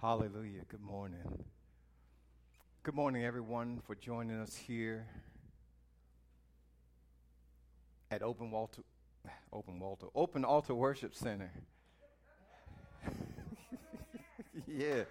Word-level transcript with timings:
Hallelujah. 0.00 0.60
Good 0.68 0.80
morning. 0.80 1.44
Good 2.84 2.94
morning, 2.94 3.24
everyone, 3.24 3.80
for 3.84 3.96
joining 3.96 4.38
us 4.38 4.54
here 4.54 5.08
at 8.08 8.22
Open 8.22 8.52
Walter, 8.52 8.82
Open 9.52 9.80
Walter, 9.80 10.06
Open 10.14 10.44
Altar 10.44 10.76
Worship 10.76 11.16
Center. 11.16 11.50
yeah. 14.68 15.02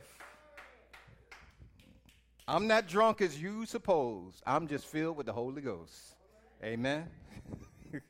I'm 2.48 2.66
not 2.66 2.88
drunk 2.88 3.20
as 3.20 3.42
you 3.42 3.66
suppose. 3.66 4.42
I'm 4.48 4.70
just 4.70 4.86
filled 4.86 5.18
with 5.18 5.26
the 5.26 5.34
Holy 5.34 5.62
Ghost. 5.62 6.16
Amen. 6.64 7.10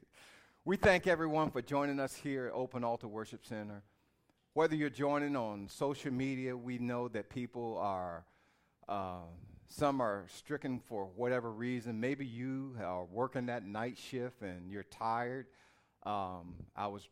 we 0.63 0.77
thank 0.77 1.07
everyone 1.07 1.49
for 1.49 1.63
joining 1.63 1.99
us 1.99 2.13
here 2.13 2.45
at 2.45 2.53
Open 2.53 2.83
Altar 2.83 3.07
Worship 3.07 3.43
Center. 3.43 3.81
Whether 4.57 4.75
you're 4.75 4.89
joining 4.89 5.35
on 5.35 5.67
social 5.67 6.11
media, 6.11 6.57
we 6.57 6.79
know 6.79 7.09
that 7.09 7.29
people 7.29 7.77
are, 7.77 8.25
uh, 8.89 9.19
some 9.67 10.01
are 10.01 10.25
stricken 10.33 10.79
for 10.79 11.05
whatever 11.15 11.51
reason. 11.51 11.99
Maybe 11.99 12.25
you 12.25 12.75
are 12.83 13.03
working 13.03 13.45
that 13.45 13.67
night 13.67 13.99
shift 13.99 14.41
and 14.41 14.71
you're 14.71 14.81
tired. 14.81 15.45
Um, 16.07 16.55
I 16.75 16.87
was 16.87 17.07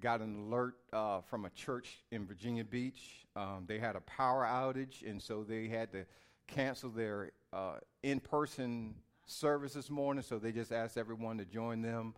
got 0.00 0.22
an 0.22 0.46
alert 0.46 0.76
uh, 0.94 1.20
from 1.20 1.44
a 1.44 1.50
church 1.50 1.98
in 2.10 2.26
Virginia 2.26 2.64
Beach. 2.64 3.26
Um, 3.36 3.64
they 3.66 3.78
had 3.78 3.94
a 3.94 4.00
power 4.00 4.46
outage, 4.46 5.06
and 5.06 5.20
so 5.20 5.44
they 5.44 5.68
had 5.68 5.92
to 5.92 6.06
cancel 6.46 6.88
their 6.88 7.32
uh, 7.52 7.80
in-person 8.02 8.94
service 9.26 9.74
this 9.74 9.90
morning. 9.90 10.22
So 10.22 10.38
they 10.38 10.52
just 10.52 10.72
asked 10.72 10.96
everyone 10.96 11.36
to 11.36 11.44
join 11.44 11.82
them 11.82 12.14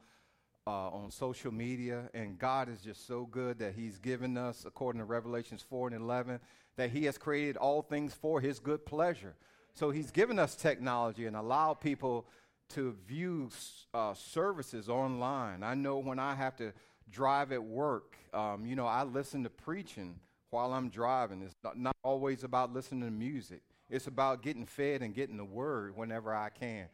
uh, 0.67 0.91
on 0.91 1.11
social 1.11 1.53
media. 1.53 2.11
And 2.15 2.39
God 2.39 2.69
is 2.69 2.81
just 2.81 3.07
so 3.07 3.27
good 3.27 3.59
that 3.59 3.75
He's 3.75 3.99
given 3.99 4.37
us, 4.37 4.65
according 4.67 5.01
to 5.01 5.05
Revelations 5.05 5.65
4 5.69 5.89
and 5.89 5.97
11, 5.97 6.41
that 6.77 6.91
He 6.91 7.05
has 7.05 7.19
created 7.19 7.57
all 7.57 7.83
things 7.83 8.15
for 8.15 8.41
His 8.41 8.59
good 8.59 8.85
pleasure. 8.85 9.35
So 9.75 9.91
He's 9.91 10.11
given 10.11 10.39
us 10.39 10.55
technology 10.55 11.27
and 11.27 11.37
allowed 11.37 11.75
people 11.75 12.27
to 12.71 12.95
view 13.07 13.51
uh, 13.93 14.15
services 14.15 14.89
online. 14.89 15.63
I 15.63 15.75
know 15.75 15.99
when 15.99 16.19
I 16.19 16.35
have 16.35 16.57
to 16.57 16.73
drive 17.11 17.53
at 17.53 17.63
work, 17.63 18.17
um, 18.33 18.65
you 18.65 18.77
know, 18.77 18.87
I 18.87 19.03
listen 19.03 19.43
to 19.43 19.51
preaching 19.51 20.21
while 20.51 20.73
I'm 20.73 20.89
driving. 20.89 21.43
It's 21.43 21.55
not, 21.65 21.79
not 21.79 21.97
always 22.03 22.45
about 22.45 22.73
listening 22.73 23.03
to 23.03 23.11
music. 23.11 23.63
It's 23.89 24.07
about 24.07 24.43
getting 24.43 24.67
fed 24.67 25.03
and 25.03 25.15
getting 25.15 25.37
the 25.37 25.45
word 25.45 25.97
whenever 25.97 26.35
I 26.35 26.51
can. 26.51 26.87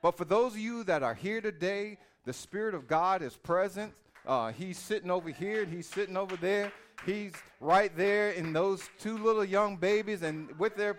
But 0.00 0.16
for 0.16 0.24
those 0.24 0.52
of 0.52 0.58
you 0.58 0.84
that 0.84 1.02
are 1.02 1.14
here 1.14 1.40
today, 1.40 1.98
the 2.26 2.32
Spirit 2.32 2.74
of 2.74 2.86
God 2.88 3.22
is 3.22 3.36
present. 3.36 3.94
Uh, 4.26 4.50
he's 4.50 4.78
sitting 4.78 5.10
over 5.10 5.30
here, 5.30 5.64
he's 5.64 5.86
sitting 5.86 6.16
over 6.16 6.36
there, 6.36 6.72
he's 7.06 7.32
right 7.60 7.96
there 7.96 8.32
in 8.32 8.52
those 8.52 8.90
two 8.98 9.16
little 9.16 9.44
young 9.44 9.76
babies, 9.76 10.22
and 10.22 10.50
with 10.58 10.74
their 10.74 10.98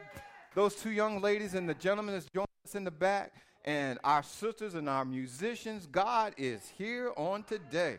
those 0.56 0.74
two 0.76 0.92
young 0.92 1.22
ladies 1.22 1.54
and 1.54 1.68
the 1.68 1.74
gentleman 1.74 2.16
that's 2.16 2.30
joining 2.34 2.48
us 2.66 2.74
in 2.74 2.86
the 2.86 2.92
back, 2.92 3.34
and 3.66 4.00
our 4.06 4.24
sisters 4.24 4.74
and 4.74 4.88
our 4.88 5.04
musicians. 5.04 5.86
God 5.86 6.34
is 6.38 6.62
here 6.78 7.12
on 7.18 7.44
today. 7.44 7.98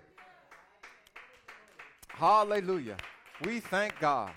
Hallelujah. 2.09 2.97
We 3.45 3.61
thank 3.61 3.97
God. 4.01 4.33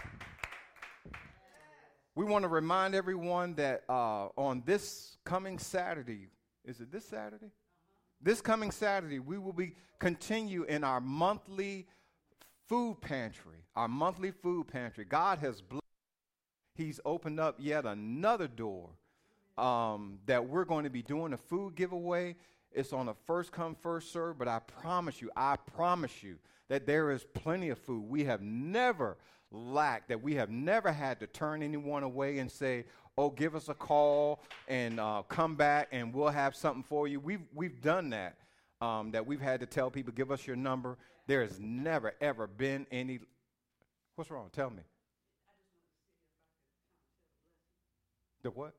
We 2.14 2.26
want 2.26 2.44
to 2.44 2.50
remind 2.50 2.94
everyone 2.94 3.56
that 3.56 3.84
uh, 3.88 4.28
on 4.38 4.62
this 4.66 5.16
coming 5.24 5.58
Saturday, 5.58 6.28
is 6.66 6.82
it 6.82 6.92
this 6.92 7.06
Saturday? 7.06 7.52
This 8.24 8.40
coming 8.40 8.70
Saturday, 8.70 9.18
we 9.18 9.40
will 9.40 9.54
be 9.54 9.74
continue 9.98 10.64
in 10.64 10.84
our 10.84 11.02
monthly 11.02 11.88
food 12.68 12.98
pantry. 13.02 13.66
Our 13.76 13.88
monthly 13.88 14.30
food 14.30 14.68
pantry. 14.68 15.06
God 15.06 15.40
has 15.40 15.60
blessed. 15.62 15.82
He's 16.76 17.00
opened 17.04 17.40
up 17.40 17.56
yet 17.58 17.86
another 17.86 18.48
door 18.48 18.90
um, 19.58 20.20
that 20.28 20.48
we're 20.48 20.66
going 20.66 20.84
to 20.84 20.92
be 20.92 21.02
doing 21.02 21.34
a 21.34 21.38
food 21.38 21.76
giveaway. 21.76 22.36
It's 22.72 22.94
on 22.94 23.10
a 23.10 23.16
first 23.26 23.52
come, 23.52 23.76
first 23.76 24.14
serve, 24.14 24.38
but 24.38 24.48
I 24.48 24.60
promise 24.60 25.20
you, 25.20 25.32
I 25.36 25.56
promise 25.56 26.22
you 26.22 26.38
that 26.70 26.86
there 26.86 27.12
is 27.12 27.26
plenty 27.34 27.70
of 27.70 27.80
food. 27.80 28.04
We 28.04 28.24
have 28.26 28.42
never 28.42 29.18
lacked, 29.52 30.10
that 30.10 30.22
we 30.22 30.36
have 30.36 30.50
never 30.50 30.92
had 30.92 31.20
to 31.22 31.28
turn 31.28 31.64
anyone 31.64 32.04
away 32.04 32.38
and 32.38 32.50
say, 32.50 32.86
oh, 33.18 33.30
give 33.30 33.56
us 33.56 33.70
a 33.70 33.74
call 33.74 34.44
and 34.68 35.00
uh, 35.00 35.24
come 35.28 35.56
back 35.56 35.90
and 35.92 36.14
we'll 36.14 36.30
have 36.30 36.56
something 36.56 36.84
for 36.84 37.08
you. 37.08 37.20
We've, 37.20 37.44
we've 37.54 37.82
done 37.82 38.10
that, 38.12 38.38
um, 38.82 39.12
that 39.12 39.26
we've 39.26 39.42
had 39.42 39.60
to 39.60 39.66
tell 39.66 39.92
people, 39.92 40.14
give 40.14 40.32
us 40.32 40.48
your 40.48 40.56
number. 40.56 40.98
There 41.28 41.42
has 41.42 41.60
never, 41.60 42.14
ever 42.22 42.48
been 42.48 42.88
any. 42.92 43.20
What's 44.16 44.32
wrong? 44.32 44.50
Tell 44.52 44.70
me. 44.70 44.84
The 48.44 48.50
what? 48.50 48.74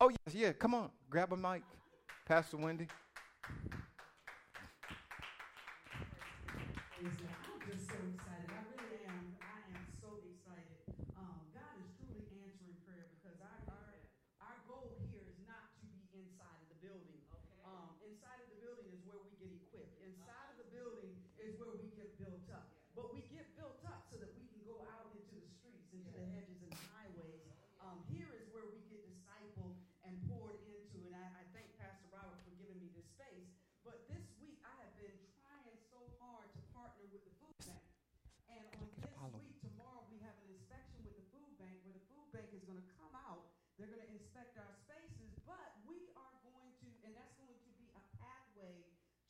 Oh, 0.00 0.10
yes, 0.10 0.34
yeah. 0.34 0.52
Come 0.52 0.74
on. 0.74 0.90
Grab 1.08 1.32
a 1.32 1.36
mic. 1.36 1.62
Pastor 2.26 2.58
Wendy. 2.58 2.88
I'm 7.00 7.08
just 7.64 7.88
so 7.88 7.96
excited. 7.96 8.50
I 8.52 8.62
really 8.76 9.00
am. 9.08 9.32
I 9.40 9.58
am 9.72 9.84
so 10.02 10.20
excited. 10.28 10.76
Um, 11.16 11.40
God 11.56 11.72
is 11.80 11.88
truly 11.96 12.26
answering 12.44 12.76
prayer 12.84 13.08
because 13.16 13.40
our, 13.40 13.58
our 13.72 13.96
our 14.44 14.58
goal 14.68 14.92
here 15.08 15.24
is 15.24 15.40
not 15.48 15.72
to 15.80 15.84
be 15.88 15.96
inside 16.18 16.60
of 16.62 16.68
the 16.68 16.78
building. 16.84 17.16
Okay. 17.32 17.56
Um, 17.64 17.96
inside 18.04 18.38
of 18.44 18.48
the 18.52 18.60
building 18.60 18.90
is 18.92 19.00
where 19.08 19.18
we 19.22 19.32
get 19.40 19.50
equipped. 19.56 19.96
Inside 20.04 20.46
of 20.52 20.56
the 20.60 20.68
building 20.68 21.14
is 21.40 21.56
where 21.56 21.72
we 21.72 21.88
get 21.96 22.12
built 22.20 22.44
up. 22.52 22.68
But 22.92 23.12
we 23.16 23.24
get 23.32 23.48
built 23.56 23.80
up 23.88 24.04
so 24.12 24.20
that 24.20 24.34
we 24.36 24.44
can 24.50 24.60
go 24.66 24.82
out 24.92 25.08
into 25.14 25.36
the 25.36 25.48
streets, 25.48 25.88
into 25.94 26.10
the 26.12 26.24
hedges 26.32 26.60
and 26.64 26.74
highways. 26.92 27.44
Um, 27.84 28.02
here 28.10 28.26
is 28.34 28.48
where 28.50 28.66
we 28.66 28.80
get 28.88 29.04
discipled 29.04 29.76
and 30.02 30.16
poured 30.26 30.58
into. 30.64 30.98
And 31.06 31.14
I, 31.14 31.22
I 31.38 31.44
thank 31.52 31.70
Pastor 31.76 32.08
Robert 32.10 32.40
for 32.42 32.56
giving 32.56 32.80
me 32.80 32.88
this 32.96 33.04
space. 33.14 33.46
But 33.84 34.08
this 34.08 34.24
week, 34.40 34.58
I 34.64 34.72
have 34.80 34.96
been 34.96 35.14
trying 35.44 35.76
so 35.92 36.00
hard 36.18 36.48
to 36.56 36.60
partner 36.72 37.04
with 37.12 37.22
the 37.22 37.34
food 37.36 37.54
bank. 37.68 37.84
And 38.48 38.64
on 39.20 39.28
this 39.36 39.44
week, 39.46 39.60
tomorrow, 39.60 40.02
we 40.08 40.16
have 40.24 40.34
an 40.40 40.56
inspection 40.56 41.04
with 41.04 41.14
the 41.20 41.26
food 41.30 41.52
bank 41.60 41.76
where 41.84 41.94
the 41.94 42.06
food 42.10 42.26
bank 42.32 42.48
is 42.55 42.55
going 42.66 42.82
to 42.82 42.90
come 42.98 43.14
out. 43.14 43.46
They're 43.78 43.86
going 43.86 44.02
to 44.02 44.12
inspect 44.12 44.58
our 44.58 44.72
spaces, 44.82 45.30
but 45.46 45.78
we 45.86 46.10
are 46.18 46.36
going 46.42 46.70
to, 46.82 46.88
and 47.06 47.14
that's 47.14 47.34
going 47.38 47.54
to 47.54 47.60
be 47.78 47.86
a 47.94 48.02
pathway 48.18 48.82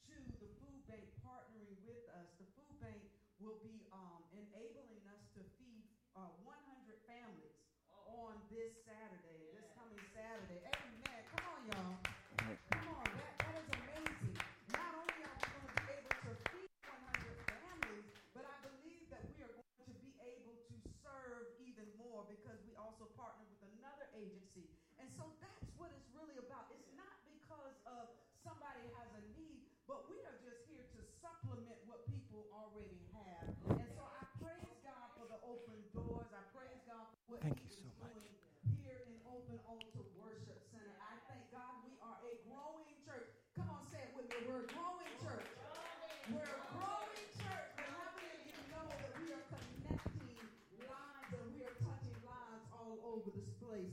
to 0.09 0.17
the 0.41 0.49
food 0.65 0.81
bank 0.89 1.05
partnering 1.21 1.77
with 1.85 2.01
us. 2.17 2.33
The 2.41 2.49
food 2.57 2.73
bank 2.81 3.03
will 3.37 3.61
be 3.61 3.85
um, 3.93 4.25
enabling 4.33 5.05
us 5.13 5.21
to 5.37 5.45
feed 5.61 5.85
uh, 6.17 6.33
100 6.49 6.57
families 7.05 7.61
on 8.09 8.33
this 8.49 8.73
Saturday, 8.89 9.53
this 9.53 9.69
coming 9.77 10.01
Saturday. 10.17 10.65
Amen. 10.65 11.21
Come 11.37 11.45
on, 11.53 11.61
y'all. 11.69 11.97
Come 12.73 12.89
on. 12.97 13.05
That, 13.21 13.35
that 13.45 13.55
is 13.61 13.69
amazing. 13.77 14.37
Not 14.73 14.97
only 14.97 15.21
are 15.29 15.37
we 15.37 15.45
going 15.53 15.69
to 15.69 15.77
be 15.77 15.93
able 15.93 16.15
to 16.25 16.33
feed 16.49 16.73
100 16.89 17.37
families, 17.53 18.07
but 18.33 18.49
I 18.49 18.57
believe 18.65 19.05
that 19.13 19.21
we 19.29 19.45
are 19.45 19.53
going 19.53 19.93
to 19.93 19.99
be 20.01 20.17
able 20.25 20.57
to 20.57 20.75
serve 21.05 21.45
even 21.61 21.85
more 22.01 22.25
because 22.25 22.57
we 22.65 22.73
also 22.81 23.05
partner 23.17 23.45
with 23.49 23.63
another 23.81 24.07
agency. 24.13 24.69
And 25.01 25.09
so 25.13 25.25
that's 25.41 25.69
what 25.81 25.91
it's 25.93 26.09
really 26.13 26.37
about. 26.37 26.69
It's 26.73 26.93
not 26.97 27.17
because 27.29 27.77
of 27.89 28.13
somebody 28.45 28.85
has 29.01 29.09
a 29.17 29.23
need, 29.35 29.65
but 29.89 30.05
we 30.09 30.21
are 30.29 30.37
just 30.45 30.65
here 30.69 30.85
to 30.85 31.01
supplement 31.21 31.81
what 31.89 32.05
people 32.09 32.47
already 32.53 33.01
have. 33.17 33.51
And 33.81 33.89
so 33.97 34.05
I 34.05 34.23
praise 34.41 34.77
God 34.85 35.07
for 35.17 35.27
the 35.29 35.41
open 35.45 35.81
doors. 35.97 36.29
I 36.33 36.43
praise 36.53 36.81
God 36.85 37.09
for 37.27 37.37
what 37.37 37.41
Thank 37.43 37.61
you 37.65 37.76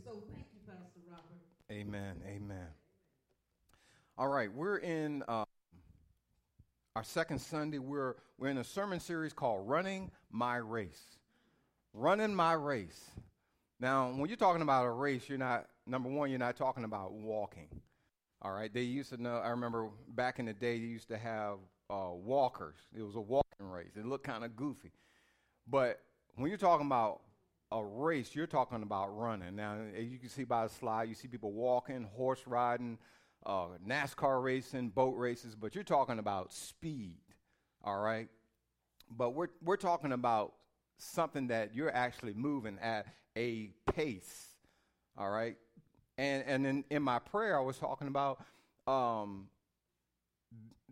So 0.03 0.11
thank 0.33 0.45
you, 0.53 0.59
Pastor 0.67 1.00
Robert. 1.09 1.39
Amen. 1.71 2.15
Amen. 2.27 2.67
All 4.17 4.27
right, 4.27 4.53
we're 4.53 4.77
in 4.77 5.23
uh, 5.29 5.45
our 6.95 7.03
second 7.03 7.39
Sunday. 7.39 7.79
We're 7.79 8.15
we're 8.38 8.50
in 8.50 8.57
a 8.57 8.65
sermon 8.65 9.00
series 9.00 9.31
called 9.31 9.67
"Running 9.67 10.11
My 10.29 10.57
Race." 10.57 11.01
Running 11.94 12.35
my 12.35 12.53
race. 12.53 13.11
Now, 13.79 14.09
when 14.09 14.27
you're 14.27 14.35
talking 14.35 14.61
about 14.63 14.85
a 14.85 14.89
race, 14.89 15.29
you're 15.29 15.38
not 15.38 15.67
number 15.85 16.09
one. 16.09 16.29
You're 16.29 16.39
not 16.39 16.57
talking 16.57 16.83
about 16.83 17.13
walking. 17.13 17.69
All 18.41 18.51
right. 18.51 18.73
They 18.73 18.81
used 18.81 19.11
to 19.11 19.21
know. 19.21 19.38
I 19.38 19.50
remember 19.50 19.89
back 20.09 20.39
in 20.39 20.47
the 20.47 20.53
day, 20.53 20.79
they 20.79 20.85
used 20.85 21.07
to 21.09 21.17
have 21.17 21.59
uh, 21.89 22.09
walkers. 22.11 22.75
It 22.97 23.03
was 23.03 23.15
a 23.15 23.21
walking 23.21 23.69
race. 23.69 23.91
It 23.95 24.05
looked 24.05 24.25
kind 24.25 24.44
of 24.44 24.55
goofy, 24.55 24.91
but 25.67 26.01
when 26.35 26.50
you're 26.50 26.57
talking 26.57 26.88
about 26.88 27.21
a 27.73 27.83
race, 27.83 28.35
you're 28.35 28.47
talking 28.47 28.83
about 28.83 29.17
running. 29.17 29.55
Now, 29.55 29.77
as 29.97 30.05
you 30.05 30.19
can 30.19 30.29
see 30.29 30.43
by 30.43 30.67
the 30.67 30.73
slide, 30.73 31.09
you 31.09 31.15
see 31.15 31.27
people 31.27 31.51
walking, 31.51 32.07
horse 32.15 32.41
riding, 32.45 32.99
uh, 33.45 33.65
NASCAR 33.85 34.41
racing, 34.43 34.89
boat 34.89 35.17
races, 35.17 35.55
but 35.55 35.73
you're 35.73 35.83
talking 35.83 36.19
about 36.19 36.53
speed, 36.53 37.17
all 37.83 37.99
right? 37.99 38.29
But 39.09 39.31
we're, 39.31 39.49
we're 39.63 39.75
talking 39.75 40.11
about 40.11 40.53
something 40.97 41.47
that 41.47 41.73
you're 41.73 41.93
actually 41.93 42.33
moving 42.33 42.77
at 42.79 43.07
a 43.35 43.71
pace. 43.91 44.49
All 45.17 45.29
right. 45.29 45.57
And, 46.17 46.43
and 46.45 46.67
in, 46.67 46.83
in 46.91 47.01
my 47.01 47.19
prayer, 47.19 47.57
I 47.57 47.61
was 47.61 47.77
talking 47.77 48.07
about, 48.07 48.43
um, 48.85 49.47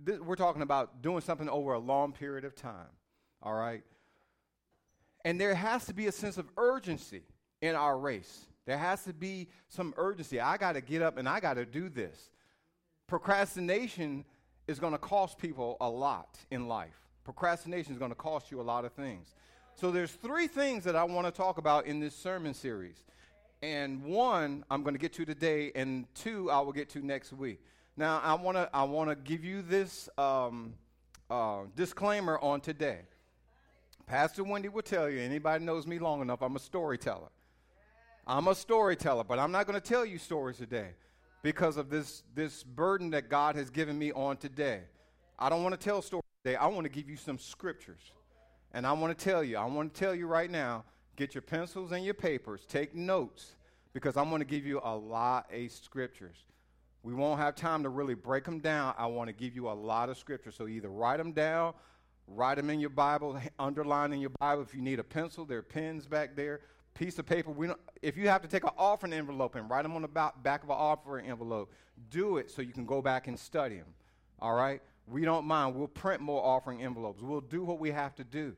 th- 0.06 0.20
we're 0.20 0.36
talking 0.36 0.64
about 0.64 1.04
doing 1.04 1.22
something 1.22 1.48
over 1.48 1.74
a 1.74 1.80
long 1.80 2.12
period 2.12 2.44
of 2.44 2.56
time. 2.56 2.90
All 3.44 3.54
right. 3.54 3.84
And 5.24 5.40
there 5.40 5.56
has 5.56 5.86
to 5.86 5.94
be 5.94 6.08
a 6.08 6.12
sense 6.12 6.38
of 6.38 6.50
urgency 6.58 7.22
in 7.62 7.76
our 7.76 7.98
race. 7.98 8.46
There 8.66 8.78
has 8.78 9.04
to 9.04 9.14
be 9.14 9.48
some 9.68 9.94
urgency. 9.98 10.40
I 10.40 10.58
got 10.58 10.74
to 10.74 10.82
get 10.82 11.02
up 11.02 11.18
and 11.18 11.28
I 11.28 11.40
got 11.40 11.56
to 11.56 11.66
do 11.66 11.90
this. 11.90 12.30
Procrastination 13.08 14.26
is 14.68 14.80
going 14.80 14.94
to 14.94 15.00
cost 15.00 15.38
people 15.38 15.78
a 15.82 15.90
lot 15.90 16.38
in 16.50 16.68
life. 16.68 16.96
Procrastination 17.24 17.94
is 17.94 18.00
going 18.00 18.12
to 18.12 18.16
cost 18.16 18.52
you 18.52 18.62
a 18.62 18.64
lot 18.64 18.86
of 18.86 18.94
things. 18.94 19.36
So 19.76 19.92
there's 19.92 20.12
three 20.12 20.48
things 20.48 20.84
that 20.84 20.96
I 20.96 21.04
want 21.04 21.28
to 21.28 21.32
talk 21.32 21.58
about 21.58 21.86
in 21.86 22.00
this 22.00 22.16
sermon 22.16 22.54
series. 22.54 23.04
And 23.62 24.04
one 24.04 24.64
I'm 24.72 24.82
going 24.82 24.96
to 24.96 25.00
get 25.00 25.14
to 25.14 25.26
today, 25.26 25.72
and 25.76 26.06
two 26.16 26.50
I 26.50 26.60
will 26.62 26.72
get 26.72 26.90
to 26.92 27.06
next 27.06 27.32
week. 27.32 27.62
Now 27.96 28.20
I 28.24 28.34
want 28.34 28.58
to 28.58 28.70
I 28.74 28.84
want 28.84 29.10
to 29.10 29.16
give 29.16 29.44
you 29.44 29.62
this 29.62 30.10
um, 30.18 30.74
uh, 31.30 31.62
disclaimer 31.76 32.40
on 32.40 32.62
today. 32.62 33.02
Pastor 34.06 34.44
Wendy 34.44 34.70
will 34.70 34.82
tell 34.82 35.10
you. 35.10 35.20
Anybody 35.20 35.64
knows 35.64 35.88
me 35.88 36.00
long 36.00 36.22
enough, 36.22 36.42
I'm 36.42 36.56
a 36.56 36.60
storyteller. 36.60 37.30
I'm 38.28 38.48
a 38.48 38.56
storyteller, 38.56 39.24
but 39.24 39.40
I'm 39.40 39.52
not 39.52 39.66
going 39.68 39.80
to 39.80 39.86
tell 39.86 40.06
you 40.06 40.18
stories 40.18 40.58
today 40.58 40.90
because 41.42 41.78
of 41.78 41.90
this 41.90 42.24
this 42.36 42.64
burden 42.64 43.10
that 43.12 43.30
God 43.30 43.56
has 43.56 43.70
given 43.70 43.98
me 43.98 44.12
on 44.12 44.38
today. 44.38 44.82
I 45.40 45.50
don't 45.50 45.64
want 45.64 45.80
to 45.80 45.84
tell 45.84 46.02
stories 46.02 46.24
today. 46.44 46.56
I 46.56 46.68
want 46.68 46.84
to 46.86 46.90
give 46.90 47.10
you 47.10 47.18
some 47.18 47.40
scriptures. 47.40 48.12
And 48.74 48.88
I 48.88 48.94
want 48.94 49.18
to 49.18 49.24
tell 49.24 49.44
you, 49.44 49.58
I 49.58 49.66
want 49.66 49.94
to 49.94 50.00
tell 50.00 50.16
you 50.16 50.28
right 50.28 50.50
now, 50.50 50.86
get 51.18 51.36
your 51.36 51.42
pencils 51.42 51.92
and 51.92 52.06
your 52.06 52.14
papers, 52.14 52.66
take 52.68 52.96
notes, 52.96 53.56
because 53.94 54.16
I'm 54.16 54.30
going 54.30 54.40
to 54.40 54.46
give 54.46 54.66
you 54.66 54.80
a 54.84 54.96
lot 54.96 55.48
of 55.52 55.72
scriptures. 55.72 56.38
We 57.04 57.14
won't 57.14 57.40
have 57.40 57.56
time 57.56 57.84
to 57.84 57.90
really 57.90 58.14
break 58.14 58.46
them 58.46 58.60
down. 58.60 58.94
I 58.98 59.08
want 59.08 59.28
to 59.28 59.34
give 59.34 59.56
you 59.56 59.70
a 59.70 59.74
lot 59.74 60.10
of 60.10 60.18
scriptures. 60.18 60.56
So 60.56 60.68
either 60.68 60.90
write 60.90 61.18
them 61.18 61.32
down, 61.32 61.74
write 62.28 62.56
them 62.56 62.70
in 62.70 62.80
your 62.80 62.90
Bible, 62.90 63.40
underline 63.60 64.14
in 64.14 64.20
your 64.20 64.32
Bible. 64.40 64.62
If 64.62 64.74
you 64.74 64.82
need 64.82 65.00
a 65.00 65.04
pencil, 65.04 65.46
there 65.46 65.60
are 65.60 65.64
pens 65.64 66.06
back 66.06 66.36
there. 66.36 66.62
Piece 66.94 67.20
of 67.20 67.26
paper. 67.26 67.52
We 67.52 67.68
don't, 67.68 67.80
if 68.02 68.18
you 68.18 68.28
have 68.28 68.42
to 68.42 68.48
take 68.48 68.64
an 68.64 68.72
offering 68.78 69.14
envelope 69.14 69.56
and 69.56 69.70
write 69.70 69.84
them 69.84 69.96
on 69.96 70.02
the 70.02 70.08
back 70.08 70.64
of 70.64 70.70
an 70.70 70.76
offering 70.76 71.28
envelope, 71.28 71.72
do 72.10 72.38
it 72.38 72.52
so 72.52 72.62
you 72.62 72.74
can 72.74 72.86
go 72.86 73.02
back 73.02 73.28
and 73.28 73.40
study 73.40 73.78
them. 73.78 73.88
All 74.40 74.54
right? 74.54 74.82
We 75.08 75.24
don't 75.24 75.46
mind. 75.46 75.76
We'll 75.76 75.88
print 75.88 76.22
more 76.22 76.44
offering 76.44 76.82
envelopes. 76.82 77.22
We'll 77.22 77.42
do 77.42 77.64
what 77.64 77.80
we 77.80 77.92
have 77.92 78.16
to 78.16 78.24
do. 78.24 78.56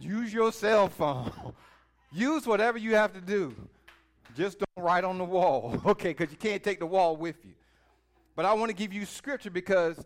Use 0.00 0.32
your 0.32 0.52
cell 0.52 0.88
phone. 0.88 1.32
Use 2.12 2.46
whatever 2.46 2.78
you 2.78 2.94
have 2.94 3.14
to 3.14 3.20
do. 3.20 3.54
Just 4.36 4.58
don't 4.58 4.84
write 4.84 5.04
on 5.04 5.18
the 5.18 5.24
wall, 5.24 5.80
okay? 5.86 6.10
Because 6.10 6.30
you 6.30 6.36
can't 6.36 6.62
take 6.62 6.78
the 6.78 6.86
wall 6.86 7.16
with 7.16 7.36
you. 7.44 7.52
But 8.34 8.44
I 8.44 8.52
want 8.54 8.70
to 8.70 8.74
give 8.74 8.92
you 8.92 9.04
scripture 9.04 9.50
because 9.50 10.04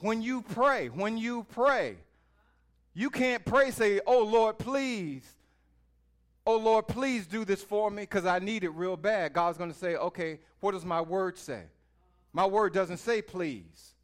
when 0.00 0.22
you 0.22 0.42
pray, 0.42 0.88
when 0.88 1.16
you 1.16 1.44
pray, 1.44 1.96
you 2.94 3.10
can't 3.10 3.44
pray, 3.44 3.70
say, 3.70 4.00
Oh 4.06 4.22
Lord, 4.22 4.58
please. 4.58 5.24
Oh 6.46 6.56
Lord, 6.56 6.88
please 6.88 7.26
do 7.26 7.44
this 7.44 7.62
for 7.62 7.90
me 7.90 8.02
because 8.02 8.26
I 8.26 8.38
need 8.38 8.64
it 8.64 8.70
real 8.70 8.96
bad. 8.96 9.32
God's 9.32 9.58
going 9.58 9.72
to 9.72 9.78
say, 9.78 9.96
Okay, 9.96 10.40
what 10.60 10.72
does 10.72 10.84
my 10.84 11.00
word 11.00 11.38
say? 11.38 11.62
My 12.32 12.46
word 12.46 12.72
doesn't 12.72 12.98
say 12.98 13.22
please. 13.22 13.94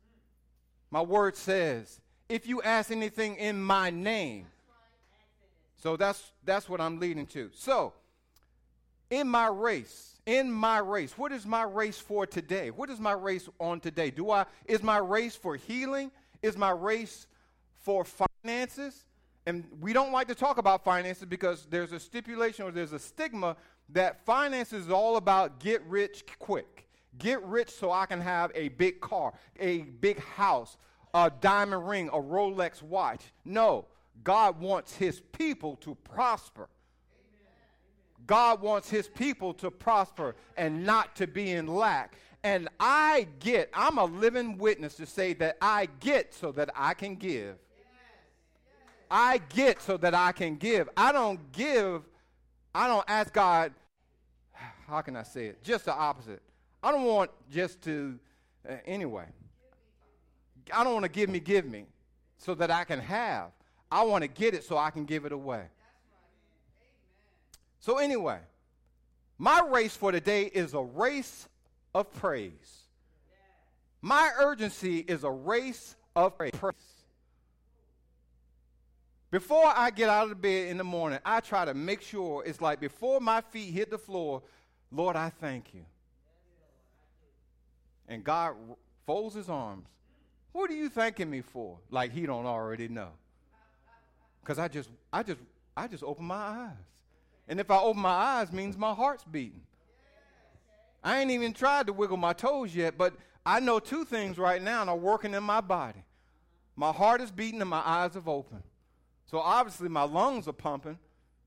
My 0.90 1.02
word 1.02 1.36
says, 1.36 2.00
if 2.28 2.46
you 2.46 2.62
ask 2.62 2.90
anything 2.90 3.36
in 3.36 3.62
my 3.62 3.90
name. 3.90 4.46
So 5.76 5.96
that's 5.96 6.32
that's 6.44 6.68
what 6.68 6.80
I'm 6.80 6.98
leading 6.98 7.26
to. 7.26 7.50
So, 7.54 7.92
in 9.10 9.28
my 9.28 9.46
race, 9.46 10.20
in 10.26 10.50
my 10.50 10.78
race, 10.78 11.16
what 11.16 11.32
is 11.32 11.46
my 11.46 11.62
race 11.62 11.98
for 11.98 12.26
today? 12.26 12.70
What 12.70 12.90
is 12.90 12.98
my 12.98 13.12
race 13.12 13.48
on 13.60 13.80
today? 13.80 14.10
Do 14.10 14.30
I 14.30 14.46
is 14.64 14.82
my 14.82 14.98
race 14.98 15.36
for 15.36 15.56
healing? 15.56 16.10
Is 16.42 16.56
my 16.56 16.70
race 16.70 17.26
for 17.74 18.04
finances? 18.04 19.04
And 19.46 19.64
we 19.80 19.92
don't 19.92 20.10
like 20.10 20.26
to 20.28 20.34
talk 20.34 20.58
about 20.58 20.82
finances 20.82 21.24
because 21.24 21.66
there's 21.70 21.92
a 21.92 22.00
stipulation 22.00 22.64
or 22.64 22.72
there's 22.72 22.92
a 22.92 22.98
stigma 22.98 23.56
that 23.90 24.24
finances 24.24 24.86
is 24.86 24.90
all 24.90 25.16
about 25.16 25.60
get 25.60 25.82
rich 25.84 26.24
quick. 26.40 26.88
Get 27.18 27.42
rich 27.44 27.70
so 27.70 27.92
I 27.92 28.06
can 28.06 28.20
have 28.20 28.50
a 28.54 28.68
big 28.68 29.00
car, 29.00 29.32
a 29.58 29.78
big 29.78 30.18
house, 30.18 30.76
a 31.14 31.30
diamond 31.40 31.88
ring, 31.88 32.08
a 32.08 32.18
Rolex 32.20 32.82
watch. 32.82 33.22
No, 33.44 33.86
God 34.24 34.60
wants 34.60 34.96
his 34.96 35.20
people 35.32 35.76
to 35.76 35.94
prosper. 35.94 36.68
God 38.26 38.60
wants 38.60 38.90
his 38.90 39.08
people 39.08 39.54
to 39.54 39.70
prosper 39.70 40.34
and 40.56 40.84
not 40.84 41.16
to 41.16 41.26
be 41.26 41.52
in 41.52 41.66
lack. 41.66 42.16
And 42.42 42.68
I 42.78 43.28
get, 43.40 43.70
I'm 43.74 43.98
a 43.98 44.04
living 44.04 44.58
witness 44.58 44.94
to 44.96 45.06
say 45.06 45.32
that 45.34 45.56
I 45.60 45.88
get 46.00 46.34
so 46.34 46.52
that 46.52 46.70
I 46.74 46.94
can 46.94 47.16
give. 47.16 47.56
I 49.10 49.38
get 49.38 49.80
so 49.80 49.96
that 49.98 50.14
I 50.14 50.32
can 50.32 50.56
give. 50.56 50.88
I 50.96 51.12
don't 51.12 51.52
give, 51.52 52.02
I 52.74 52.88
don't 52.88 53.04
ask 53.08 53.32
God, 53.32 53.72
how 54.86 55.00
can 55.00 55.16
I 55.16 55.22
say 55.22 55.46
it? 55.46 55.62
Just 55.62 55.84
the 55.84 55.94
opposite. 55.94 56.42
I 56.82 56.92
don't 56.92 57.04
want 57.04 57.30
just 57.50 57.82
to, 57.82 58.18
uh, 58.68 58.74
anyway. 58.84 59.26
I 60.72 60.84
don't 60.84 60.92
want 60.92 61.04
to 61.04 61.10
give 61.10 61.30
me, 61.30 61.40
give 61.40 61.66
me, 61.66 61.86
so 62.38 62.54
that 62.54 62.70
I 62.70 62.84
can 62.84 63.00
have. 63.00 63.50
I 63.90 64.02
want 64.02 64.22
to 64.22 64.28
get 64.28 64.54
it 64.54 64.64
so 64.64 64.76
I 64.76 64.90
can 64.90 65.04
give 65.04 65.24
it 65.24 65.32
away. 65.32 65.64
So, 67.80 67.98
anyway, 67.98 68.38
my 69.38 69.62
race 69.68 69.96
for 69.96 70.12
today 70.12 70.44
is 70.44 70.74
a 70.74 70.82
race 70.82 71.48
of 71.94 72.12
praise. 72.14 72.80
My 74.00 74.30
urgency 74.38 74.98
is 74.98 75.24
a 75.24 75.30
race 75.30 75.96
of 76.14 76.36
praise. 76.36 76.52
Before 79.30 79.66
I 79.66 79.90
get 79.90 80.08
out 80.08 80.30
of 80.30 80.40
bed 80.40 80.68
in 80.68 80.78
the 80.78 80.84
morning, 80.84 81.18
I 81.24 81.40
try 81.40 81.64
to 81.64 81.74
make 81.74 82.00
sure 82.00 82.44
it's 82.44 82.60
like 82.60 82.80
before 82.80 83.20
my 83.20 83.40
feet 83.40 83.72
hit 83.72 83.90
the 83.90 83.98
floor, 83.98 84.42
Lord, 84.90 85.16
I 85.16 85.30
thank 85.30 85.74
you 85.74 85.84
and 88.08 88.24
God 88.24 88.54
folds 89.06 89.34
his 89.34 89.48
arms. 89.48 89.86
What 90.52 90.70
are 90.70 90.74
you 90.74 90.88
thanking 90.88 91.30
me 91.30 91.40
for? 91.40 91.78
Like 91.90 92.12
he 92.12 92.26
don't 92.26 92.46
already 92.46 92.88
know. 92.88 93.10
Because 94.40 94.58
I 94.58 94.68
just, 94.68 94.88
I 95.12 95.22
just, 95.22 95.40
I 95.76 95.88
just 95.88 96.02
open 96.02 96.24
my 96.24 96.36
eyes. 96.36 96.70
And 97.48 97.60
if 97.60 97.70
I 97.70 97.78
open 97.78 98.02
my 98.02 98.10
eyes, 98.10 98.52
means 98.52 98.76
my 98.76 98.92
heart's 98.92 99.24
beating. 99.24 99.62
I 101.02 101.20
ain't 101.20 101.30
even 101.30 101.52
tried 101.52 101.86
to 101.86 101.92
wiggle 101.92 102.16
my 102.16 102.32
toes 102.32 102.74
yet, 102.74 102.98
but 102.98 103.14
I 103.44 103.60
know 103.60 103.78
two 103.78 104.04
things 104.04 104.38
right 104.38 104.60
now 104.60 104.80
and 104.80 104.90
are 104.90 104.96
working 104.96 105.34
in 105.34 105.44
my 105.44 105.60
body. 105.60 106.02
My 106.74 106.90
heart 106.90 107.20
is 107.20 107.30
beating 107.30 107.60
and 107.60 107.70
my 107.70 107.82
eyes 107.84 108.14
have 108.14 108.28
opened. 108.28 108.64
So 109.26 109.38
obviously 109.38 109.88
my 109.88 110.02
lungs 110.02 110.48
are 110.48 110.52
pumping 110.52 110.98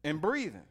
and 0.04 0.22
breathing. 0.22 0.64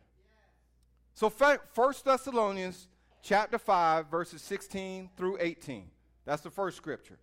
So 1.14 1.28
First 1.28 2.04
Thessalonians 2.04 2.88
chapter 3.22 3.58
5, 3.58 4.06
verses 4.06 4.40
16 4.40 5.10
through 5.16 5.36
18. 5.40 5.90
That's 6.24 6.42
the 6.42 6.50
first 6.50 6.76
scripture. 6.76 7.18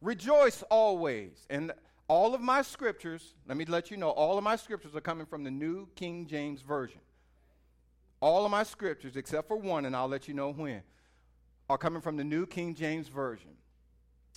Rejoice 0.00 0.62
always. 0.70 1.46
And 1.48 1.72
all 2.08 2.34
of 2.34 2.40
my 2.40 2.60
scriptures, 2.62 3.34
let 3.46 3.56
me 3.56 3.64
let 3.64 3.90
you 3.90 3.96
know, 3.96 4.10
all 4.10 4.36
of 4.36 4.44
my 4.44 4.56
scriptures 4.56 4.94
are 4.94 5.00
coming 5.00 5.24
from 5.24 5.44
the 5.44 5.50
New 5.50 5.88
King 5.94 6.26
James 6.26 6.60
Version. 6.60 7.00
All 8.22 8.44
of 8.44 8.52
my 8.52 8.62
scriptures, 8.62 9.16
except 9.16 9.48
for 9.48 9.56
one, 9.56 9.84
and 9.84 9.96
I'll 9.96 10.06
let 10.06 10.28
you 10.28 10.34
know 10.34 10.52
when, 10.52 10.82
are 11.68 11.76
coming 11.76 12.00
from 12.00 12.16
the 12.16 12.22
New 12.22 12.46
King 12.46 12.76
James 12.76 13.08
Version. 13.08 13.50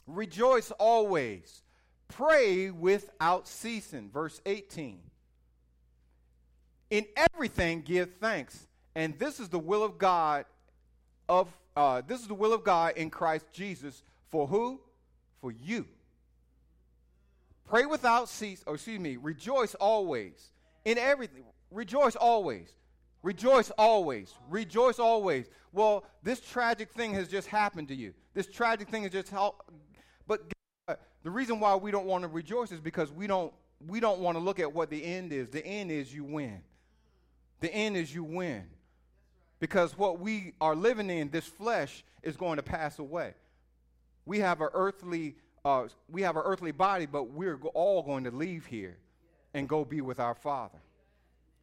Rejoice 0.07 0.71
always. 0.71 1.61
Pray 2.07 2.71
without 2.71 3.47
ceasing. 3.47 4.09
Verse 4.09 4.41
18. 4.47 4.99
In 6.89 7.05
everything 7.15 7.81
give 7.81 8.09
thanks. 8.19 8.67
And 8.95 9.19
this 9.19 9.39
is 9.39 9.49
the 9.49 9.59
will 9.59 9.83
of 9.83 9.99
God 9.99 10.45
of 11.29 11.47
uh, 11.75 12.01
this 12.07 12.21
is 12.21 12.27
the 12.27 12.33
will 12.33 12.53
of 12.53 12.63
God 12.63 12.93
in 12.95 13.09
Christ 13.09 13.45
Jesus 13.51 14.01
for 14.31 14.47
who? 14.47 14.79
For 15.41 15.51
you. 15.51 15.85
Pray 17.65 17.85
without 17.85 18.29
cease, 18.29 18.63
or 18.65 18.75
excuse 18.75 18.99
me, 18.99 19.17
rejoice 19.17 19.75
always. 19.75 20.53
In 20.85 20.97
everything. 20.97 21.43
Rejoice 21.69 22.15
always. 22.15 22.69
Rejoice 23.25 23.71
always. 23.71 24.35
Rejoice 24.51 24.99
always. 24.99 25.47
Well, 25.73 26.05
this 26.21 26.39
tragic 26.39 26.91
thing 26.91 27.11
has 27.15 27.27
just 27.27 27.47
happened 27.47 27.87
to 27.87 27.95
you. 27.95 28.13
This 28.35 28.45
tragic 28.45 28.87
thing 28.87 29.01
has 29.01 29.11
just 29.11 29.29
helped. 29.29 29.67
But 30.27 30.43
the 31.23 31.31
reason 31.31 31.59
why 31.59 31.73
we 31.73 31.89
don't 31.89 32.05
want 32.05 32.21
to 32.21 32.27
rejoice 32.27 32.71
is 32.71 32.79
because 32.79 33.11
we 33.11 33.25
don't 33.25 33.51
we 33.87 33.99
don't 33.99 34.19
want 34.19 34.37
to 34.37 34.43
look 34.43 34.59
at 34.59 34.71
what 34.71 34.91
the 34.91 35.03
end 35.03 35.33
is. 35.33 35.49
The 35.49 35.65
end 35.65 35.89
is 35.89 36.13
you 36.13 36.23
win. 36.23 36.61
The 37.61 37.73
end 37.73 37.97
is 37.97 38.13
you 38.13 38.23
win 38.23 38.65
because 39.59 39.97
what 39.97 40.19
we 40.19 40.53
are 40.61 40.75
living 40.75 41.09
in, 41.09 41.31
this 41.31 41.45
flesh, 41.45 42.03
is 42.21 42.37
going 42.37 42.57
to 42.57 42.63
pass 42.63 42.99
away. 42.99 43.33
We 44.27 44.37
have 44.37 44.61
an 44.61 44.69
earthly, 44.71 45.35
uh, 45.65 45.87
we 46.11 46.21
have 46.21 46.35
an 46.35 46.43
earthly 46.45 46.71
body, 46.71 47.07
but 47.07 47.31
we're 47.31 47.57
all 47.73 48.03
going 48.03 48.25
to 48.25 48.31
leave 48.31 48.67
here, 48.67 48.97
and 49.55 49.67
go 49.67 49.83
be 49.83 50.01
with 50.01 50.19
our 50.19 50.35
Father. 50.35 50.77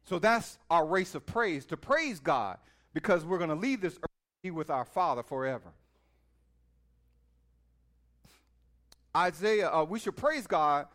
So 0.05 0.19
that's 0.19 0.57
our 0.69 0.85
race 0.85 1.15
of 1.15 1.25
praise 1.25 1.65
to 1.67 1.77
praise 1.77 2.19
God 2.19 2.57
because 2.93 3.25
we're 3.25 3.37
going 3.37 3.49
to 3.49 3.55
leave 3.55 3.81
this 3.81 3.97
earth 3.97 4.53
with 4.53 4.69
our 4.69 4.85
Father 4.85 5.23
forever. 5.23 5.71
Isaiah, 9.15 9.69
uh, 9.69 9.83
we 9.83 9.99
should 9.99 10.17
praise 10.17 10.47
God 10.47 10.87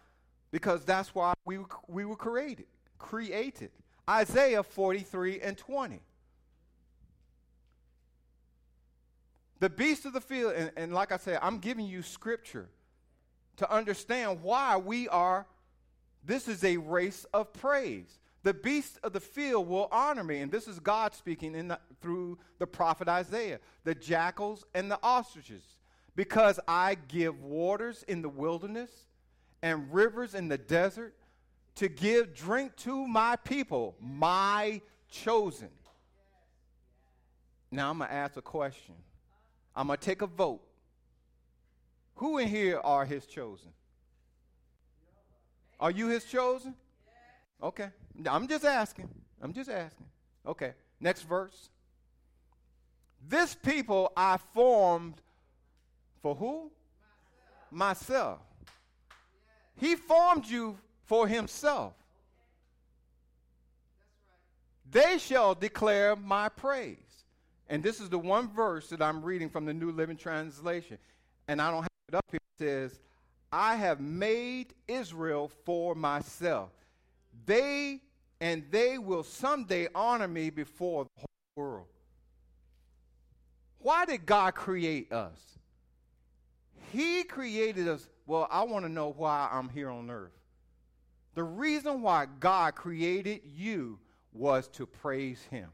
because 0.50 0.84
that's 0.84 1.14
why 1.14 1.34
we, 1.44 1.58
we 1.86 2.04
were 2.04 2.16
created. 2.16 2.66
Created. 2.98 3.70
Isaiah 4.08 4.62
43 4.62 5.40
and 5.40 5.56
20. 5.56 6.00
The 9.60 9.70
beast 9.70 10.04
of 10.06 10.12
the 10.12 10.20
field, 10.20 10.54
and, 10.54 10.70
and 10.76 10.92
like 10.92 11.12
I 11.12 11.16
said, 11.16 11.38
I'm 11.42 11.58
giving 11.58 11.86
you 11.86 12.02
scripture 12.02 12.68
to 13.56 13.70
understand 13.72 14.42
why 14.42 14.76
we 14.76 15.08
are, 15.08 15.46
this 16.24 16.48
is 16.48 16.62
a 16.64 16.76
race 16.76 17.26
of 17.32 17.52
praise. 17.52 18.18
The 18.48 18.54
beasts 18.54 18.98
of 19.02 19.12
the 19.12 19.20
field 19.20 19.68
will 19.68 19.90
honor 19.92 20.24
me. 20.24 20.38
And 20.38 20.50
this 20.50 20.68
is 20.68 20.78
God 20.78 21.12
speaking 21.12 21.54
in 21.54 21.68
the, 21.68 21.78
through 22.00 22.38
the 22.58 22.66
prophet 22.66 23.06
Isaiah. 23.06 23.60
The 23.84 23.94
jackals 23.94 24.64
and 24.74 24.90
the 24.90 24.98
ostriches. 25.02 25.62
Because 26.16 26.58
I 26.66 26.96
give 27.08 27.42
waters 27.42 28.06
in 28.08 28.22
the 28.22 28.30
wilderness 28.30 28.88
and 29.60 29.92
rivers 29.92 30.34
in 30.34 30.48
the 30.48 30.56
desert 30.56 31.14
to 31.74 31.90
give 31.90 32.34
drink 32.34 32.74
to 32.76 33.06
my 33.06 33.36
people, 33.36 33.96
my 34.00 34.80
chosen. 35.10 35.68
Now 37.70 37.90
I'm 37.90 37.98
going 37.98 38.08
to 38.08 38.16
ask 38.16 38.38
a 38.38 38.40
question. 38.40 38.94
I'm 39.76 39.88
going 39.88 39.98
to 39.98 40.02
take 40.02 40.22
a 40.22 40.26
vote. 40.26 40.62
Who 42.14 42.38
in 42.38 42.48
here 42.48 42.80
are 42.82 43.04
his 43.04 43.26
chosen? 43.26 43.72
Are 45.78 45.90
you 45.90 46.08
his 46.08 46.24
chosen? 46.24 46.74
Okay. 47.62 47.90
I'm 48.26 48.48
just 48.48 48.64
asking. 48.64 49.08
I'm 49.40 49.52
just 49.52 49.70
asking. 49.70 50.06
Okay. 50.46 50.72
Next 51.00 51.22
verse. 51.22 51.70
This 53.26 53.54
people 53.54 54.12
I 54.16 54.38
formed 54.54 55.20
for 56.22 56.34
who? 56.34 56.70
Myself. 57.70 57.70
Myself. 57.70 58.38
He 59.76 59.94
formed 59.94 60.46
you 60.46 60.76
for 61.06 61.28
himself. 61.28 61.94
They 64.90 65.18
shall 65.18 65.54
declare 65.54 66.16
my 66.16 66.48
praise. 66.48 66.96
And 67.68 67.82
this 67.82 68.00
is 68.00 68.08
the 68.08 68.18
one 68.18 68.48
verse 68.48 68.88
that 68.88 69.02
I'm 69.02 69.22
reading 69.22 69.50
from 69.50 69.66
the 69.66 69.74
New 69.74 69.92
Living 69.92 70.16
Translation. 70.16 70.98
And 71.46 71.60
I 71.60 71.70
don't 71.70 71.82
have 71.82 71.88
it 72.08 72.14
up 72.14 72.24
here. 72.30 72.40
It 72.58 72.58
says, 72.58 73.00
I 73.52 73.76
have 73.76 74.00
made 74.00 74.74
Israel 74.88 75.50
for 75.64 75.94
myself. 75.94 76.70
They 77.46 78.00
and 78.40 78.64
they 78.70 78.98
will 78.98 79.24
someday 79.24 79.88
honor 79.94 80.28
me 80.28 80.50
before 80.50 81.04
the 81.04 81.20
whole 81.20 81.64
world. 81.64 81.86
Why 83.80 84.04
did 84.04 84.26
God 84.26 84.54
create 84.54 85.12
us? 85.12 85.38
He 86.92 87.24
created 87.24 87.88
us. 87.88 88.08
Well, 88.26 88.46
I 88.50 88.62
want 88.64 88.84
to 88.84 88.88
know 88.88 89.12
why 89.16 89.48
I'm 89.50 89.68
here 89.68 89.90
on 89.90 90.10
earth. 90.10 90.32
The 91.34 91.44
reason 91.44 92.02
why 92.02 92.26
God 92.40 92.74
created 92.74 93.42
you 93.56 93.98
was 94.32 94.68
to 94.68 94.86
praise 94.86 95.42
Him. 95.50 95.68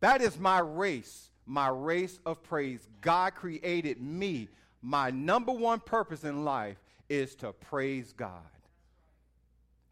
That 0.00 0.20
is 0.20 0.38
my 0.38 0.58
race, 0.58 1.30
my 1.46 1.68
race 1.68 2.18
of 2.26 2.42
praise. 2.42 2.86
God 3.00 3.34
created 3.34 4.00
me. 4.00 4.48
My 4.82 5.10
number 5.10 5.52
one 5.52 5.80
purpose 5.80 6.24
in 6.24 6.44
life 6.44 6.76
is 7.08 7.34
to 7.36 7.52
praise 7.52 8.12
God 8.12 8.42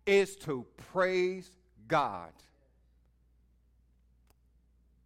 is 0.06 0.36
to 0.36 0.66
praise 0.92 1.50
God. 1.88 2.32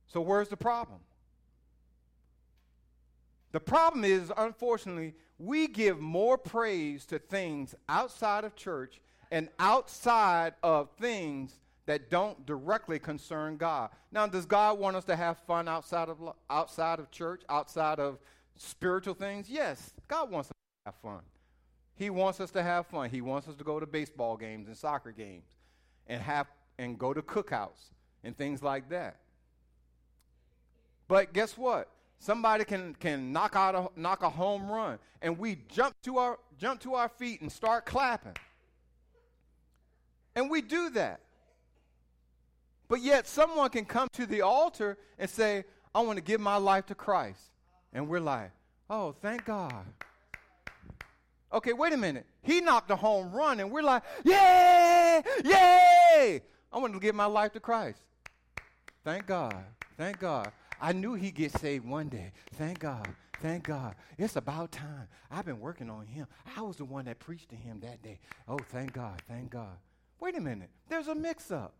So, 0.07 0.21
where's 0.21 0.49
the 0.49 0.57
problem? 0.57 1.01
The 3.53 3.61
problem 3.61 4.05
is, 4.05 4.33
unfortunately, 4.37 5.15
we 5.39 5.67
give 5.69 6.01
more 6.01 6.39
praise 6.39 7.07
to 7.07 7.19
things 7.19 7.75
outside 7.89 8.45
of 8.45 8.55
church 8.57 9.01
and 9.31 9.49
outside 9.59 10.55
of 10.63 10.91
things 10.99 11.59
that 11.87 12.11
don't 12.11 12.45
directly 12.47 12.99
concern 12.99 13.57
God. 13.57 13.91
Now, 14.11 14.27
does 14.27 14.45
God 14.45 14.79
want 14.79 14.97
us 14.97 15.05
to 15.05 15.17
have 15.17 15.39
fun 15.47 15.69
outside 15.69 16.09
of 16.09 16.19
outside 16.51 16.99
of 16.99 17.11
church, 17.11 17.43
outside 17.49 17.99
of 18.01 18.19
spiritual 18.57 19.15
things? 19.15 19.49
Yes, 19.49 19.93
God 20.09 20.31
wants 20.31 20.51
us 20.51 20.53
to 20.53 20.93
have 20.93 20.95
fun. 20.97 21.21
He 21.97 22.11
wants 22.11 22.41
us 22.41 22.51
to 22.53 22.63
have 22.63 22.87
fun. 22.87 23.11
He 23.11 23.21
wants 23.21 23.49
us 23.49 23.57
to 23.57 23.65
go 23.65 23.81
to 23.81 23.87
baseball 23.87 24.37
games 24.37 24.69
and 24.69 24.77
soccer 24.77 25.13
games 25.13 25.45
and 26.07 26.23
have 26.23 26.47
and 26.79 26.99
go 26.99 27.15
to 27.15 27.23
cookouts 27.23 27.91
and 28.23 28.37
things 28.37 28.63
like 28.63 28.91
that. 28.91 29.17
But 31.09 31.33
guess 31.33 31.57
what? 31.57 31.89
Somebody 32.19 32.65
can, 32.65 32.95
can 32.95 33.33
knock 33.33 33.57
out 33.57 33.75
a, 33.75 34.01
knock 34.01 34.23
a 34.23 34.31
home 34.31 34.71
run 34.71 34.99
and 35.23 35.39
we 35.39 35.59
jump 35.69 35.95
to 36.03 36.19
our 36.19 36.39
jump 36.59 36.81
to 36.81 36.95
our 36.95 37.09
feet 37.09 37.41
and 37.41 37.51
start 37.51 37.87
clapping. 37.87 38.37
And 40.35 40.51
we 40.51 40.61
do 40.61 40.91
that. 40.91 41.21
But 42.89 43.03
yet 43.03 43.27
someone 43.27 43.71
can 43.71 43.85
come 43.85 44.09
to 44.13 44.27
the 44.27 44.43
altar 44.43 44.99
and 45.19 45.29
say, 45.29 45.65
I 45.95 46.01
want 46.01 46.19
to 46.19 46.23
give 46.23 46.41
my 46.41 46.57
life 46.57 46.87
to 46.87 46.95
Christ. 46.95 47.41
And 47.93 48.09
we're 48.09 48.21
like, 48.21 48.51
oh, 48.91 49.15
thank 49.23 49.45
God. 49.45 49.85
Okay, 51.53 51.73
wait 51.73 51.93
a 51.93 51.97
minute. 51.97 52.27
He 52.43 52.61
knocked 52.61 52.91
a 52.91 52.97
home 52.97 53.33
run, 53.33 53.61
and 53.61 53.71
we're 53.71 53.83
like, 53.83 54.03
yay, 54.25 55.23
yay! 55.45 56.43
I 56.73 56.79
want 56.79 56.93
to 56.93 57.01
give 57.01 57.15
my 57.15 57.27
life 57.27 57.53
to 57.53 57.61
Christ. 57.61 58.01
Thank 59.05 59.27
God. 59.27 59.57
Thank 59.97 60.19
God. 60.19 60.51
I 60.81 60.93
knew 60.93 61.15
he'd 61.15 61.35
get 61.35 61.53
saved 61.53 61.87
one 61.87 62.09
day. 62.09 62.33
Thank 62.55 62.81
God. 62.81 63.09
Thank 63.41 63.65
God. 63.65 63.95
It's 64.19 64.37
about 64.37 64.73
time. 64.73 65.09
I've 65.31 65.45
been 65.45 65.61
working 65.61 65.89
on 65.89 66.07
him. 66.07 66.27
I 66.57 66.63
was 66.63 66.77
the 66.77 66.85
one 66.85 67.05
that 67.05 67.19
preached 67.19 67.51
to 67.51 67.57
him 67.57 67.81
that 67.81 68.03
day. 68.03 68.19
Oh, 68.49 68.59
thank 68.59 68.93
God. 68.93 69.23
Thank 69.29 69.51
God. 69.51 69.77
Wait 70.21 70.37
a 70.37 70.41
minute. 70.41 70.71
There's 70.89 71.09
a 71.09 71.15
mix 71.15 71.51
up. 71.51 71.75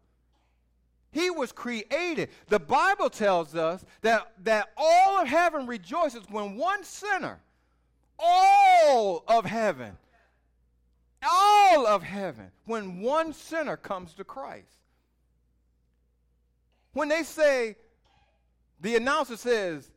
He 1.11 1.31
was 1.31 1.51
created. 1.53 2.29
The 2.49 2.59
Bible 2.59 3.09
tells 3.09 3.55
us 3.55 3.85
that, 4.03 4.33
that 4.45 4.71
all 4.77 5.23
of 5.23 5.29
heaven 5.29 5.67
rejoices 5.67 6.23
when 6.31 6.57
one 6.57 6.85
sinner 6.85 7.41
all 8.19 9.25
of 9.29 9.45
heaven, 9.45 9.97
all 11.23 11.87
of 11.87 12.03
heaven, 12.03 12.51
when 12.65 13.01
one 13.01 13.33
sinner 13.33 13.77
comes 13.77 14.15
to 14.15 14.25
Christ. 14.25 14.79
When 16.93 17.09
they 17.09 17.23
say, 17.23 17.77
the 18.81 18.97
announcer 18.97 19.37
says, 19.37 19.91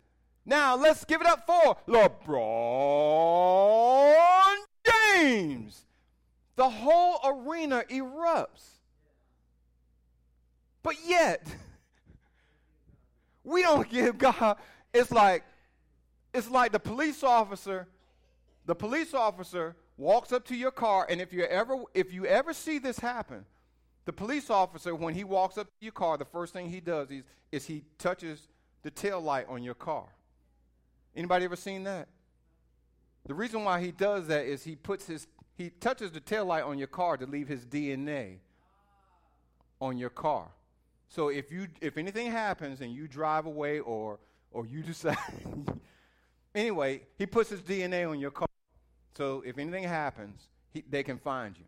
now 0.46 0.76
let's 0.76 1.06
give 1.06 1.22
it 1.22 1.28
up 1.28 1.46
for 1.46 1.78
LeBron 1.88 3.36
James. 4.86 5.86
The 6.56 6.70
whole 6.70 7.20
arena 7.24 7.84
erupts. 7.90 8.68
But 10.84 10.96
yet, 11.06 11.46
we 13.44 13.62
don't 13.62 13.90
give 13.90 14.18
God, 14.18 14.58
it's 14.94 15.12
like, 15.12 15.44
it's 16.34 16.50
like 16.50 16.72
the 16.72 16.80
police 16.80 17.24
officer 17.24 17.88
the 18.70 18.76
police 18.76 19.16
officer 19.16 19.76
walks 19.98 20.32
up 20.32 20.46
to 20.46 20.56
your 20.56 20.70
car, 20.70 21.08
and 21.10 21.20
if 21.20 21.34
you 21.34 21.44
ever 21.46 21.82
if 21.96 22.14
you 22.14 22.28
ever 22.28 22.54
see 22.54 22.78
this 22.78 23.00
happen, 23.00 23.44
the 24.06 24.14
police 24.14 24.52
officer, 24.52 24.94
when 24.94 25.16
he 25.16 25.24
walks 25.24 25.58
up 25.58 25.66
to 25.66 25.74
your 25.80 25.92
car, 25.92 26.20
the 26.20 26.26
first 26.26 26.54
thing 26.54 26.70
he 26.70 26.80
does 26.80 27.10
is, 27.10 27.24
is 27.52 27.66
he 27.66 27.84
touches 27.98 28.48
the 28.84 28.92
tail 28.92 29.22
light 29.22 29.48
on 29.50 29.64
your 29.64 29.74
car. 29.74 30.06
Anybody 31.16 31.46
ever 31.46 31.56
seen 31.56 31.84
that? 31.86 32.10
The 33.26 33.34
reason 33.34 33.64
why 33.64 33.82
he 33.82 33.92
does 33.92 34.28
that 34.28 34.46
is 34.46 34.64
he 34.64 34.76
puts 34.76 35.08
his 35.08 35.26
he 35.58 35.72
touches 35.72 36.12
the 36.12 36.20
tail 36.20 36.46
light 36.46 36.64
on 36.64 36.78
your 36.78 36.90
car 36.90 37.18
to 37.18 37.26
leave 37.26 37.48
his 37.48 37.66
DNA 37.66 38.38
on 39.82 39.98
your 39.98 40.12
car. 40.12 40.50
So 41.08 41.30
if 41.30 41.52
you 41.52 41.70
if 41.82 41.98
anything 41.98 42.32
happens 42.32 42.82
and 42.82 42.94
you 42.94 43.08
drive 43.08 43.48
away 43.48 43.80
or 43.80 44.20
or 44.52 44.68
you 44.68 44.84
decide 44.84 45.18
anyway, 46.54 47.02
he 47.18 47.26
puts 47.26 47.50
his 47.50 47.64
DNA 47.64 48.08
on 48.08 48.20
your 48.20 48.30
car. 48.30 48.49
So 49.18 49.44
if 49.46 49.58
anything 49.58 49.84
happens, 49.84 50.48
he, 50.72 50.84
they 50.90 51.04
can 51.04 51.18
find 51.18 51.58
you. 51.58 51.66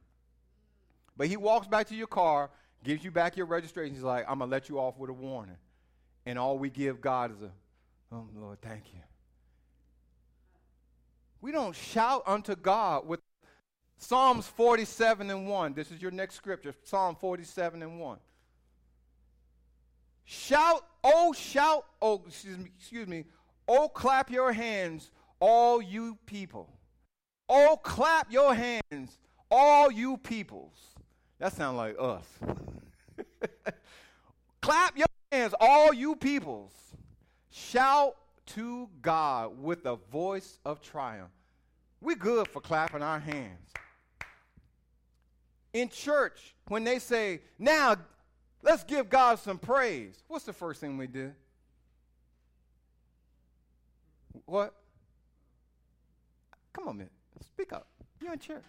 But 1.17 1.27
he 1.27 1.37
walks 1.37 1.67
back 1.67 1.87
to 1.89 1.95
your 1.95 2.07
car, 2.07 2.49
gives 2.83 3.03
you 3.03 3.11
back 3.11 3.37
your 3.37 3.45
registration. 3.45 3.93
He's 3.93 4.03
like, 4.03 4.25
I'm 4.27 4.39
going 4.39 4.49
to 4.49 4.55
let 4.55 4.69
you 4.69 4.79
off 4.79 4.97
with 4.97 5.09
a 5.09 5.13
warning. 5.13 5.57
And 6.25 6.39
all 6.39 6.57
we 6.57 6.69
give 6.69 7.01
God 7.01 7.31
is 7.31 7.41
a, 7.41 7.51
oh, 8.13 8.27
Lord, 8.35 8.61
thank 8.61 8.83
you. 8.93 8.99
We 11.41 11.51
don't 11.51 11.75
shout 11.75 12.23
unto 12.27 12.55
God 12.55 13.07
with 13.07 13.19
Psalms 13.97 14.47
47 14.47 15.29
and 15.29 15.47
1. 15.47 15.73
This 15.73 15.91
is 15.91 16.01
your 16.01 16.11
next 16.11 16.35
scripture, 16.35 16.73
Psalm 16.83 17.15
47 17.19 17.81
and 17.81 17.99
1. 17.99 18.17
Shout, 20.23 20.85
oh, 21.03 21.33
shout, 21.33 21.85
oh, 22.01 22.21
excuse 22.27 22.57
me, 22.57 22.71
excuse 22.77 23.07
me, 23.07 23.25
oh, 23.67 23.89
clap 23.89 24.29
your 24.29 24.53
hands, 24.53 25.11
all 25.39 25.81
you 25.81 26.17
people. 26.25 26.69
Oh, 27.53 27.77
clap 27.83 28.31
your 28.31 28.55
hands, 28.55 29.19
all 29.51 29.91
you 29.91 30.15
peoples. 30.15 30.95
That 31.37 31.51
sounds 31.51 31.75
like 31.75 31.97
us. 31.99 32.25
clap 34.61 34.97
your 34.97 35.07
hands, 35.33 35.53
all 35.59 35.93
you 35.93 36.15
peoples. 36.15 36.71
Shout 37.49 38.15
to 38.55 38.87
God 39.01 39.61
with 39.61 39.85
a 39.85 39.97
voice 39.97 40.59
of 40.63 40.81
triumph. 40.81 41.31
We're 41.99 42.15
good 42.15 42.47
for 42.47 42.61
clapping 42.61 43.03
our 43.03 43.19
hands. 43.19 43.73
In 45.73 45.89
church, 45.89 46.55
when 46.69 46.85
they 46.85 46.99
say, 46.99 47.41
now 47.59 47.97
let's 48.61 48.85
give 48.85 49.09
God 49.09 49.39
some 49.39 49.57
praise, 49.57 50.23
what's 50.29 50.45
the 50.45 50.53
first 50.53 50.79
thing 50.79 50.95
we 50.95 51.07
do? 51.07 51.33
What? 54.45 54.73
Come 56.71 56.87
on, 56.87 56.97
man. 56.97 57.09
Speak 57.61 57.73
up. 57.73 57.85
You're 58.19 58.33
in 58.33 58.39
church. 58.39 58.63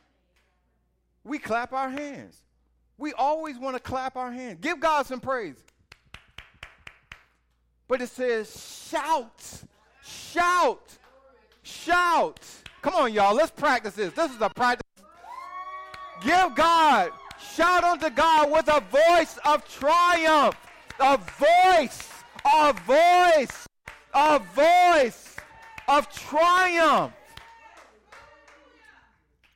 We 1.24 1.38
clap 1.38 1.72
our 1.72 1.88
hands. 1.88 2.36
We 2.98 3.14
always 3.14 3.58
want 3.58 3.74
to 3.74 3.80
clap 3.80 4.16
our 4.16 4.30
hands. 4.30 4.58
Give 4.60 4.78
God 4.78 5.06
some 5.06 5.18
praise. 5.18 5.56
But 7.88 8.02
it 8.02 8.10
says, 8.10 8.86
shout, 8.90 9.62
shout, 10.04 10.82
shout. 11.62 12.44
Come 12.82 12.94
on, 12.94 13.14
y'all. 13.14 13.34
Let's 13.34 13.50
practice 13.50 13.94
this. 13.94 14.12
This 14.12 14.30
is 14.30 14.40
a 14.42 14.50
practice. 14.50 14.82
Give 16.22 16.54
God, 16.54 17.12
shout 17.54 17.84
unto 17.84 18.10
God 18.10 18.52
with 18.52 18.68
a 18.68 18.82
voice 18.90 19.38
of 19.46 19.66
triumph. 19.66 20.54
A 21.00 21.16
voice, 21.16 22.10
a 22.44 22.74
voice, 22.74 23.66
a 24.12 24.38
voice 24.54 25.36
of 25.88 26.12
triumph. 26.12 27.14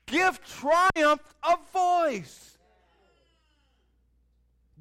Give 0.07 0.41
triumph 0.45 1.23
a 1.43 1.57
voice. 1.73 2.59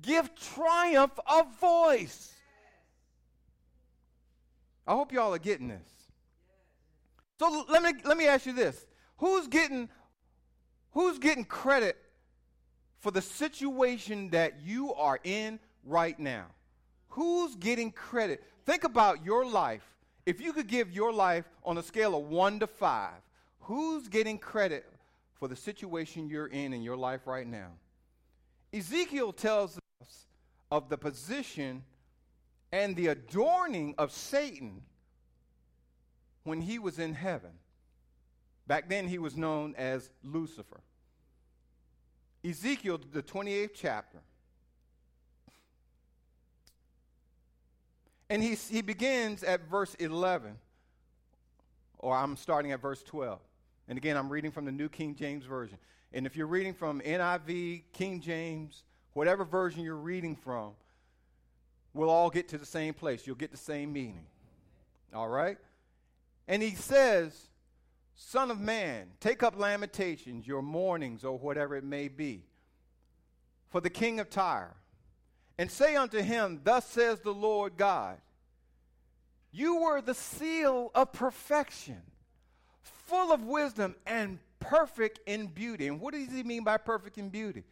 Give 0.02 0.30
triumph 0.36 1.20
a 1.28 1.44
voice. 1.60 2.32
I 4.88 4.94
hope 4.94 5.12
y'all 5.12 5.34
are 5.34 5.40
getting 5.40 5.68
this. 5.68 5.88
So 7.40 7.66
let 7.68 7.82
me 7.82 7.94
let 8.04 8.18
me 8.18 8.28
ask 8.28 8.46
you 8.46 8.54
this. 8.54 8.86
Who's 9.18 9.48
getting 9.48 9.90
who's 10.92 11.18
getting 11.18 11.44
credit 11.44 11.98
for 13.00 13.12
the 13.12 13.22
situation 13.22 14.30
that 14.30 14.62
you 14.62 14.94
are 14.94 15.20
in 15.24 15.60
right 15.84 16.18
now? 16.20 16.46
Who's 17.10 17.56
getting 17.56 17.92
credit? 17.92 18.44
Think 18.66 18.84
about 18.84 19.26
your 19.26 19.46
life. 19.46 19.84
If 20.26 20.40
you 20.40 20.54
could 20.54 20.68
give 20.68 20.92
your 20.92 21.12
life 21.12 21.46
on 21.64 21.78
a 21.78 21.84
scale 21.84 22.16
of 22.16 22.26
1 22.26 22.60
to 22.60 22.68
5, 22.68 23.12
who's 23.62 24.08
getting 24.08 24.40
credit 24.40 24.86
for 25.36 25.48
the 25.48 25.56
situation 25.56 26.28
you're 26.28 26.48
in 26.48 26.74
in 26.74 26.82
your 26.82 26.98
life 26.98 27.28
right 27.28 27.48
now? 27.48 27.72
Ezekiel 28.74 29.32
tells 29.32 29.78
us 30.02 30.28
of 30.72 30.90
the 30.90 30.98
position 30.98 31.84
and 32.72 32.96
the 32.96 33.08
adorning 33.08 33.96
of 33.98 34.12
Satan 34.12 34.82
when 36.44 36.62
he 36.62 36.80
was 36.80 37.00
in 37.00 37.14
heaven. 37.14 37.52
Back 38.68 38.90
then, 38.90 39.08
he 39.08 39.20
was 39.20 39.38
known 39.38 39.76
as 39.76 40.10
Lucifer. 40.24 40.82
Ezekiel, 42.44 43.00
the 43.12 43.24
28th 43.24 43.72
chapter. 43.74 44.20
And 48.30 48.42
he, 48.42 48.56
he 48.56 48.82
begins 48.82 49.44
at 49.44 49.70
verse 49.70 49.94
11, 49.96 50.56
or 52.00 52.16
I'm 52.16 52.36
starting 52.36 52.72
at 52.72 52.82
verse 52.82 53.04
12. 53.04 53.40
And 53.88 53.98
again, 53.98 54.18
I'm 54.18 54.30
reading 54.30 54.52
from 54.52 54.66
the 54.66 54.72
New 54.72 54.90
King 54.90 55.16
James 55.16 55.46
Version. 55.46 55.78
And 56.14 56.26
if 56.26 56.36
you're 56.36 56.48
reading 56.48 56.74
from 56.74 57.02
NIV, 57.02 57.84
King 57.94 58.22
James, 58.22 58.84
whatever 59.14 59.44
version 59.44 59.84
you're 59.84 59.96
reading 59.96 60.36
from, 60.36 60.72
we'll 61.94 62.10
all 62.10 62.30
get 62.30 62.50
to 62.50 62.58
the 62.58 62.66
same 62.66 62.94
place. 62.94 63.28
You'll 63.28 63.36
get 63.36 63.52
the 63.52 63.58
same 63.58 63.94
meaning. 63.94 64.26
All 65.14 65.30
right? 65.30 65.58
And 66.48 66.62
he 66.62 66.76
says, 66.76 67.50
Son 68.16 68.50
of 68.50 68.60
man, 68.60 69.08
take 69.20 69.44
up 69.44 69.58
lamentations, 69.58 70.48
your 70.48 70.62
mournings, 70.62 71.24
or 71.24 71.38
whatever 71.38 71.76
it 71.76 71.84
may 71.84 72.08
be, 72.08 72.44
for 73.70 73.82
the 73.82 73.90
king 73.90 74.20
of 74.20 74.30
Tyre, 74.30 74.74
and 75.58 75.70
say 75.70 75.96
unto 75.96 76.22
him, 76.22 76.62
Thus 76.64 76.86
says 76.86 77.20
the 77.20 77.34
Lord 77.34 77.78
God, 77.78 78.18
You 79.52 79.82
were 79.82 80.02
the 80.02 80.14
seal 80.14 80.92
of 80.96 81.12
perfection, 81.12 82.02
full 83.06 83.32
of 83.32 83.44
wisdom 83.44 83.96
and 84.06 84.40
perfect 84.60 85.20
in 85.26 85.48
beauty. 85.48 85.88
And 85.88 86.00
what 86.00 86.14
does 86.14 86.32
he 86.32 86.44
mean 86.44 86.64
by 86.64 86.78
perfect 86.78 87.18
in 87.18 87.30
beauty? 87.30 87.64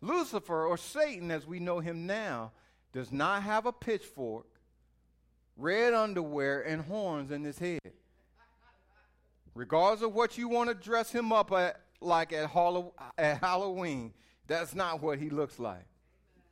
Lucifer, 0.00 0.64
or 0.64 0.76
Satan 0.76 1.30
as 1.30 1.46
we 1.46 1.58
know 1.58 1.80
him 1.80 2.06
now, 2.06 2.52
does 2.92 3.10
not 3.10 3.42
have 3.42 3.66
a 3.66 3.72
pitchfork, 3.72 4.46
red 5.56 5.92
underwear, 5.92 6.62
and 6.62 6.82
horns 6.82 7.30
in 7.30 7.44
his 7.44 7.58
head. 7.58 7.80
Regardless 9.54 10.02
of 10.02 10.14
what 10.14 10.38
you 10.38 10.48
want 10.48 10.68
to 10.68 10.74
dress 10.74 11.10
him 11.10 11.32
up 11.32 11.50
at, 11.52 11.80
like 12.00 12.32
at, 12.32 12.50
at 13.18 13.38
Halloween, 13.38 14.12
that's 14.46 14.74
not 14.74 15.02
what 15.02 15.18
he 15.18 15.30
looks 15.30 15.58
like. 15.58 15.84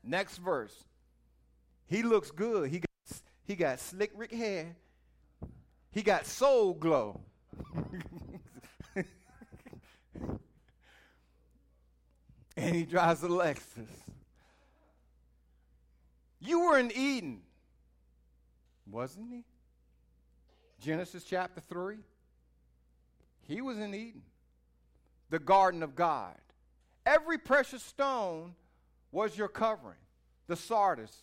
Next 0.02 0.38
verse. 0.38 0.74
He 1.86 2.02
looks 2.02 2.32
good. 2.32 2.68
He 2.68 2.80
got, 2.80 3.20
he 3.44 3.54
got 3.54 3.78
slick 3.78 4.10
Rick 4.14 4.32
hair. 4.32 4.74
He 5.96 6.02
got 6.02 6.26
Soul 6.26 6.74
Glo. 6.74 7.18
and 12.54 12.76
he 12.76 12.84
drives 12.84 13.22
a 13.22 13.28
Lexus. 13.28 13.88
You 16.38 16.66
were 16.66 16.78
in 16.78 16.92
Eden, 16.94 17.40
wasn't 18.90 19.32
he? 19.32 19.44
Genesis 20.82 21.24
chapter 21.24 21.62
3. 21.62 21.96
He 23.48 23.62
was 23.62 23.78
in 23.78 23.94
Eden, 23.94 24.20
the 25.30 25.38
garden 25.38 25.82
of 25.82 25.96
God. 25.96 26.36
Every 27.06 27.38
precious 27.38 27.82
stone 27.82 28.54
was 29.12 29.38
your 29.38 29.48
covering 29.48 29.96
the 30.46 30.56
sardius, 30.56 31.16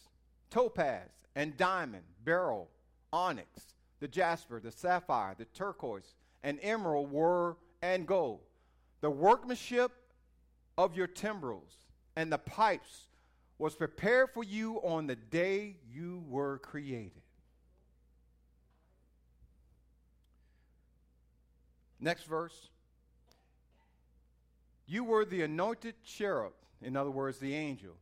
topaz, 0.50 1.10
and 1.36 1.56
diamond, 1.58 2.06
beryl, 2.26 2.72
onyx, 3.12 3.73
the 4.04 4.08
jasper, 4.10 4.60
the 4.60 4.70
sapphire, 4.70 5.34
the 5.38 5.46
turquoise, 5.46 6.16
and 6.44 6.60
emerald 6.62 7.10
were 7.10 7.56
and 7.82 8.06
gold. 8.06 8.42
The 9.00 9.10
workmanship 9.10 9.94
of 10.78 10.98
your 10.98 11.08
timbrels 11.08 11.78
and 12.18 12.30
the 12.30 12.38
pipes 12.38 13.04
was 13.58 13.76
prepared 13.76 14.32
for 14.34 14.44
you 14.44 14.76
on 14.84 15.08
the 15.08 15.16
day 15.16 15.78
you 15.90 16.22
were 16.28 16.58
created. 16.58 17.22
Next 21.98 22.26
verse. 22.26 22.68
You 24.86 25.06
were 25.06 25.24
the 25.24 25.44
anointed 25.44 25.96
cherub, 26.04 26.52
in 26.82 26.98
other 26.98 27.10
words, 27.10 27.38
the 27.40 27.56
angel, 27.56 27.96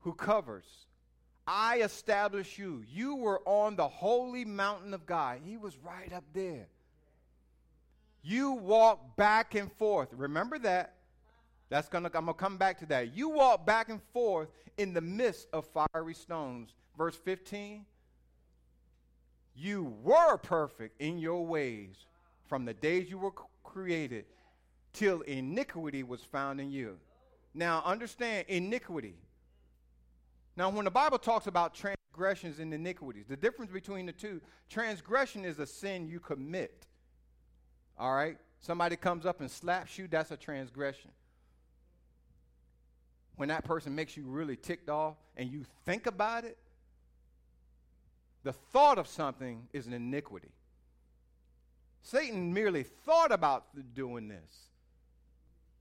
who 0.00 0.14
covers. 0.14 0.87
I 1.50 1.80
established 1.80 2.58
you. 2.58 2.84
You 2.92 3.16
were 3.16 3.40
on 3.46 3.74
the 3.74 3.88
holy 3.88 4.44
mountain 4.44 4.92
of 4.92 5.06
God. 5.06 5.40
He 5.42 5.56
was 5.56 5.78
right 5.78 6.12
up 6.12 6.24
there. 6.34 6.66
You 8.22 8.52
walk 8.52 9.16
back 9.16 9.54
and 9.54 9.72
forth. 9.72 10.10
Remember 10.12 10.58
that. 10.58 10.96
That's 11.70 11.88
gonna 11.88 12.10
I'm 12.12 12.26
gonna 12.26 12.34
come 12.34 12.58
back 12.58 12.78
to 12.80 12.86
that. 12.86 13.14
You 13.14 13.30
walk 13.30 13.64
back 13.64 13.88
and 13.88 14.02
forth 14.12 14.50
in 14.76 14.92
the 14.92 15.00
midst 15.00 15.48
of 15.54 15.66
fiery 15.66 16.12
stones. 16.12 16.74
Verse 16.98 17.16
15. 17.16 17.86
You 19.54 19.94
were 20.02 20.36
perfect 20.36 21.00
in 21.00 21.18
your 21.18 21.46
ways 21.46 21.96
from 22.46 22.66
the 22.66 22.74
days 22.74 23.08
you 23.08 23.16
were 23.16 23.32
created 23.64 24.26
till 24.92 25.22
iniquity 25.22 26.02
was 26.02 26.20
found 26.20 26.60
in 26.60 26.70
you. 26.70 26.98
Now 27.54 27.82
understand 27.86 28.44
iniquity. 28.48 29.16
Now, 30.58 30.70
when 30.70 30.86
the 30.86 30.90
Bible 30.90 31.18
talks 31.18 31.46
about 31.46 31.72
transgressions 31.72 32.58
and 32.58 32.74
iniquities, 32.74 33.26
the 33.28 33.36
difference 33.36 33.70
between 33.70 34.06
the 34.06 34.12
two, 34.12 34.40
transgression 34.68 35.44
is 35.44 35.60
a 35.60 35.66
sin 35.66 36.08
you 36.08 36.18
commit. 36.18 36.84
All 37.96 38.12
right? 38.12 38.36
Somebody 38.58 38.96
comes 38.96 39.24
up 39.24 39.40
and 39.40 39.48
slaps 39.48 39.96
you, 39.96 40.08
that's 40.08 40.32
a 40.32 40.36
transgression. 40.36 41.12
When 43.36 43.50
that 43.50 43.64
person 43.64 43.94
makes 43.94 44.16
you 44.16 44.24
really 44.24 44.56
ticked 44.56 44.90
off 44.90 45.14
and 45.36 45.48
you 45.48 45.64
think 45.86 46.08
about 46.08 46.44
it, 46.44 46.58
the 48.42 48.52
thought 48.52 48.98
of 48.98 49.06
something 49.06 49.68
is 49.72 49.86
an 49.86 49.92
iniquity. 49.92 50.50
Satan 52.02 52.52
merely 52.52 52.82
thought 52.82 53.30
about 53.30 53.66
doing 53.94 54.26
this. 54.26 54.67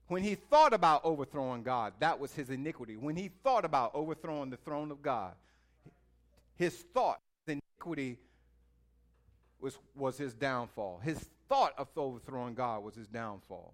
When 0.07 0.23
he 0.23 0.35
thought 0.35 0.73
about 0.73 1.03
overthrowing 1.03 1.63
God, 1.63 1.93
that 1.99 2.19
was 2.19 2.33
his 2.33 2.49
iniquity. 2.49 2.95
When 2.95 3.15
he 3.15 3.29
thought 3.43 3.65
about 3.65 3.91
overthrowing 3.93 4.49
the 4.49 4.57
throne 4.57 4.91
of 4.91 5.01
God, 5.01 5.33
his 6.55 6.73
thought, 6.93 7.19
iniquity 7.47 8.17
was, 9.59 9.77
was 9.95 10.17
his 10.17 10.33
downfall. 10.33 11.01
His 11.03 11.29
thought 11.49 11.73
of 11.77 11.89
overthrowing 11.95 12.53
God 12.53 12.83
was 12.83 12.95
his 12.95 13.07
downfall. 13.07 13.73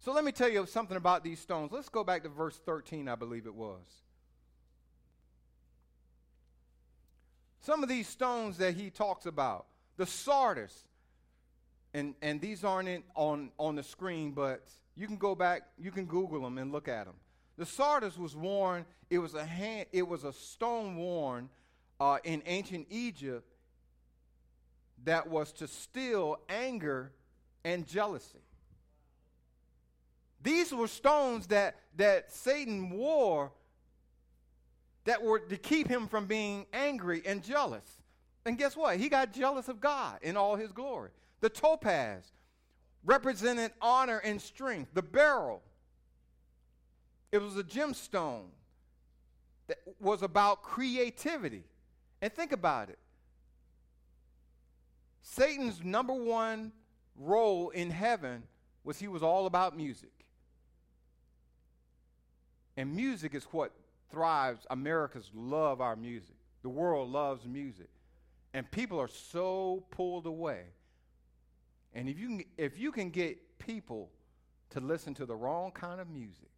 So 0.00 0.12
let 0.12 0.24
me 0.24 0.32
tell 0.32 0.48
you 0.48 0.64
something 0.64 0.96
about 0.96 1.24
these 1.24 1.40
stones. 1.40 1.72
Let's 1.72 1.88
go 1.88 2.04
back 2.04 2.22
to 2.22 2.28
verse 2.28 2.58
13, 2.64 3.08
I 3.08 3.16
believe 3.16 3.46
it 3.46 3.54
was. 3.54 3.82
Some 7.60 7.82
of 7.82 7.88
these 7.88 8.08
stones 8.08 8.56
that 8.58 8.74
he 8.74 8.88
talks 8.88 9.26
about, 9.26 9.66
the 9.96 10.06
sardius, 10.06 10.84
and, 11.94 12.14
and 12.22 12.40
these 12.40 12.64
aren't 12.64 13.04
on, 13.14 13.50
on 13.58 13.76
the 13.76 13.82
screen, 13.82 14.32
but 14.32 14.62
you 14.94 15.06
can 15.06 15.16
go 15.16 15.34
back, 15.34 15.62
you 15.78 15.90
can 15.90 16.06
Google 16.06 16.42
them 16.42 16.58
and 16.58 16.72
look 16.72 16.88
at 16.88 17.06
them. 17.06 17.14
The 17.56 17.66
sardius 17.66 18.16
was 18.18 18.36
worn, 18.36 18.84
it 19.10 19.18
was 19.18 19.34
a, 19.34 19.44
hand, 19.44 19.86
it 19.92 20.06
was 20.06 20.24
a 20.24 20.32
stone 20.32 20.96
worn 20.96 21.48
uh, 21.98 22.18
in 22.24 22.42
ancient 22.46 22.86
Egypt 22.90 23.44
that 25.04 25.28
was 25.28 25.52
to 25.54 25.66
still 25.66 26.38
anger 26.48 27.12
and 27.64 27.86
jealousy. 27.86 28.38
These 30.42 30.72
were 30.72 30.88
stones 30.88 31.48
that, 31.48 31.76
that 31.96 32.32
Satan 32.32 32.90
wore 32.90 33.52
that 35.04 35.22
were 35.22 35.38
to 35.38 35.56
keep 35.56 35.88
him 35.88 36.06
from 36.06 36.26
being 36.26 36.66
angry 36.72 37.22
and 37.24 37.42
jealous. 37.42 37.84
And 38.44 38.58
guess 38.58 38.76
what? 38.76 38.98
He 38.98 39.08
got 39.08 39.32
jealous 39.32 39.68
of 39.68 39.80
God 39.80 40.18
in 40.22 40.36
all 40.36 40.54
his 40.54 40.70
glory. 40.70 41.10
The 41.40 41.48
topaz 41.48 42.32
represented 43.04 43.72
honor 43.80 44.18
and 44.18 44.40
strength. 44.40 44.90
The 44.94 45.02
beryl, 45.02 45.62
it 47.30 47.38
was 47.38 47.56
a 47.56 47.62
gemstone 47.62 48.46
that 49.68 49.78
was 50.00 50.22
about 50.22 50.62
creativity. 50.62 51.64
And 52.20 52.32
think 52.32 52.52
about 52.52 52.88
it 52.88 52.98
Satan's 55.28 55.84
number 55.84 56.14
one 56.14 56.72
role 57.16 57.68
in 57.70 57.90
heaven 57.90 58.42
was 58.82 58.98
he 58.98 59.08
was 59.08 59.22
all 59.22 59.46
about 59.46 59.76
music. 59.76 60.10
And 62.76 62.94
music 62.94 63.34
is 63.34 63.44
what 63.50 63.72
thrives. 64.10 64.66
Americans 64.70 65.30
love 65.34 65.80
our 65.80 65.96
music. 65.96 66.36
The 66.62 66.68
world 66.68 67.10
loves 67.10 67.44
music. 67.44 67.90
And 68.54 68.70
people 68.70 68.98
are 68.98 69.08
so 69.08 69.84
pulled 69.90 70.26
away. 70.26 70.62
And 71.94 72.08
if 72.08 72.18
you 72.18 72.28
can, 72.28 72.44
if 72.56 72.78
you 72.78 72.92
can 72.92 73.10
get 73.10 73.58
people 73.58 74.10
to 74.70 74.80
listen 74.80 75.14
to 75.14 75.26
the 75.26 75.34
wrong 75.34 75.70
kind 75.70 76.00
of 76.00 76.08
music, 76.08 76.48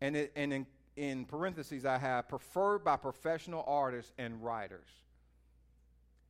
and, 0.00 0.16
it, 0.16 0.32
and 0.34 0.52
in, 0.52 0.66
in 0.96 1.24
parentheses, 1.24 1.86
I 1.86 1.96
have 1.96 2.28
preferred 2.28 2.84
by 2.84 2.96
professional 2.96 3.64
artists 3.66 4.12
and 4.18 4.42
writers. 4.42 4.88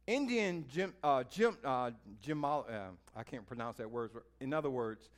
Indian 0.07 0.65
Jim, 0.69 0.95
uh, 1.03 1.25
Jim, 1.25 1.57
uh, 1.65 1.91
Jim 2.21 2.45
uh, 2.45 2.63
I 3.17 3.23
can't 3.25 3.47
pronounce 3.47 3.77
that 3.79 3.91
word. 3.91 4.11
In 4.41 4.53
other 4.53 4.71
words, 4.71 5.09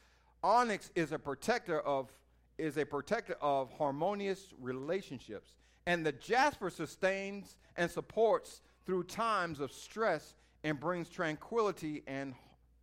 onyx 0.42 0.90
is 0.94 1.12
a 1.12 1.18
protector 1.18 1.80
of 1.80 2.10
is 2.56 2.76
a 2.76 2.84
protector 2.84 3.36
of 3.40 3.72
harmonious 3.76 4.52
relationships, 4.60 5.54
and 5.86 6.06
the 6.06 6.12
jasper 6.12 6.70
sustains 6.70 7.56
and 7.76 7.90
supports 7.90 8.62
through 8.86 9.02
times 9.04 9.58
of 9.58 9.72
stress 9.72 10.34
and 10.64 10.80
brings 10.80 11.08
tranquility 11.08 12.02
and 12.06 12.34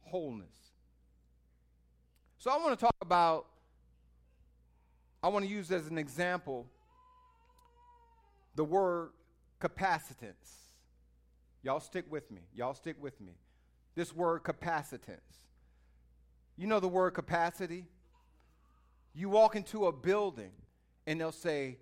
wholeness. 0.04 0.48
So 2.38 2.52
I 2.52 2.58
want 2.58 2.80
to 2.80 2.86
talk 2.86 2.96
about 3.02 3.48
I 5.24 5.28
want 5.28 5.46
to 5.46 5.52
use 5.52 5.72
as 5.72 5.88
an 5.88 5.98
example 5.98 6.67
the 8.56 8.63
word 8.63 9.10
capacitance. 9.60 10.34
Y'all 11.63 11.80
stick 11.80 12.06
with 12.10 12.32
me. 12.32 12.41
Y'all 12.56 12.74
stick 12.74 12.96
with 13.00 13.20
me. 13.22 13.34
This 13.96 14.15
word 14.15 14.44
capacitance. 14.44 15.20
You 16.58 16.67
know 16.67 16.80
the 16.80 16.88
word 16.88 17.12
capacity? 17.12 17.86
You 19.13 19.30
walk 19.30 19.56
into 19.56 19.86
a 19.86 19.91
building 19.91 20.52
and 21.06 21.20
they'll 21.20 21.32
say, 21.32 21.78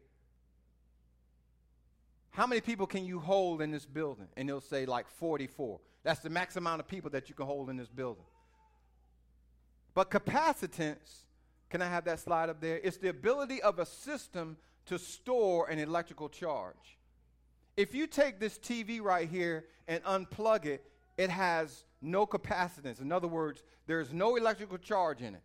How 2.39 2.47
many 2.47 2.61
people 2.61 2.87
can 2.87 3.05
you 3.05 3.19
hold 3.19 3.61
in 3.61 3.69
this 3.69 3.85
building? 3.85 4.29
And 4.37 4.47
they'll 4.47 4.61
say, 4.61 4.85
like 4.85 5.09
44. 5.09 5.77
That's 6.03 6.21
the 6.21 6.29
max 6.29 6.55
amount 6.55 6.79
of 6.79 6.87
people 6.87 7.09
that 7.09 7.27
you 7.27 7.35
can 7.35 7.45
hold 7.45 7.69
in 7.69 7.75
this 7.75 7.89
building. 7.89 8.23
But 9.93 10.09
capacitance 10.09 11.25
can 11.69 11.81
I 11.81 11.87
have 11.87 12.05
that 12.05 12.21
slide 12.21 12.47
up 12.47 12.61
there? 12.61 12.79
It's 12.81 12.95
the 12.95 13.09
ability 13.09 13.61
of 13.61 13.77
a 13.77 13.85
system 13.85 14.55
to 14.85 14.97
store 14.97 15.69
an 15.69 15.79
electrical 15.79 16.29
charge. 16.29 16.97
If 17.75 17.93
you 17.93 18.07
take 18.07 18.39
this 18.39 18.57
TV 18.57 19.01
right 19.01 19.27
here 19.27 19.65
and 19.89 20.01
unplug 20.05 20.65
it, 20.65 20.81
it 21.17 21.29
has 21.29 21.83
no 22.01 22.25
capacitance. 22.25 23.01
In 23.01 23.11
other 23.11 23.27
words, 23.27 23.63
there's 23.85 24.13
no 24.13 24.37
electrical 24.37 24.77
charge 24.77 25.21
in 25.21 25.35
it. 25.35 25.43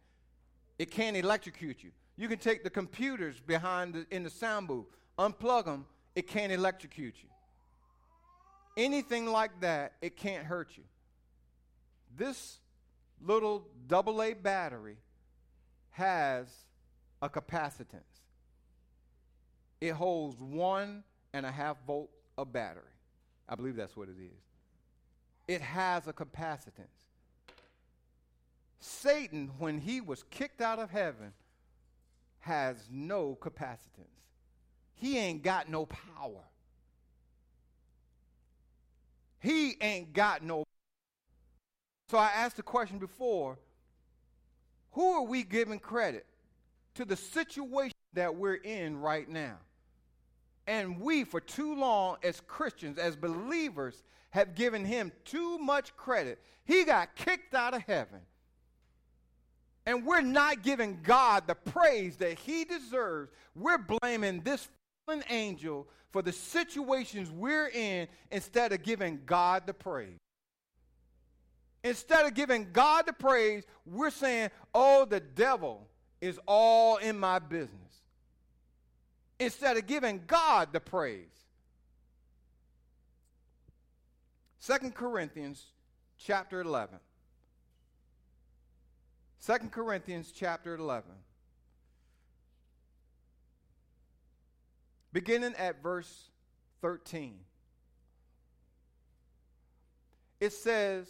It 0.79 0.93
can't 0.93 1.17
electrocute 1.17 1.83
you. 1.83 1.91
You 2.17 2.29
can 2.29 2.39
take 2.39 2.63
the 2.63 2.71
computers 2.71 3.41
behind 3.41 3.95
the, 3.95 4.07
in 4.13 4.23
the 4.23 4.31
sound 4.31 4.69
booth, 4.69 4.87
unplug 5.19 5.65
them, 5.65 5.87
it 6.15 6.29
can't 6.29 6.53
electrocute 6.53 7.15
you. 7.23 7.29
Anything 8.77 9.27
like 9.27 9.61
that, 9.61 9.95
it 10.01 10.17
can't 10.17 10.45
hurt 10.45 10.71
you. 10.77 10.85
This 12.17 12.59
little 13.21 13.67
AA 13.93 14.35
battery 14.41 14.97
has 15.91 16.49
a 17.23 17.29
capacitance. 17.29 18.03
It 19.81 19.93
holds 19.93 20.41
one 20.41 21.05
and 21.33 21.47
a 21.47 21.51
half 21.51 21.77
volt 21.87 22.11
of 22.37 22.53
battery. 22.53 22.83
I 23.49 23.55
believe 23.55 23.77
that's 23.77 23.97
what 23.97 24.09
it 24.09 24.17
is. 24.21 24.43
It 25.47 25.61
has 25.61 26.09
a 26.09 26.13
capacitance. 26.13 27.05
Satan, 28.81 29.51
when 29.59 29.79
he 29.79 30.01
was 30.01 30.23
kicked 30.25 30.61
out 30.61 30.79
of 30.79 30.91
heaven, 30.91 31.33
has 32.41 32.77
no 32.91 33.37
capacitance. 33.41 34.24
He 34.95 35.19
ain't 35.19 35.43
got 35.43 35.69
no 35.69 35.87
power. 35.87 36.43
He 39.41 39.77
ain't 39.81 40.13
got 40.13 40.43
no. 40.43 40.65
So 42.09 42.19
I 42.19 42.31
asked 42.35 42.57
the 42.57 42.63
question 42.63 42.99
before 42.99 43.59
who 44.93 45.13
are 45.13 45.23
we 45.23 45.43
giving 45.43 45.79
credit 45.79 46.25
to 46.95 47.05
the 47.05 47.17
situation 47.17 47.97
that 48.15 48.37
we're 48.37 48.55
in 48.55 49.01
right 49.01 49.29
now? 49.29 49.57
And 50.67 51.01
we, 51.01 51.25
for 51.25 51.41
too 51.41 51.75
long, 51.75 52.17
as 52.23 52.41
Christians, 52.47 52.97
as 52.97 53.17
believers, 53.17 54.03
have 54.31 54.55
given 54.55 54.85
him 54.85 55.13
too 55.25 55.59
much 55.59 55.97
credit. 55.97 56.41
He 56.65 56.85
got 56.85 57.15
kicked 57.17 57.55
out 57.55 57.75
of 57.75 57.83
heaven. 57.83 58.21
And 59.85 60.07
we're 60.07 60.23
not 60.23 60.63
giving 60.63 61.01
God 61.03 61.47
the 61.47 61.55
praise 61.55 62.17
that 62.17 62.39
he 62.39 62.65
deserves. 62.65 63.31
We're 63.55 63.79
blaming 63.79 64.41
this 64.41 64.69
fallen 65.07 65.25
angel 65.31 65.89
for 66.11 66.23
the 66.23 66.33
situations 66.33 67.31
we're 67.31 67.69
in 67.69 68.09
instead 68.31 68.73
of 68.73 68.83
giving 68.83 69.21
God 69.27 69.67
the 69.67 69.75
praise. 69.75 70.19
Instead 71.83 72.25
of 72.25 72.35
giving 72.35 72.69
God 72.73 73.07
the 73.07 73.13
praise, 73.13 73.65
we're 73.85 74.11
saying, 74.11 74.51
oh, 74.75 75.05
the 75.05 75.21
devil 75.21 75.87
is 76.21 76.39
all 76.47 76.97
in 76.97 77.19
my 77.19 77.39
business. 77.39 77.71
Instead 79.39 79.77
of 79.77 79.87
giving 79.87 80.23
God 80.27 80.73
the 80.73 80.81
praise. 80.81 81.27
Second 84.59 84.95
Corinthians 84.95 85.67
chapter 86.17 86.63
11. 86.63 86.99
2 89.45 89.53
Corinthians 89.71 90.33
chapter 90.35 90.75
11. 90.75 91.11
Beginning 95.15 95.55
at 95.55 95.81
verse 95.81 96.29
13. 96.83 97.39
It 100.41 100.53
says, 100.53 101.07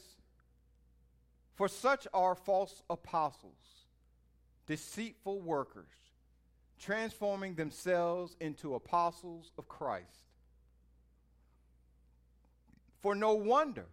for 1.55 1.69
such 1.69 2.07
are 2.13 2.35
false 2.35 2.83
apostles, 2.91 3.55
deceitful 4.67 5.41
workers, 5.41 5.89
transforming 6.79 7.55
themselves 7.55 8.37
into 8.41 8.75
apostles 8.75 9.53
of 9.57 9.69
Christ. 9.69 10.05
For 13.01 13.15
no 13.15 13.33
wonder, 13.35 13.87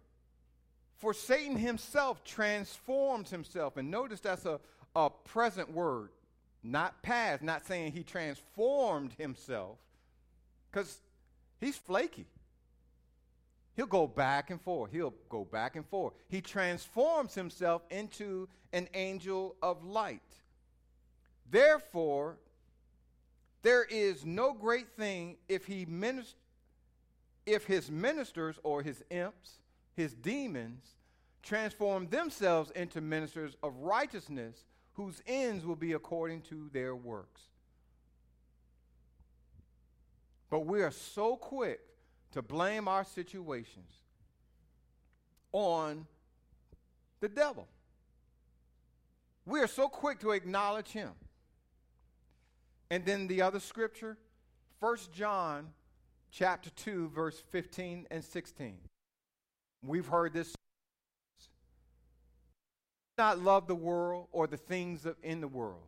for 0.98 1.14
Satan 1.14 1.56
himself 1.56 2.24
transforms 2.26 3.30
himself. 3.30 3.78
And 3.78 3.90
notice 3.90 4.20
that's 4.20 4.46
a, 4.46 4.60
a 4.94 5.10
present 5.10 5.72
word, 5.72 6.10
not 6.64 7.02
past, 7.02 7.42
not 7.42 7.66
saying 7.66 7.94
he 7.94 8.04
transformed 8.04 9.14
himself, 9.18 9.78
because 10.72 11.00
he's 11.60 11.78
flaky. 11.78 12.26
He'll 13.76 13.86
go 13.86 14.08
back 14.08 14.50
and 14.50 14.62
forth. 14.62 14.92
He'll 14.92 15.14
go 15.30 15.46
back 15.46 15.76
and 15.76 15.86
forth. 15.88 16.14
He 16.28 16.42
transforms 16.42 17.34
himself 17.34 17.84
into 17.90 18.48
an 18.74 18.88
angel 18.94 19.56
of 19.62 19.84
light. 19.84 20.22
Therefore, 21.50 22.38
there 23.62 23.84
is 23.84 24.26
no 24.26 24.54
great 24.54 24.90
thing 24.96 25.38
if 25.48 25.66
he 25.66 25.86
ministers 25.86 26.36
if 27.46 27.66
his 27.66 27.90
ministers 27.90 28.60
or 28.64 28.84
his 28.84 29.04
imps, 29.10 29.60
his 29.96 30.14
demons, 30.14 30.86
transform 31.44 32.08
themselves 32.08 32.72
into 32.72 33.02
ministers 33.02 33.58
of 33.64 33.76
righteousness, 33.78 34.64
whose 34.94 35.22
ends 35.26 35.66
will 35.66 35.76
be 35.76 35.94
according 35.94 36.42
to 36.42 36.70
their 36.72 36.96
works. 36.96 37.42
But 40.52 40.66
we 40.66 40.84
are 40.84 40.92
so 40.92 41.38
quick 41.38 41.80
to 42.34 42.42
blame 42.42 42.88
our 42.88 43.06
situations 43.06 43.90
on 45.54 46.06
the 47.22 47.30
devil. 47.30 47.68
We 49.46 49.62
are 49.62 49.68
so 49.68 49.88
quick 49.88 50.20
to 50.20 50.32
acknowledge 50.32 50.90
him. 50.90 51.12
And 52.90 53.06
then 53.06 53.28
the 53.28 53.42
other 53.42 53.62
scripture, 53.62 54.18
1 54.82 54.98
John 55.14 55.70
chapter 56.32 56.70
2 56.70 57.10
verse 57.10 57.42
15 57.50 58.08
and 58.12 58.24
16. 58.24 58.78
We've 59.82 60.08
heard 60.08 60.34
this 60.34 60.54
not 63.18 63.40
love 63.40 63.68
the 63.68 63.76
world 63.76 64.28
or 64.34 64.48
the 64.48 64.58
things 64.58 65.08
in 65.24 65.40
the 65.40 65.48
world. 65.48 65.88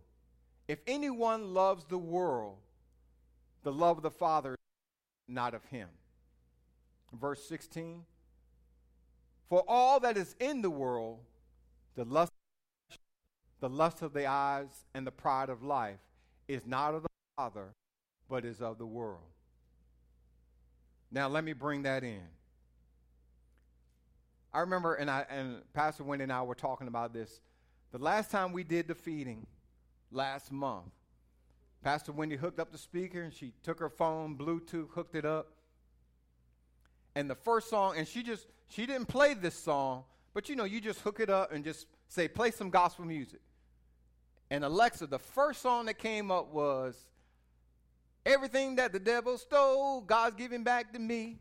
If 0.69 0.80
anyone 0.88 1.54
loves 1.54 1.84
the 1.86 1.97
world, 1.97 2.58
the 3.63 3.71
love 3.71 3.97
of 3.97 4.04
the 4.04 4.12
Father 4.12 4.56
not 5.28 5.54
of 5.54 5.63
him. 5.65 5.89
Verse 7.13 7.43
16 7.47 8.04
For 9.49 9.63
all 9.67 9.99
that 10.02 10.17
is 10.17 10.36
in 10.39 10.62
the 10.62 10.69
world, 10.69 11.19
the 11.95 12.06
lust, 12.06 12.32
the 13.60 13.69
lust 13.69 14.02
of 14.02 14.13
the 14.13 14.26
eyes, 14.26 14.86
and 14.93 15.08
the 15.08 15.12
pride 15.12 15.49
of 15.49 15.63
life, 15.63 15.99
is 16.47 16.65
not 16.65 16.93
of 16.93 17.04
the 17.04 17.10
Father, 17.38 17.73
but 18.30 18.45
is 18.45 18.62
of 18.62 18.78
the 18.78 18.86
world. 18.86 19.21
Now, 21.12 21.28
let 21.28 21.43
me 21.43 21.54
bring 21.54 21.84
that 21.84 22.04
in. 22.04 22.23
I 24.52 24.60
remember, 24.60 24.95
and, 24.95 25.10
I, 25.10 25.26
and 25.30 25.62
Pastor 25.73 26.04
Wendy 26.04 26.23
and 26.23 26.34
I 26.34 26.41
were 26.43 26.56
talking 26.56 26.88
about 26.88 27.13
this. 27.13 27.39
The 27.91 27.99
last 27.99 28.32
time 28.32 28.52
we 28.52 28.63
did 28.63 28.88
the 28.88 28.95
feeding, 28.95 29.45
last 30.12 30.52
month, 30.52 30.91
Pastor 31.84 32.12
Wendy 32.12 32.36
hooked 32.36 32.60
up 32.60 32.72
the 32.72 32.78
speaker 32.78 33.22
and 33.22 33.34
she 33.34 33.54
took 33.62 33.80
her 33.80 33.89
phone, 33.89 34.38
Bluetooth, 34.38 34.89
hooked 34.91 35.15
it 35.15 35.26
up. 35.26 35.52
And 37.15 37.30
the 37.30 37.36
first 37.36 37.69
song, 37.69 37.96
and 37.98 38.08
she 38.08 38.24
just, 38.24 38.48
she 38.67 38.86
didn't 38.86 39.08
play 39.08 39.34
this 39.34 39.56
song, 39.56 40.06
but 40.34 40.50
you 40.50 40.56
know, 40.56 40.63
you 40.63 40.82
just 40.82 41.02
hook 41.02 41.19
it 41.19 41.30
up 41.30 41.52
and 41.52 41.63
just 41.63 41.86
say, 42.08 42.28
play 42.28 42.50
some 42.50 42.69
gospel 42.69 43.06
music. 43.06 43.41
And 44.50 44.63
Alexa, 44.63 45.08
the 45.08 45.19
first 45.19 45.62
song 45.62 45.86
that 45.86 46.00
came 46.00 46.32
up 46.32 46.52
was 46.54 47.06
Everything 48.26 48.78
that 48.78 48.93
the 48.93 49.00
devil 49.00 49.38
stole, 49.38 50.02
God's 50.02 50.36
giving 50.36 50.63
back 50.63 50.93
to 50.93 51.00
me. 51.00 51.39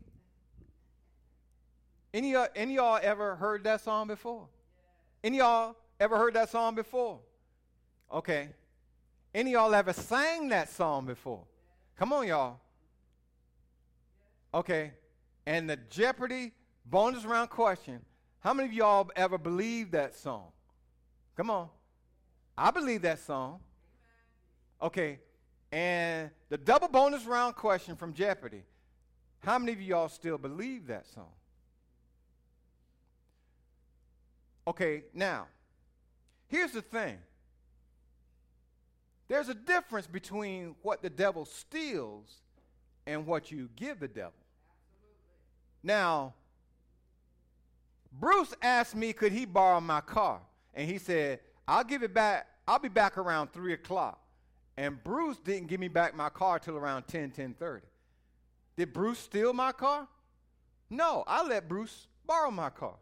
Any, 2.13 2.35
uh, 2.35 2.47
any 2.55 2.75
y'all 2.75 2.99
ever 3.01 3.35
heard 3.35 3.63
that 3.63 3.81
song 3.81 4.07
before? 4.07 4.47
Any 5.23 5.37
y'all 5.37 5.75
ever 5.99 6.17
heard 6.17 6.33
that 6.33 6.49
song 6.49 6.75
before? 6.75 7.19
Okay. 8.11 8.49
Any 9.33 9.51
y'all 9.51 9.73
ever 9.73 9.93
sang 9.93 10.49
that 10.49 10.69
song 10.69 11.05
before? 11.05 11.43
Come 11.97 12.13
on, 12.13 12.27
y'all. 12.27 12.59
Okay. 14.53 14.93
And 15.45 15.69
the 15.69 15.77
Jeopardy 15.89 16.51
bonus 16.85 17.25
round 17.25 17.49
question 17.49 18.01
How 18.39 18.53
many 18.53 18.69
of 18.69 18.73
y'all 18.73 19.09
ever 19.15 19.37
believed 19.37 19.93
that 19.93 20.15
song? 20.15 20.47
Come 21.35 21.49
on. 21.49 21.69
I 22.57 22.71
believe 22.71 23.01
that 23.01 23.19
song. 23.19 23.59
Okay. 24.81 25.19
And 25.71 26.29
the 26.49 26.57
double 26.57 26.87
bonus 26.87 27.25
round 27.25 27.55
question 27.55 27.95
from 27.95 28.13
Jeopardy 28.13 28.63
How 29.39 29.57
many 29.57 29.71
of 29.71 29.81
y'all 29.81 30.09
still 30.09 30.37
believe 30.37 30.87
that 30.87 31.07
song? 31.07 31.31
Okay, 34.65 35.03
now, 35.13 35.47
here's 36.47 36.71
the 36.71 36.81
thing 36.81 37.17
there's 39.27 39.49
a 39.49 39.53
difference 39.53 40.07
between 40.07 40.75
what 40.81 41.01
the 41.01 41.09
devil 41.09 41.45
steals 41.45 42.41
and 43.05 43.25
what 43.25 43.51
you 43.51 43.69
give 43.75 43.99
the 43.99 44.07
devil. 44.07 44.33
Now, 45.81 46.33
Bruce 48.11 48.53
asked 48.61 48.95
me, 48.95 49.11
could 49.13 49.31
he 49.31 49.45
borrow 49.45 49.81
my 49.81 50.01
car? 50.01 50.41
And 50.73 50.89
he 50.89 50.97
said, 50.97 51.39
I'll 51.67 51.83
give 51.83 52.03
it 52.03 52.13
back. 52.13 52.47
I'll 52.67 52.79
be 52.79 52.89
back 52.89 53.17
around 53.17 53.51
3 53.51 53.73
o'clock. 53.73 54.19
And 54.77 55.03
Bruce 55.03 55.37
didn't 55.37 55.67
give 55.67 55.79
me 55.79 55.87
back 55.87 56.15
my 56.15 56.29
car 56.29 56.59
till 56.59 56.77
around 56.77 57.03
10, 57.07 57.31
10 57.31 57.53
30. 57.59 57.85
Did 58.75 58.93
Bruce 58.93 59.19
steal 59.19 59.53
my 59.53 59.71
car? 59.71 60.07
No, 60.89 61.23
I 61.27 61.43
let 61.43 61.67
Bruce 61.67 62.07
borrow 62.25 62.51
my 62.51 62.69
car. 62.69 62.95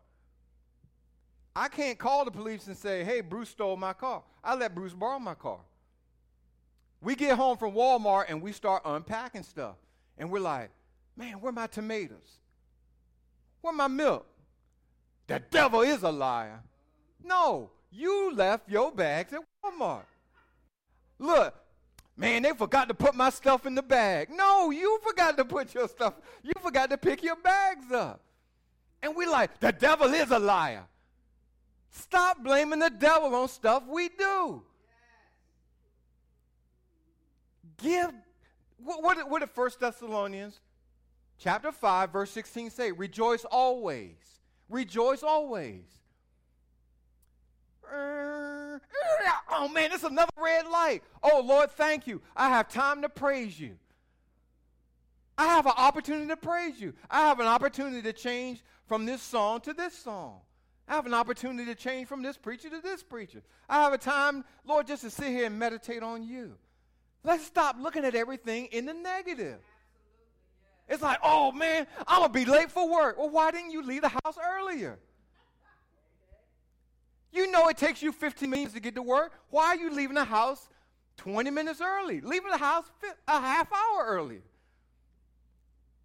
I 1.56 1.68
can't 1.68 1.98
call 1.98 2.26
the 2.26 2.32
police 2.32 2.68
and 2.68 2.78
say, 2.78 3.04
hey, 3.04 3.22
Bruce 3.22 3.50
stole 3.50 3.78
my 3.78 3.94
car. 3.94 4.24
I 4.44 4.56
let 4.56 4.74
Bruce 4.74 4.94
borrow 4.94 5.20
my 5.20 5.34
car. 5.34 5.60
We 7.02 7.16
get 7.16 7.36
home 7.36 7.58
from 7.58 7.74
Walmart 7.74 8.26
and 8.30 8.42
we 8.42 8.52
start 8.52 8.84
unpacking 8.86 9.44
stuff. 9.44 9.76
And 10.18 10.30
we're 10.30 10.40
like, 10.40 10.70
man, 11.18 11.42
where 11.42 11.52
my 11.52 11.68
tomatoes? 11.68 12.40
Where 13.62 13.74
my 13.74 13.88
milk? 13.88 14.26
The 15.28 15.40
devil 15.40 15.82
is 15.82 16.04
a 16.04 16.12
liar. 16.12 16.60
No, 17.24 17.72
you 17.92 18.34
left 18.34 18.70
your 18.70 18.92
bags 18.92 19.34
at 19.34 19.42
Walmart. 19.64 20.04
Look, 21.18 21.56
man, 22.18 22.44
they 22.44 22.52
forgot 22.52 22.88
to 22.88 22.94
put 22.94 23.16
my 23.16 23.30
stuff 23.30 23.66
in 23.66 23.76
the 23.76 23.82
bag. 23.82 24.30
No, 24.30 24.72
you 24.72 25.00
forgot 25.04 25.38
to 25.38 25.46
put 25.46 25.74
your 25.74 25.88
stuff, 25.88 26.14
you 26.44 26.52
forgot 26.62 26.90
to 26.90 26.98
pick 26.98 27.24
your 27.24 27.36
bags 27.36 27.92
up. 27.92 28.22
And 29.02 29.16
we're 29.16 29.30
like, 29.30 29.60
the 29.60 29.72
devil 29.72 30.14
is 30.14 30.30
a 30.30 30.40
liar. 30.40 30.84
Stop 31.90 32.44
blaming 32.44 32.80
the 32.80 32.90
devil 32.90 33.34
on 33.36 33.48
stuff 33.48 33.84
we 33.88 34.10
do. 34.10 34.64
Give, 37.82 38.12
what, 38.84 39.04
what, 39.04 39.30
what 39.30 39.40
did 39.40 39.50
1 39.54 39.70
Thessalonians 39.80 40.60
chapter 41.38 41.72
5, 41.72 42.12
verse 42.12 42.32
16 42.32 42.70
say? 42.70 42.92
Rejoice 42.92 43.46
always. 43.46 44.18
Rejoice 44.70 45.24
always. 45.24 45.84
Uh, 47.92 48.80
oh 49.52 49.68
man, 49.68 49.92
it's 49.92 50.04
another 50.04 50.32
red 50.38 50.66
light. 50.68 51.02
Oh 51.22 51.44
Lord, 51.46 51.72
thank 51.72 52.08
you. 52.08 52.22
I 52.36 52.50
have 52.50 52.70
time 52.70 53.02
to 53.02 53.10
praise 53.10 53.60
you. 53.60 53.76
I 55.38 55.46
have 55.46 55.66
an 55.66 55.74
opportunity 55.76 56.28
to 56.28 56.38
praise 56.38 56.80
you. 56.80 56.94
I 57.10 57.22
have 57.22 57.40
an 57.40 57.48
opportunity 57.48 58.02
to 58.04 58.14
change 58.14 58.64
from 58.86 59.06
this 59.06 59.22
song 59.22 59.62
to 59.62 59.74
this 59.74 59.98
song. 59.98 60.40
I 60.88 60.96
have 60.96 61.06
an 61.06 61.14
opportunity 61.14 61.66
to 61.66 61.76
change 61.76 62.08
from 62.08 62.22
this 62.22 62.38
preacher 62.38 62.70
to 62.70 62.80
this 62.82 63.02
preacher. 63.02 63.42
I 63.68 63.82
have 63.82 63.94
a 63.94 63.98
time, 63.98 64.44
Lord, 64.66 64.88
just 64.88 65.04
to 65.04 65.10
sit 65.10 65.28
here 65.28 65.46
and 65.46 65.58
meditate 65.58 66.04
on 66.04 66.24
you. 66.24 66.58
Let's 67.24 67.46
stop 67.46 67.78
looking 67.80 68.06
at 68.06 68.16
everything 68.16 68.66
in 68.68 68.86
the 68.86 68.94
negative. 68.94 69.60
It's 70.90 71.02
like, 71.02 71.20
oh 71.24 71.52
man, 71.52 71.88
I'm 72.08 72.24
to 72.24 72.30
be 72.30 72.46
late 72.46 72.72
for 72.72 72.90
work. 72.90 73.18
Well, 73.18 73.30
why 73.30 73.52
didn't 73.52 73.72
you 73.72 73.84
leave 73.84 74.02
the 74.02 74.10
house 74.10 74.38
earlier? 74.44 75.00
You 77.32 77.50
know 77.50 77.70
it 77.70 77.78
takes 77.78 78.02
you 78.02 78.12
15 78.12 78.50
minutes 78.50 78.74
to 78.74 78.80
get 78.80 78.96
to 78.96 79.02
work. 79.02 79.32
Why 79.50 79.68
are 79.68 79.76
you 79.78 79.90
leaving 79.94 80.16
the 80.16 80.26
house 80.26 80.68
20 81.18 81.50
minutes 81.50 81.80
early? 81.82 82.20
Leaving 82.20 82.52
the 82.52 82.58
house 82.58 82.86
a 83.28 83.40
half 83.40 83.72
hour 83.72 84.06
early. 84.06 84.42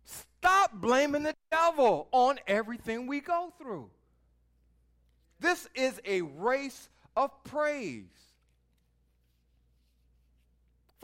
Stop 0.04 0.74
blaming 0.74 1.24
the 1.24 1.34
devil 1.50 2.08
on 2.12 2.38
everything 2.46 3.08
we 3.08 3.20
go 3.20 3.52
through. 3.58 3.90
This 5.40 5.68
is 5.74 6.00
a 6.04 6.22
race 6.22 6.88
of 7.16 7.30
praise. 7.42 8.04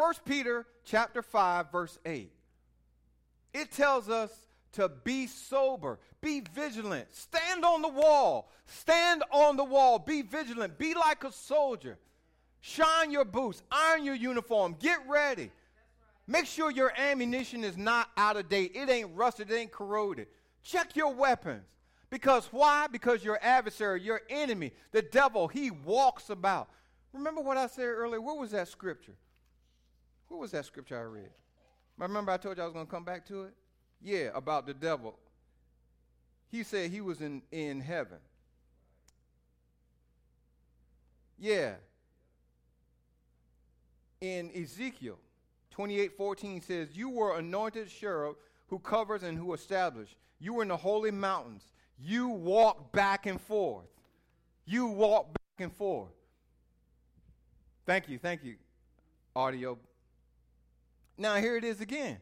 1 0.02 0.14
Peter 0.24 0.66
chapter 0.84 1.22
5 1.22 1.70
verse 1.70 1.96
8. 2.04 2.28
It 3.54 3.70
tells 3.70 4.08
us 4.08 4.32
to 4.72 4.88
be 4.88 5.28
sober, 5.28 6.00
be 6.20 6.42
vigilant, 6.52 7.06
stand 7.14 7.64
on 7.64 7.82
the 7.82 7.88
wall, 7.88 8.50
stand 8.66 9.22
on 9.30 9.56
the 9.56 9.62
wall, 9.62 10.00
be 10.00 10.22
vigilant, 10.22 10.76
be 10.76 10.94
like 10.94 11.22
a 11.22 11.30
soldier. 11.30 11.98
Shine 12.60 13.12
your 13.12 13.24
boots, 13.24 13.62
iron 13.70 14.04
your 14.04 14.16
uniform, 14.16 14.74
get 14.80 14.98
ready. 15.08 15.52
Make 16.26 16.46
sure 16.46 16.72
your 16.72 16.92
ammunition 16.98 17.62
is 17.62 17.76
not 17.76 18.08
out 18.16 18.36
of 18.36 18.48
date. 18.48 18.72
It 18.74 18.90
ain't 18.90 19.10
rusted, 19.14 19.52
it 19.52 19.54
ain't 19.54 19.70
corroded. 19.70 20.26
Check 20.64 20.96
your 20.96 21.14
weapons. 21.14 21.62
Because 22.10 22.46
why? 22.46 22.88
Because 22.90 23.22
your 23.22 23.38
adversary, 23.40 24.02
your 24.02 24.22
enemy, 24.28 24.72
the 24.90 25.02
devil, 25.02 25.46
he 25.46 25.70
walks 25.70 26.28
about. 26.28 26.70
Remember 27.12 27.40
what 27.40 27.56
I 27.56 27.68
said 27.68 27.84
earlier? 27.84 28.20
Where 28.20 28.34
was 28.34 28.50
that 28.50 28.66
scripture? 28.66 29.14
Where 30.32 30.40
was 30.40 30.52
that 30.52 30.64
scripture 30.64 30.98
I 30.98 31.02
read? 31.02 31.28
Remember 31.98 32.32
I 32.32 32.38
told 32.38 32.56
you 32.56 32.62
I 32.62 32.66
was 32.66 32.72
going 32.72 32.86
to 32.86 32.90
come 32.90 33.04
back 33.04 33.26
to 33.26 33.42
it? 33.42 33.54
Yeah, 34.00 34.30
about 34.34 34.66
the 34.66 34.72
devil. 34.72 35.18
He 36.50 36.62
said 36.62 36.90
he 36.90 37.02
was 37.02 37.20
in, 37.20 37.42
in 37.52 37.82
heaven. 37.82 38.16
Yeah. 41.38 41.74
In 44.22 44.50
Ezekiel 44.56 45.18
28 45.70 46.16
14 46.16 46.62
says, 46.62 46.88
You 46.94 47.10
were 47.10 47.36
anointed 47.36 47.90
cherub 47.90 48.36
who 48.68 48.78
covers 48.78 49.24
and 49.24 49.36
who 49.36 49.52
establishes. 49.52 50.14
You 50.40 50.54
were 50.54 50.62
in 50.62 50.68
the 50.68 50.78
holy 50.78 51.10
mountains. 51.10 51.64
You 51.98 52.28
walk 52.28 52.90
back 52.92 53.26
and 53.26 53.38
forth. 53.38 53.84
You 54.64 54.86
walk 54.86 55.34
back 55.34 55.66
and 55.66 55.72
forth. 55.76 56.12
Thank 57.84 58.08
you, 58.08 58.16
thank 58.16 58.42
you, 58.42 58.54
audio. 59.36 59.76
Now, 61.16 61.36
here 61.36 61.56
it 61.56 61.64
is 61.64 61.80
again. 61.80 62.18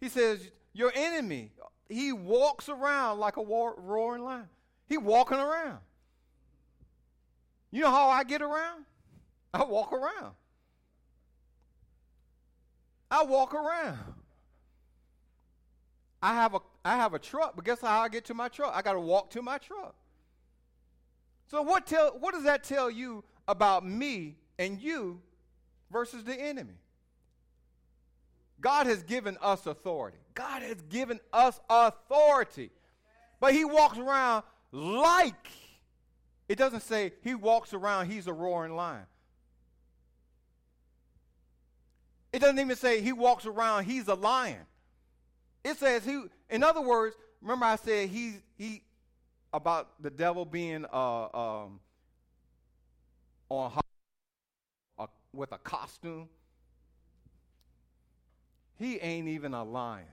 He 0.00 0.08
says, 0.08 0.50
Your 0.72 0.92
enemy, 0.94 1.52
he 1.88 2.12
walks 2.12 2.68
around 2.68 3.18
like 3.18 3.36
a 3.36 3.42
war- 3.42 3.74
roaring 3.76 4.24
lion. 4.24 4.48
He 4.88 4.98
walking 4.98 5.38
around. 5.38 5.78
You 7.70 7.82
know 7.82 7.90
how 7.90 8.08
I 8.08 8.24
get 8.24 8.42
around? 8.42 8.84
I 9.54 9.64
walk 9.64 9.92
around. 9.92 10.34
I 13.10 13.24
walk 13.24 13.54
around. 13.54 13.98
I 16.22 16.34
have 16.34 16.54
a 16.54 16.60
I 16.84 16.96
have 16.96 17.14
a 17.14 17.18
truck, 17.18 17.54
but 17.56 17.64
guess 17.64 17.80
how 17.80 18.00
I 18.00 18.08
get 18.08 18.24
to 18.26 18.34
my 18.34 18.48
truck? 18.48 18.72
I 18.74 18.82
got 18.82 18.92
to 18.94 19.00
walk 19.00 19.30
to 19.30 19.42
my 19.42 19.58
truck. 19.58 19.94
So 21.48 21.62
what 21.62 21.86
tell 21.86 22.16
what 22.18 22.32
does 22.32 22.44
that 22.44 22.64
tell 22.64 22.90
you 22.90 23.24
about 23.48 23.84
me 23.86 24.36
and 24.58 24.80
you 24.80 25.20
versus 25.90 26.24
the 26.24 26.34
enemy? 26.34 26.81
God 28.62 28.86
has 28.86 29.02
given 29.02 29.36
us 29.42 29.66
authority. 29.66 30.16
God 30.34 30.62
has 30.62 30.80
given 30.82 31.20
us 31.32 31.60
authority. 31.68 32.70
But 33.40 33.52
he 33.52 33.64
walks 33.64 33.98
around 33.98 34.44
like 34.70 35.48
it 36.48 36.56
doesn't 36.56 36.82
say 36.82 37.12
he 37.22 37.34
walks 37.34 37.74
around 37.74 38.10
he's 38.10 38.28
a 38.28 38.32
roaring 38.32 38.74
lion. 38.76 39.04
It 42.32 42.38
doesn't 42.38 42.58
even 42.58 42.76
say 42.76 43.02
he 43.02 43.12
walks 43.12 43.44
around 43.44 43.84
he's 43.84 44.06
a 44.08 44.14
lion. 44.14 44.64
It 45.64 45.76
says 45.76 46.04
he 46.04 46.22
in 46.48 46.62
other 46.62 46.80
words, 46.80 47.16
remember 47.40 47.66
I 47.66 47.76
said 47.76 48.08
he's 48.08 48.40
he 48.56 48.82
about 49.52 50.00
the 50.00 50.10
devil 50.10 50.44
being 50.44 50.86
uh, 50.90 51.24
um, 51.36 51.80
on 53.48 53.80
uh, 54.98 55.06
with 55.32 55.50
a 55.50 55.58
costume. 55.58 56.28
He 58.78 58.98
ain't 58.98 59.28
even 59.28 59.54
a 59.54 59.64
lion. 59.64 60.06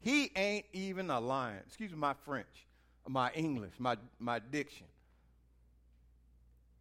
He 0.00 0.30
ain't 0.36 0.66
even 0.72 1.10
a 1.10 1.20
lion. 1.20 1.60
Excuse 1.66 1.92
my 1.94 2.14
French, 2.24 2.66
my 3.08 3.30
English, 3.32 3.72
my, 3.78 3.96
my 4.18 4.38
diction. 4.38 4.86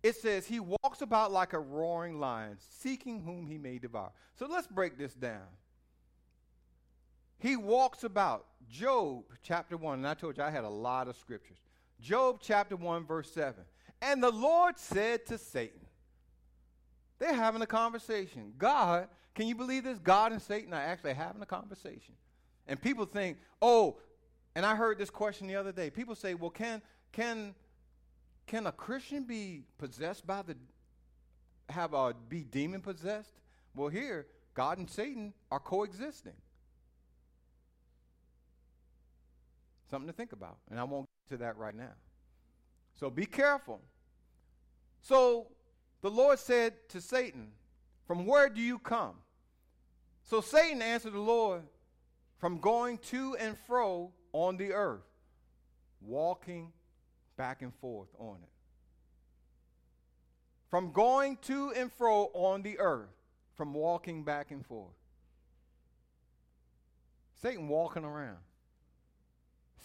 It 0.03 0.15
says 0.15 0.45
he 0.45 0.59
walks 0.59 1.01
about 1.01 1.31
like 1.31 1.53
a 1.53 1.59
roaring 1.59 2.19
lion, 2.19 2.57
seeking 2.79 3.21
whom 3.21 3.47
he 3.47 3.57
may 3.57 3.79
devour. 3.79 4.11
So 4.37 4.45
let's 4.45 4.67
break 4.67 4.97
this 4.97 5.13
down. 5.13 5.47
He 7.39 7.55
walks 7.55 8.03
about. 8.03 8.45
Job 8.69 9.25
chapter 9.43 9.77
1, 9.77 9.99
and 9.99 10.07
I 10.07 10.15
told 10.15 10.37
you 10.37 10.43
I 10.43 10.49
had 10.49 10.63
a 10.63 10.69
lot 10.69 11.07
of 11.07 11.15
scriptures. 11.15 11.57
Job 12.01 12.39
chapter 12.41 12.75
1, 12.75 13.05
verse 13.05 13.31
7. 13.31 13.53
And 14.01 14.21
the 14.21 14.31
Lord 14.31 14.77
said 14.77 15.25
to 15.27 15.37
Satan, 15.37 15.81
they're 17.19 17.33
having 17.33 17.61
a 17.61 17.67
conversation. 17.67 18.53
God, 18.57 19.07
can 19.35 19.47
you 19.47 19.55
believe 19.55 19.83
this? 19.83 19.99
God 19.99 20.31
and 20.31 20.41
Satan 20.41 20.73
are 20.73 20.81
actually 20.81 21.13
having 21.13 21.41
a 21.41 21.45
conversation. 21.45 22.15
And 22.67 22.81
people 22.81 23.05
think, 23.05 23.37
oh, 23.61 23.97
and 24.55 24.65
I 24.65 24.75
heard 24.75 24.97
this 24.97 25.09
question 25.09 25.45
the 25.47 25.57
other 25.57 25.73
day. 25.73 25.89
People 25.89 26.15
say, 26.15 26.33
well, 26.33 26.49
can, 26.49 26.81
can, 27.11 27.53
can 28.47 28.65
a 28.65 28.71
Christian 28.71 29.23
be 29.23 29.63
possessed 29.77 30.25
by 30.25 30.41
the, 30.41 30.55
have 31.69 31.93
a, 31.93 32.15
be 32.29 32.43
demon 32.43 32.79
possessed? 32.79 33.33
Well, 33.75 33.89
here, 33.89 34.25
God 34.53 34.77
and 34.77 34.89
Satan 34.89 35.33
are 35.51 35.59
coexisting. 35.59 36.33
Something 39.91 40.07
to 40.07 40.13
think 40.13 40.31
about. 40.31 40.57
And 40.71 40.79
I 40.79 40.85
won't 40.85 41.07
get 41.29 41.35
to 41.35 41.43
that 41.43 41.57
right 41.57 41.75
now. 41.75 41.93
So 42.97 43.09
be 43.09 43.25
careful. 43.25 43.81
So 45.01 45.47
the 46.01 46.09
Lord 46.09 46.39
said 46.39 46.73
to 46.89 47.01
Satan, 47.01 47.49
From 48.07 48.25
where 48.25 48.47
do 48.47 48.61
you 48.61 48.79
come? 48.79 49.15
So 50.25 50.41
Satan 50.41 50.81
answered 50.81 51.13
the 51.13 51.19
Lord, 51.19 51.61
From 52.39 52.59
going 52.59 52.97
to 53.09 53.35
and 53.37 53.55
fro 53.67 54.11
on 54.33 54.57
the 54.57 54.73
earth, 54.73 55.05
walking 56.01 56.73
back 57.37 57.61
and 57.61 57.73
forth 57.75 58.09
on 58.19 58.37
it. 58.41 58.49
From 60.69 60.91
going 60.91 61.37
to 61.43 61.71
and 61.71 61.91
fro 61.93 62.31
on 62.33 62.63
the 62.63 62.79
earth, 62.79 63.09
from 63.55 63.73
walking 63.73 64.23
back 64.23 64.51
and 64.51 64.65
forth. 64.65 64.93
Satan 67.41 67.67
walking 67.67 68.03
around. 68.03 68.39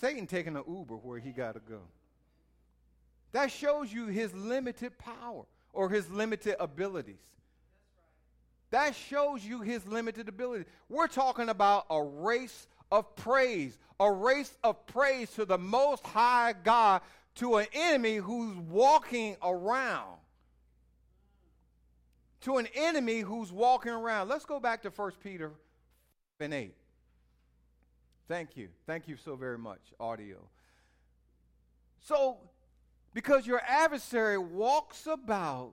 Satan 0.01 0.27
taking 0.27 0.57
an 0.57 0.65
Uber 0.67 0.97
where 0.97 1.19
he 1.19 1.31
got 1.31 1.53
to 1.53 1.61
go. 1.61 1.83
That 3.33 3.51
shows 3.51 3.93
you 3.93 4.07
his 4.07 4.35
limited 4.35 4.99
power 4.99 5.45
or 5.73 5.91
his 5.91 6.11
limited 6.11 6.57
abilities. 6.59 7.21
That 8.71 8.95
shows 8.95 9.45
you 9.45 9.61
his 9.61 9.87
limited 9.87 10.29
ability. 10.29 10.65
We're 10.89 11.09
talking 11.09 11.49
about 11.49 11.87
a 11.91 12.03
race 12.03 12.69
of 12.93 13.15
praise, 13.17 13.79
a 13.99 14.11
race 14.11 14.57
of 14.63 14.87
praise 14.87 15.31
to 15.33 15.45
the 15.45 15.59
Most 15.59 16.07
High 16.07 16.55
God, 16.65 17.03
to 17.37 17.57
an 17.57 17.67
enemy 17.73 18.17
who's 18.17 18.57
walking 18.57 19.37
around. 19.43 20.19
To 22.43 22.59
an 22.59 22.69
enemy 22.75 23.21
who's 23.21 23.53
walking 23.53 23.93
around. 23.93 24.29
Let's 24.29 24.45
go 24.45 24.61
back 24.61 24.83
to 24.83 24.91
1 24.91 25.13
Peter 25.23 25.53
and 26.39 26.55
8. 26.55 26.75
Thank 28.29 28.57
you. 28.57 28.69
Thank 28.87 29.09
you 29.09 29.17
so 29.17 29.35
very 29.35 29.59
much, 29.59 29.81
audio. 29.99 30.39
So, 31.99 32.39
because 33.13 33.47
your 33.47 33.61
adversary 33.67 34.39
walks 34.39 35.07
about 35.07 35.73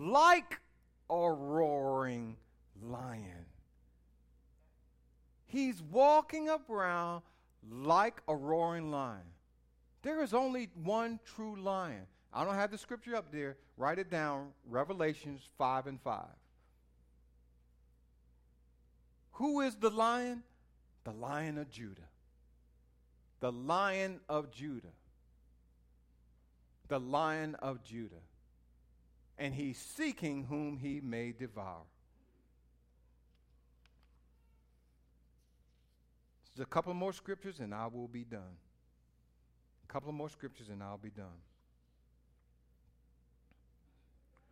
like 0.00 0.60
a 1.10 1.32
roaring 1.32 2.36
lion. 2.82 3.46
He's 5.46 5.82
walking 5.82 6.48
around 6.48 7.22
like 7.70 8.20
a 8.28 8.36
roaring 8.36 8.90
lion. 8.90 9.24
There 10.02 10.22
is 10.22 10.34
only 10.34 10.68
one 10.74 11.18
true 11.24 11.56
lion. 11.60 12.06
I 12.32 12.44
don't 12.44 12.54
have 12.54 12.70
the 12.70 12.78
scripture 12.78 13.16
up 13.16 13.32
there. 13.32 13.56
Write 13.76 13.98
it 13.98 14.10
down 14.10 14.48
Revelations 14.68 15.48
5 15.56 15.86
and 15.86 16.00
5. 16.00 16.24
Who 19.32 19.60
is 19.60 19.74
the 19.76 19.90
lion? 19.90 20.42
The 21.04 21.12
lion 21.12 21.58
of 21.58 21.70
Judah. 21.70 22.02
The 23.40 23.52
lion 23.52 24.20
of 24.28 24.50
Judah 24.50 24.92
the 26.88 26.98
lion 26.98 27.54
of 27.56 27.82
Judah, 27.84 28.22
and 29.38 29.54
he's 29.54 29.78
seeking 29.78 30.44
whom 30.44 30.76
he 30.76 31.00
may 31.00 31.32
devour. 31.32 31.84
Just 36.44 36.66
a 36.66 36.66
couple 36.66 36.92
more 36.94 37.12
scriptures, 37.12 37.60
and 37.60 37.72
I 37.72 37.86
will 37.86 38.08
be 38.08 38.24
done. 38.24 38.56
A 39.88 39.92
couple 39.92 40.10
more 40.12 40.28
scriptures, 40.28 40.68
and 40.68 40.82
I'll 40.82 40.98
be 40.98 41.10
done. 41.10 41.26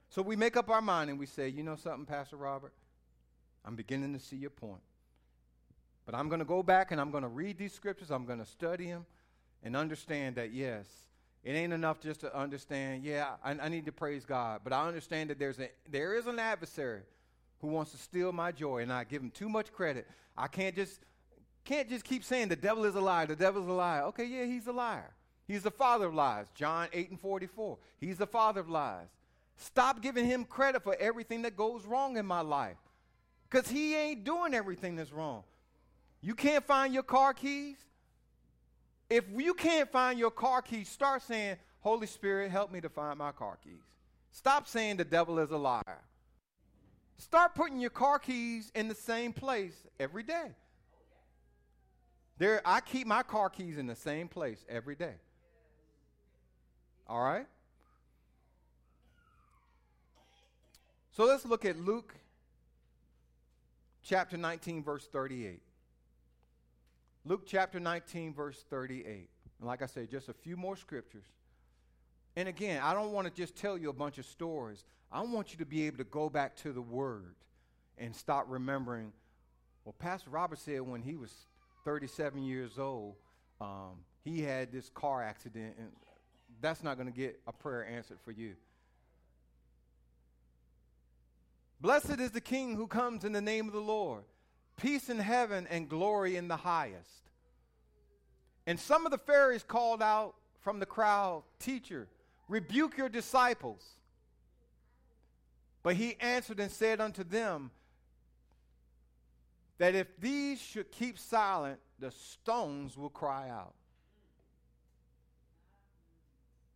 So 0.08 0.22
we 0.22 0.36
make 0.36 0.56
up 0.56 0.70
our 0.70 0.80
mind 0.80 1.10
and 1.10 1.18
we 1.18 1.26
say, 1.26 1.48
you 1.48 1.62
know 1.62 1.76
something, 1.76 2.06
Pastor 2.06 2.36
Robert? 2.36 2.72
I'm 3.66 3.76
beginning 3.76 4.14
to 4.14 4.18
see 4.18 4.36
your 4.36 4.48
point. 4.48 4.80
But 6.06 6.14
I'm 6.14 6.28
going 6.28 6.38
to 6.38 6.46
go 6.46 6.62
back 6.62 6.90
and 6.90 7.00
I'm 7.00 7.10
going 7.10 7.24
to 7.24 7.28
read 7.28 7.58
these 7.58 7.74
scriptures, 7.74 8.10
I'm 8.10 8.24
going 8.24 8.38
to 8.38 8.46
study 8.46 8.86
them, 8.86 9.04
and 9.62 9.76
understand 9.76 10.36
that, 10.36 10.52
yes, 10.52 10.86
it 11.46 11.52
ain't 11.52 11.72
enough 11.72 12.00
just 12.00 12.20
to 12.22 12.36
understand, 12.36 13.04
yeah, 13.04 13.36
I, 13.42 13.52
I, 13.52 13.68
need 13.68 13.86
to 13.86 13.92
praise 13.92 14.24
God, 14.24 14.62
but 14.64 14.72
I 14.72 14.88
understand 14.88 15.30
that 15.30 15.38
there's 15.38 15.60
a, 15.60 15.70
there 15.88 16.16
is 16.16 16.26
an 16.26 16.40
adversary 16.40 17.02
who 17.60 17.68
wants 17.68 17.92
to 17.92 17.98
steal 17.98 18.32
my 18.32 18.50
joy, 18.50 18.82
and 18.82 18.92
I 18.92 19.04
give 19.04 19.22
him 19.22 19.30
too 19.30 19.48
much 19.48 19.72
credit. 19.72 20.08
I 20.36 20.48
can't 20.48 20.74
just 20.74 20.98
can't 21.64 21.88
just 21.88 22.04
keep 22.04 22.24
saying 22.24 22.48
the 22.48 22.56
devil 22.56 22.84
is 22.84 22.96
a 22.96 23.00
liar, 23.00 23.26
the 23.26 23.36
devil 23.36 23.62
is 23.62 23.68
a 23.68 23.72
liar. 23.72 24.02
Okay, 24.06 24.24
yeah, 24.24 24.44
he's 24.44 24.66
a 24.66 24.72
liar. 24.72 25.14
He's 25.46 25.62
the 25.62 25.70
father 25.70 26.06
of 26.06 26.14
lies. 26.14 26.46
John 26.56 26.88
8 26.92 27.10
and 27.10 27.20
44. 27.20 27.78
He's 28.00 28.18
the 28.18 28.26
father 28.26 28.60
of 28.60 28.68
lies. 28.68 29.06
Stop 29.56 30.02
giving 30.02 30.24
him 30.24 30.44
credit 30.44 30.82
for 30.82 30.96
everything 30.98 31.42
that 31.42 31.56
goes 31.56 31.86
wrong 31.86 32.16
in 32.16 32.26
my 32.26 32.40
life. 32.40 32.76
Because 33.48 33.68
he 33.68 33.94
ain't 33.94 34.24
doing 34.24 34.52
everything 34.52 34.96
that's 34.96 35.12
wrong. 35.12 35.44
You 36.20 36.34
can't 36.34 36.64
find 36.64 36.92
your 36.92 37.04
car 37.04 37.34
keys? 37.34 37.76
If 39.08 39.24
you 39.36 39.54
can't 39.54 39.90
find 39.90 40.18
your 40.18 40.30
car 40.30 40.62
keys, 40.62 40.88
start 40.88 41.22
saying, 41.22 41.56
Holy 41.80 42.06
Spirit, 42.06 42.50
help 42.50 42.72
me 42.72 42.80
to 42.80 42.88
find 42.88 43.18
my 43.18 43.32
car 43.32 43.58
keys. 43.62 43.82
Stop 44.32 44.66
saying 44.66 44.96
the 44.96 45.04
devil 45.04 45.38
is 45.38 45.50
a 45.50 45.56
liar. 45.56 46.02
Start 47.18 47.54
putting 47.54 47.80
your 47.80 47.90
car 47.90 48.18
keys 48.18 48.70
in 48.74 48.88
the 48.88 48.94
same 48.94 49.32
place 49.32 49.74
every 49.98 50.22
day. 50.22 50.50
There, 52.38 52.60
I 52.64 52.80
keep 52.80 53.06
my 53.06 53.22
car 53.22 53.48
keys 53.48 53.78
in 53.78 53.86
the 53.86 53.94
same 53.94 54.28
place 54.28 54.62
every 54.68 54.94
day. 54.94 55.14
All 57.08 57.22
right? 57.22 57.46
So 61.12 61.24
let's 61.24 61.46
look 61.46 61.64
at 61.64 61.78
Luke 61.78 62.14
chapter 64.02 64.36
19, 64.36 64.82
verse 64.82 65.06
38. 65.10 65.62
Luke 67.26 67.42
chapter 67.44 67.80
19, 67.80 68.32
verse 68.34 68.64
38. 68.70 69.28
And 69.58 69.66
like 69.66 69.82
I 69.82 69.86
said, 69.86 70.08
just 70.08 70.28
a 70.28 70.32
few 70.32 70.56
more 70.56 70.76
scriptures. 70.76 71.24
And 72.36 72.48
again, 72.48 72.80
I 72.84 72.94
don't 72.94 73.10
want 73.10 73.26
to 73.26 73.32
just 73.34 73.56
tell 73.56 73.76
you 73.76 73.90
a 73.90 73.92
bunch 73.92 74.18
of 74.18 74.26
stories. 74.26 74.84
I 75.10 75.22
want 75.22 75.50
you 75.50 75.58
to 75.58 75.66
be 75.66 75.88
able 75.88 75.98
to 75.98 76.04
go 76.04 76.30
back 76.30 76.54
to 76.58 76.72
the 76.72 76.80
Word 76.80 77.34
and 77.98 78.14
start 78.14 78.46
remembering. 78.46 79.12
Well, 79.84 79.94
Pastor 79.98 80.30
Robert 80.30 80.60
said 80.60 80.82
when 80.82 81.02
he 81.02 81.16
was 81.16 81.32
37 81.84 82.44
years 82.44 82.78
old, 82.78 83.16
um, 83.60 84.04
he 84.22 84.42
had 84.42 84.70
this 84.70 84.88
car 84.90 85.20
accident, 85.20 85.74
and 85.78 85.88
that's 86.60 86.84
not 86.84 86.96
going 86.96 87.10
to 87.10 87.16
get 87.16 87.40
a 87.48 87.52
prayer 87.52 87.84
answered 87.88 88.18
for 88.24 88.30
you. 88.30 88.54
Blessed 91.80 92.20
is 92.20 92.30
the 92.30 92.40
King 92.40 92.76
who 92.76 92.86
comes 92.86 93.24
in 93.24 93.32
the 93.32 93.40
name 93.40 93.66
of 93.66 93.72
the 93.72 93.80
Lord. 93.80 94.22
Peace 94.76 95.08
in 95.08 95.18
heaven 95.18 95.66
and 95.70 95.88
glory 95.88 96.36
in 96.36 96.48
the 96.48 96.56
highest. 96.56 97.30
And 98.66 98.78
some 98.78 99.06
of 99.06 99.12
the 99.12 99.18
Pharisees 99.18 99.62
called 99.62 100.02
out 100.02 100.34
from 100.60 100.80
the 100.80 100.86
crowd, 100.86 101.44
Teacher, 101.58 102.08
rebuke 102.48 102.98
your 102.98 103.08
disciples. 103.08 103.82
But 105.82 105.96
he 105.96 106.16
answered 106.20 106.58
and 106.58 106.70
said 106.70 107.00
unto 107.00 107.22
them, 107.22 107.70
That 109.78 109.94
if 109.94 110.08
these 110.18 110.60
should 110.60 110.90
keep 110.90 111.18
silent, 111.18 111.78
the 111.98 112.10
stones 112.10 112.96
will 112.96 113.08
cry 113.08 113.48
out. 113.48 113.74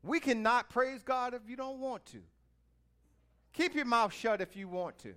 We 0.03 0.21
cannot 0.21 0.71
praise 0.71 1.03
God 1.03 1.35
if 1.35 1.43
you 1.49 1.57
don't 1.57 1.81
want 1.81 2.07
to. 2.07 2.23
Keep 3.53 3.75
your 3.75 3.85
mouth 3.85 4.15
shut 4.15 4.41
if 4.41 4.57
you 4.57 4.69
want 4.69 4.99
to. 5.01 5.15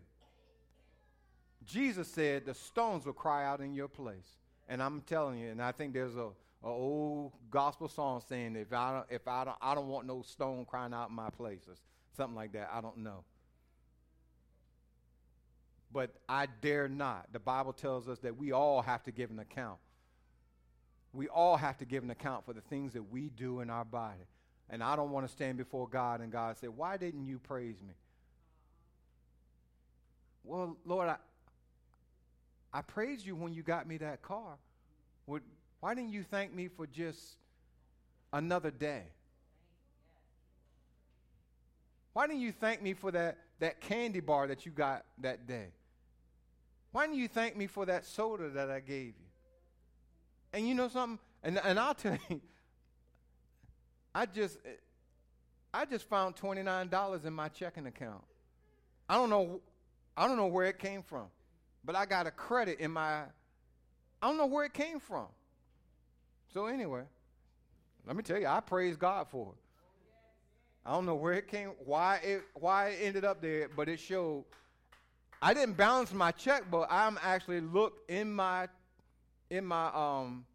Jesus 1.66 2.08
said 2.08 2.46
the 2.46 2.54
stones 2.54 3.06
will 3.06 3.14
cry 3.14 3.46
out 3.46 3.62
in 3.62 3.74
your 3.74 3.88
place. 3.88 4.38
And 4.68 4.82
I'm 4.82 5.02
telling 5.02 5.40
you, 5.40 5.50
and 5.50 5.62
I 5.62 5.72
think 5.72 5.94
there's 5.94 6.16
a, 6.16 6.30
a 6.64 6.68
old 6.68 7.34
gospel 7.52 7.88
song 7.88 8.22
saying 8.28 8.56
if 8.56 8.72
I 8.72 8.94
don't, 8.94 9.06
if 9.10 9.28
I 9.28 9.44
don't, 9.46 9.58
I 9.62 9.76
don't 9.76 9.88
want 9.88 10.08
no 10.08 10.22
stone 10.22 10.66
crying 10.66 10.94
out 10.94 11.10
in 11.10 11.16
my 11.16 11.30
place 11.30 11.62
or 11.68 11.76
something 12.16 12.36
like 12.36 12.54
that. 12.54 12.70
I 12.74 12.82
don't 12.82 12.98
know. 12.98 13.24
But 15.92 16.12
I 16.28 16.48
dare 16.62 16.88
not. 16.88 17.32
The 17.32 17.40
Bible 17.40 17.74
tells 17.74 18.08
us 18.08 18.20
that 18.20 18.36
we 18.36 18.52
all 18.52 18.82
have 18.82 19.04
to 19.04 19.12
give 19.12 19.30
an 19.30 19.40
account. 19.40 19.78
We 21.12 21.28
all 21.28 21.58
have 21.58 21.78
to 21.78 21.86
give 21.86 22.04
an 22.04 22.10
account 22.10 22.46
for 22.46 22.54
the 22.54 22.62
things 22.62 22.94
that 22.94 23.12
we 23.12 23.30
do 23.30 23.60
in 23.60 23.70
our 23.70 23.86
body. 23.86 24.26
And 24.70 24.82
I 24.82 24.96
don't 24.96 25.12
want 25.12 25.28
to 25.28 25.32
stand 25.32 25.58
before 25.58 25.88
God 25.88 26.22
and 26.22 26.32
God 26.32 26.58
say, 26.58 26.68
Why 26.68 26.98
didn't 26.98 27.26
you 27.26 27.38
praise 27.38 27.80
me? 27.82 27.94
Well, 30.44 30.78
Lord, 30.84 31.10
I, 31.10 31.18
I 32.74 32.82
praised 32.82 33.26
you 33.26 33.36
when 33.36 33.54
you 33.54 33.62
got 33.62 33.88
me 33.88 33.98
that 33.98 34.22
car. 34.22 34.58
Would, 35.28 35.44
why 35.80 35.94
didn't 35.94 36.12
you 36.12 36.24
thank 36.24 36.54
me 36.54 36.68
for 36.68 36.88
just 36.88 37.38
another 38.32 38.72
day? 38.72 39.04
Why 42.14 42.28
didn't 42.28 42.42
you 42.42 42.52
thank 42.52 42.82
me 42.82 42.94
for 42.94 43.12
that, 43.12 43.38
that 43.60 43.82
candy 43.82 44.20
bar 44.20 44.48
that 44.48 44.66
you 44.66 44.72
got 44.72 45.06
that 45.20 45.48
day? 45.48 45.68
Why 46.92 47.08
didn't 47.08 47.20
you 47.20 47.28
thank 47.28 47.56
me 47.58 47.68
for 47.68 47.86
that 47.86 48.06
soda 48.06 48.50
that 48.50 48.70
I 48.70 48.80
gave 48.80 49.08
you? 49.08 49.14
And 50.54 50.68
you 50.68 50.76
know 50.76 50.88
something? 50.88 51.20
And, 51.44 51.60
and 51.64 51.80
I'll 51.80 51.96
tell 51.96 52.18
you, 52.30 52.40
I 54.16 54.28
just, 54.28 54.58
I 55.74 55.86
just 55.86 56.08
found 56.08 56.36
$29 56.36 57.26
in 57.26 57.34
my 57.34 57.50
checking 57.50 57.88
account. 57.88 58.24
I 59.10 59.16
don't 59.16 59.32
know, 59.32 59.60
I 60.16 60.28
don't 60.28 60.38
know 60.38 60.48
where 60.48 60.68
it 60.68 60.78
came 60.78 61.02
from, 61.02 61.26
but 61.84 61.96
I 61.96 62.06
got 62.06 62.28
a 62.28 62.32
credit 62.32 62.80
in 62.80 62.92
my, 62.92 63.22
I 63.22 63.28
don't 64.22 64.38
know 64.38 64.46
where 64.46 64.66
it 64.66 64.74
came 64.74 65.00
from. 65.00 65.28
So 66.54 66.68
anyway, 66.68 67.04
let 68.06 68.16
me 68.16 68.24
tell 68.24 68.40
you, 68.40 68.48
I 68.48 68.60
praise 68.60 68.96
God 68.96 69.28
for 69.30 69.54
it. 69.54 69.60
I 70.86 70.92
don't 70.92 71.06
know 71.06 71.16
where 71.16 71.34
it 71.34 71.48
came, 71.48 71.70
why 71.86 72.18
it, 72.18 72.44
why 72.54 72.90
it 72.90 73.00
ended 73.02 73.26
up 73.26 73.42
there, 73.42 73.70
but 73.76 73.88
it 73.88 74.00
showed. 74.00 74.44
I 75.42 75.54
didn't 75.54 75.76
balance 75.76 76.14
my 76.14 76.32
checkbook. 76.32 76.88
I'm 76.90 77.18
actually 77.22 77.62
looked 77.62 78.10
in 78.10 78.34
my, 78.34 78.68
in 79.50 79.66
my, 79.66 79.88
um, 79.94 80.46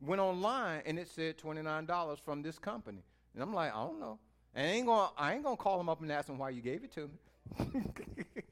went 0.00 0.20
online 0.20 0.82
and 0.86 0.98
it 0.98 1.08
said 1.08 1.38
twenty 1.38 1.62
nine 1.62 1.86
dollars 1.86 2.18
from 2.18 2.42
this 2.42 2.58
company, 2.58 3.02
and 3.34 3.42
I'm 3.42 3.52
like, 3.52 3.74
I 3.74 3.80
don't 3.82 3.98
know, 3.98 4.18
I 4.54 4.62
ain't 4.62 4.86
gonna, 4.86 5.10
I 5.16 5.34
ain't 5.34 5.42
gonna 5.42 5.56
call 5.56 5.78
them 5.78 5.88
up 5.88 6.00
and 6.02 6.12
ask 6.12 6.26
them 6.26 6.38
why 6.38 6.50
you 6.50 6.60
gave 6.60 6.84
it 6.84 6.92
to 6.94 7.10
me. 7.64 7.82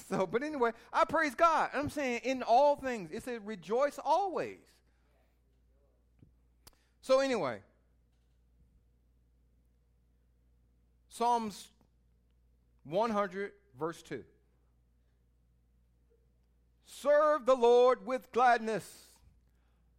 so, 0.08 0.26
but 0.26 0.42
anyway, 0.42 0.72
I 0.92 1.04
praise 1.04 1.34
God. 1.34 1.70
I'm 1.74 1.90
saying 1.90 2.20
in 2.24 2.42
all 2.42 2.76
things, 2.76 3.10
it 3.12 3.22
says 3.24 3.40
rejoice 3.44 3.98
always. 4.04 4.58
So 7.02 7.20
anyway, 7.20 7.60
Psalms 11.08 11.68
100, 12.84 13.52
verse 13.78 14.02
2. 14.02 14.22
Serve 16.86 17.46
the 17.46 17.54
Lord 17.54 18.06
with 18.06 18.30
gladness. 18.32 19.06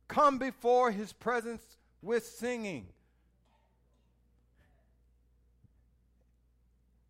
Come 0.08 0.38
before 0.38 0.91
his 0.91 1.14
presence 1.14 1.64
with 2.02 2.26
singing. 2.26 2.88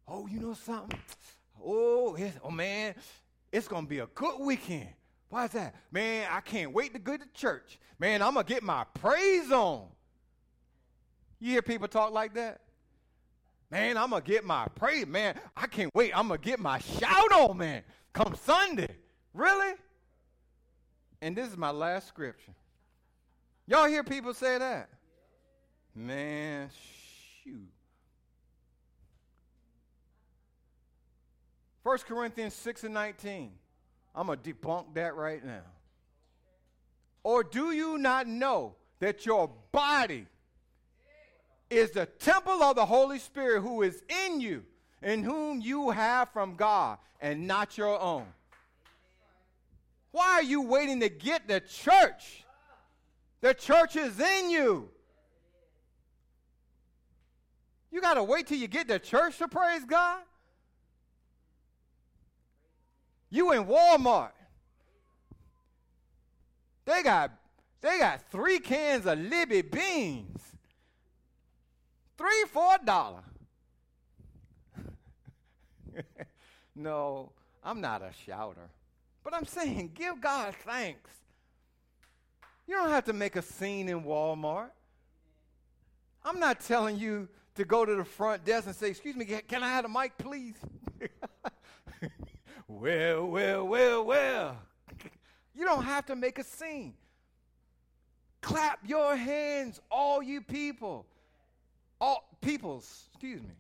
Oh, 0.08 0.28
you 0.28 0.40
know 0.40 0.54
something? 0.54 1.00
Oh, 1.64 2.18
oh 2.44 2.52
man, 2.52 2.96
it's 3.52 3.68
to 3.68 3.90
be 3.90 4.00
a 4.00 4.08
good 4.08 4.40
weekend. 4.40 4.90
Why 5.30 5.46
is 5.46 5.52
that? 5.52 5.76
Man, 5.92 6.28
I 6.30 6.42
can't 6.42 6.74
wait 6.74 6.94
to 6.94 7.00
go 7.00 7.16
to 7.16 7.26
church. 7.34 7.80
Man, 7.98 8.22
I'm 8.22 8.36
to 8.36 8.44
get 8.44 8.64
my 8.64 8.84
praise 8.96 9.52
on. 9.52 9.88
You 11.40 11.52
hear 11.52 11.62
people 11.62 11.88
talk 11.88 12.12
like 12.12 12.34
that? 12.34 12.62
Man, 13.70 13.98
I'm 13.98 14.12
to 14.12 14.22
get 14.22 14.44
my 14.44 14.68
praise. 14.76 15.08
Man, 15.08 15.40
I 15.56 15.68
can't 15.68 15.90
wait. 15.96 16.16
I'm 16.18 16.28
to 16.30 16.38
get 16.38 16.60
my 16.60 16.80
shout 16.80 17.32
on, 17.32 17.58
man. 17.58 17.84
Come 18.12 18.36
Sunday. 18.44 18.96
Really? 19.34 19.74
And 21.22 21.36
this 21.36 21.48
is 21.48 21.56
my 21.56 21.72
last 21.72 22.08
scripture. 22.08 22.54
Y'all 23.68 23.88
hear 23.88 24.04
people 24.04 24.34
say 24.34 24.58
that? 24.58 24.90
Man, 25.96 26.70
shoot. 27.44 27.70
1 31.84 31.98
Corinthians 32.00 32.54
6 32.54 32.84
and 32.84 32.94
19. 32.94 33.52
I'm 34.14 34.28
going 34.28 34.40
to 34.40 34.54
debunk 34.54 34.94
that 34.94 35.16
right 35.16 35.44
now. 35.44 35.62
Or 37.24 37.44
do 37.44 37.72
you 37.72 37.98
not 37.98 38.28
know 38.28 38.76
that 39.00 39.26
your 39.26 39.50
body 39.72 40.28
is 41.70 41.92
the 41.92 42.06
temple 42.06 42.62
of 42.62 42.76
the 42.76 42.86
Holy 42.86 43.20
Spirit 43.20 43.62
who 43.62 43.82
is 43.82 44.04
in 44.26 44.42
you, 44.42 44.64
and 45.02 45.24
whom 45.24 45.62
you 45.62 45.90
have 45.92 46.30
from 46.30 46.56
God, 46.56 46.98
and 47.20 47.48
not 47.48 47.78
your 47.78 48.00
own? 48.00 48.26
Why 50.12 50.34
are 50.34 50.44
you 50.44 50.62
waiting 50.62 51.00
to 51.00 51.10
get 51.10 51.48
the 51.48 51.62
church? 51.62 52.46
The 53.40 53.54
church 53.54 53.96
is 53.96 54.20
in 54.20 54.50
you. 54.50 54.90
You 57.92 58.02
got 58.02 58.16
to 58.16 58.24
wait 58.24 58.48
till 58.48 58.58
you 58.58 58.68
get 58.68 58.88
the 58.88 59.00
church 59.00 59.38
to 59.40 59.48
praise 59.48 59.84
God? 59.86 60.20
You 63.32 63.54
in 63.54 63.66
Walmart. 63.66 64.34
They 66.86 67.02
got 67.02 67.32
they 67.80 67.98
got 67.98 68.30
three 68.30 68.60
cans 68.60 69.08
of 69.08 69.18
Libby 69.18 69.62
beans. 69.64 70.40
Three 72.18 72.44
for 72.52 72.76
a 72.76 72.86
dollar. 72.86 73.24
no, 76.76 77.32
I'm 77.64 77.82
not 77.82 78.02
a 78.04 78.12
shouter. 78.26 78.70
But 79.24 79.34
I'm 79.34 79.46
saying 79.46 79.94
give 79.96 80.22
God 80.22 80.54
thanks. 80.66 81.10
You 82.68 82.76
don't 82.76 82.90
have 82.90 83.06
to 83.06 83.14
make 83.14 83.38
a 83.38 83.42
scene 83.42 83.90
in 83.90 84.04
Walmart. 84.04 84.70
I'm 86.24 86.40
not 86.40 86.60
telling 86.60 87.00
you 87.00 87.28
to 87.56 87.66
go 87.66 87.86
to 87.86 87.96
the 87.96 88.06
front 88.06 88.46
desk 88.46 88.68
and 88.68 88.76
say, 88.76 88.90
Excuse 88.90 89.16
me, 89.16 89.26
can 89.26 89.64
I 89.64 89.70
have 89.70 89.86
a 89.86 89.90
mic, 89.90 90.18
please? 90.18 90.56
well, 92.80 93.26
well, 93.28 93.68
well, 93.68 94.06
well. 94.06 94.58
You 95.54 95.66
don't 95.66 95.84
have 95.84 96.06
to 96.06 96.16
make 96.16 96.40
a 96.40 96.46
scene. 96.46 96.94
Clap 98.40 98.80
your 98.88 99.18
hands, 99.18 99.82
all 99.92 100.24
you 100.24 100.42
people. 100.42 101.06
All 102.00 102.28
peoples, 102.42 103.04
excuse 103.12 103.42
me. 103.42 103.54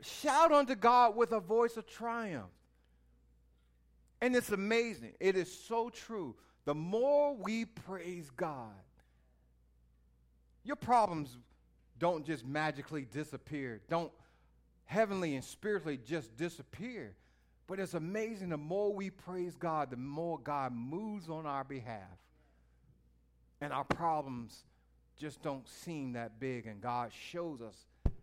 Shout 0.00 0.52
unto 0.52 0.74
God 0.74 1.16
with 1.16 1.32
a 1.32 1.40
voice 1.40 1.76
of 1.76 1.86
triumph. 1.86 2.50
And 4.20 4.34
it's 4.36 4.50
amazing. 4.50 5.12
It 5.18 5.36
is 5.36 5.52
so 5.52 5.90
true. 5.90 6.36
The 6.64 6.74
more 6.74 7.34
we 7.34 7.64
praise 7.64 8.30
God, 8.36 8.70
your 10.64 10.76
problems 10.76 11.36
don't 11.98 12.24
just 12.24 12.46
magically 12.46 13.06
disappear. 13.12 13.80
Don't 13.90 14.12
heavenly 14.84 15.34
and 15.34 15.44
spiritually 15.44 15.98
just 16.06 16.36
disappear. 16.36 17.14
But 17.66 17.78
it's 17.78 17.94
amazing 17.94 18.50
the 18.50 18.56
more 18.56 18.92
we 18.92 19.10
praise 19.10 19.56
God, 19.56 19.90
the 19.90 19.96
more 19.96 20.38
God 20.38 20.72
moves 20.72 21.28
on 21.28 21.46
our 21.46 21.64
behalf. 21.64 22.18
And 23.60 23.72
our 23.72 23.84
problems 23.84 24.64
just 25.16 25.42
don't 25.42 25.68
seem 25.68 26.14
that 26.14 26.40
big, 26.40 26.66
and 26.66 26.80
God 26.80 27.12
shows 27.12 27.62
us 27.62 27.76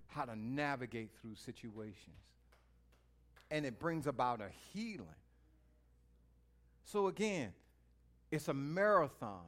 how 0.07 0.25
to 0.25 0.35
navigate 0.35 1.11
through 1.21 1.35
situations. 1.35 2.17
And 3.49 3.65
it 3.65 3.79
brings 3.79 4.05
about 4.05 4.41
a 4.41 4.49
healing. 4.73 5.07
So, 6.83 7.07
again, 7.07 7.53
it's 8.31 8.47
a 8.47 8.53
marathon. 8.53 9.45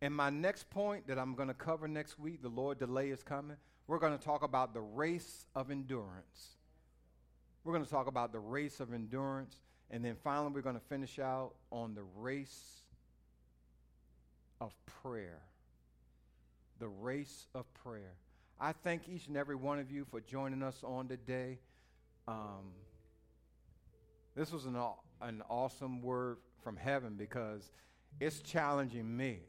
And 0.00 0.14
my 0.14 0.30
next 0.30 0.70
point 0.70 1.06
that 1.08 1.18
I'm 1.18 1.34
going 1.34 1.48
to 1.48 1.54
cover 1.54 1.88
next 1.88 2.18
week, 2.18 2.42
the 2.42 2.48
Lord 2.48 2.78
delay 2.78 3.10
is 3.10 3.22
coming. 3.22 3.56
We're 3.86 3.98
going 3.98 4.16
to 4.16 4.22
talk 4.22 4.42
about 4.42 4.74
the 4.74 4.80
race 4.80 5.46
of 5.54 5.70
endurance. 5.70 6.56
We're 7.64 7.72
going 7.72 7.84
to 7.84 7.90
talk 7.90 8.06
about 8.06 8.32
the 8.32 8.38
race 8.38 8.80
of 8.80 8.92
endurance. 8.92 9.56
And 9.90 10.04
then 10.04 10.16
finally, 10.22 10.52
we're 10.52 10.62
going 10.62 10.74
to 10.74 10.86
finish 10.88 11.18
out 11.18 11.52
on 11.70 11.94
the 11.94 12.04
race 12.16 12.82
of 14.60 14.74
prayer. 15.02 15.40
The 16.78 16.88
race 16.88 17.46
of 17.54 17.72
prayer. 17.74 18.14
I 18.60 18.72
thank 18.72 19.08
each 19.08 19.26
and 19.28 19.36
every 19.36 19.56
one 19.56 19.78
of 19.78 19.90
you 19.90 20.04
for 20.10 20.20
joining 20.20 20.62
us 20.62 20.80
on 20.84 21.08
today. 21.08 21.58
Um, 22.28 22.72
this 24.36 24.52
was 24.52 24.66
an, 24.66 24.76
an 25.20 25.42
awesome 25.48 26.02
word 26.02 26.38
from 26.62 26.76
heaven 26.76 27.14
because 27.16 27.70
it's 28.20 28.40
challenging 28.40 29.16
me. 29.16 29.40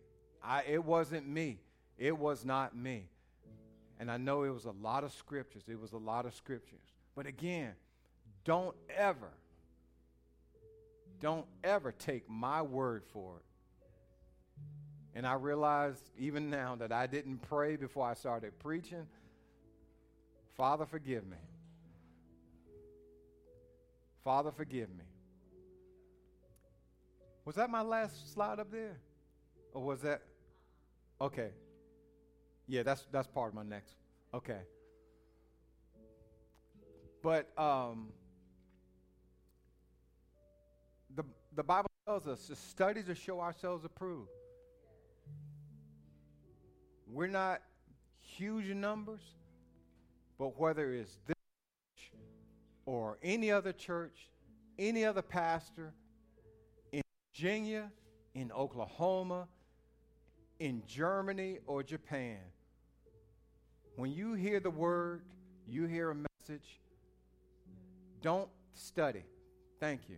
I, 0.44 0.64
it 0.68 0.84
wasn't 0.84 1.28
me. 1.28 1.60
It 1.98 2.18
was 2.18 2.46
not 2.46 2.76
me. 2.76 3.10
And 4.00 4.12
I 4.12 4.18
know 4.18 4.44
it 4.44 4.50
was 4.50 4.66
a 4.66 4.72
lot 4.72 5.04
of 5.04 5.14
scriptures. 5.14 5.64
It 5.68 5.80
was 5.80 5.94
a 5.94 5.98
lot 5.98 6.26
of 6.26 6.36
scriptures. 6.36 6.82
But 7.16 7.26
again, 7.26 7.72
don't 8.46 8.76
ever, 8.96 9.32
don't 11.20 11.46
ever 11.64 11.92
take 11.92 12.30
my 12.30 12.62
word 12.62 13.04
for 13.12 13.38
it. 13.38 13.44
And 15.18 15.26
I 15.26 15.34
realized 15.34 16.10
even 16.18 16.50
now 16.50 16.76
that 16.76 16.92
I 16.92 17.08
didn't 17.08 17.40
pray 17.50 17.76
before 17.76 18.08
I 18.08 18.14
started 18.14 18.58
preaching. 18.60 19.08
Father, 20.56 20.86
forgive 20.86 21.26
me. 21.28 21.38
Father, 24.24 24.52
forgive 24.52 24.90
me. 24.90 25.04
Was 27.46 27.56
that 27.56 27.70
my 27.70 27.82
last 27.82 28.34
slide 28.34 28.60
up 28.60 28.72
there? 28.72 28.98
Or 29.74 29.84
was 29.84 30.02
that 30.02 30.22
Okay. 31.22 31.50
Yeah, 32.68 32.84
that's 32.84 33.06
that's 33.12 33.28
part 33.28 33.50
of 33.50 33.56
my 33.56 33.64
next. 33.64 33.96
Okay. 34.34 34.60
But 37.22 37.58
um 37.58 38.10
the 41.56 41.64
Bible 41.64 41.90
tells 42.06 42.28
us 42.28 42.48
to 42.48 42.56
study 42.56 43.02
to 43.04 43.16
show 43.16 43.40
ourselves 43.40 43.86
approved. 43.86 44.30
We're 47.08 47.28
not 47.28 47.62
huge 48.20 48.70
in 48.70 48.82
numbers, 48.82 49.22
but 50.38 50.60
whether 50.60 50.92
it's 50.94 51.18
this 51.28 51.36
church 51.96 52.12
or 52.86 53.18
any 53.24 53.52
other 53.52 53.72
church, 53.72 54.30
any 54.78 55.06
other 55.06 55.22
pastor 55.22 55.94
in 56.92 57.02
Virginia, 57.32 57.90
in 58.34 58.52
Oklahoma, 58.52 59.48
in 60.60 60.84
Germany 60.86 61.60
or 61.68 61.84
Japan, 61.84 62.40
when 63.96 64.12
you 64.12 64.34
hear 64.34 64.60
the 64.60 64.70
word, 64.70 65.22
you 65.66 65.86
hear 65.86 66.12
a 66.12 66.16
message, 66.16 66.82
don't 68.22 68.50
study. 68.74 69.24
Thank 69.80 70.10
you. 70.10 70.18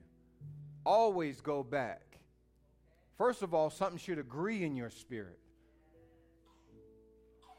Always 0.88 1.42
go 1.42 1.64
back. 1.64 2.18
First 3.18 3.42
of 3.42 3.54
all, 3.54 3.70
something 3.70 3.98
should 3.98 4.20
agree 4.20 4.64
in 4.64 4.78
your 4.78 4.90
spirit. 4.90 5.38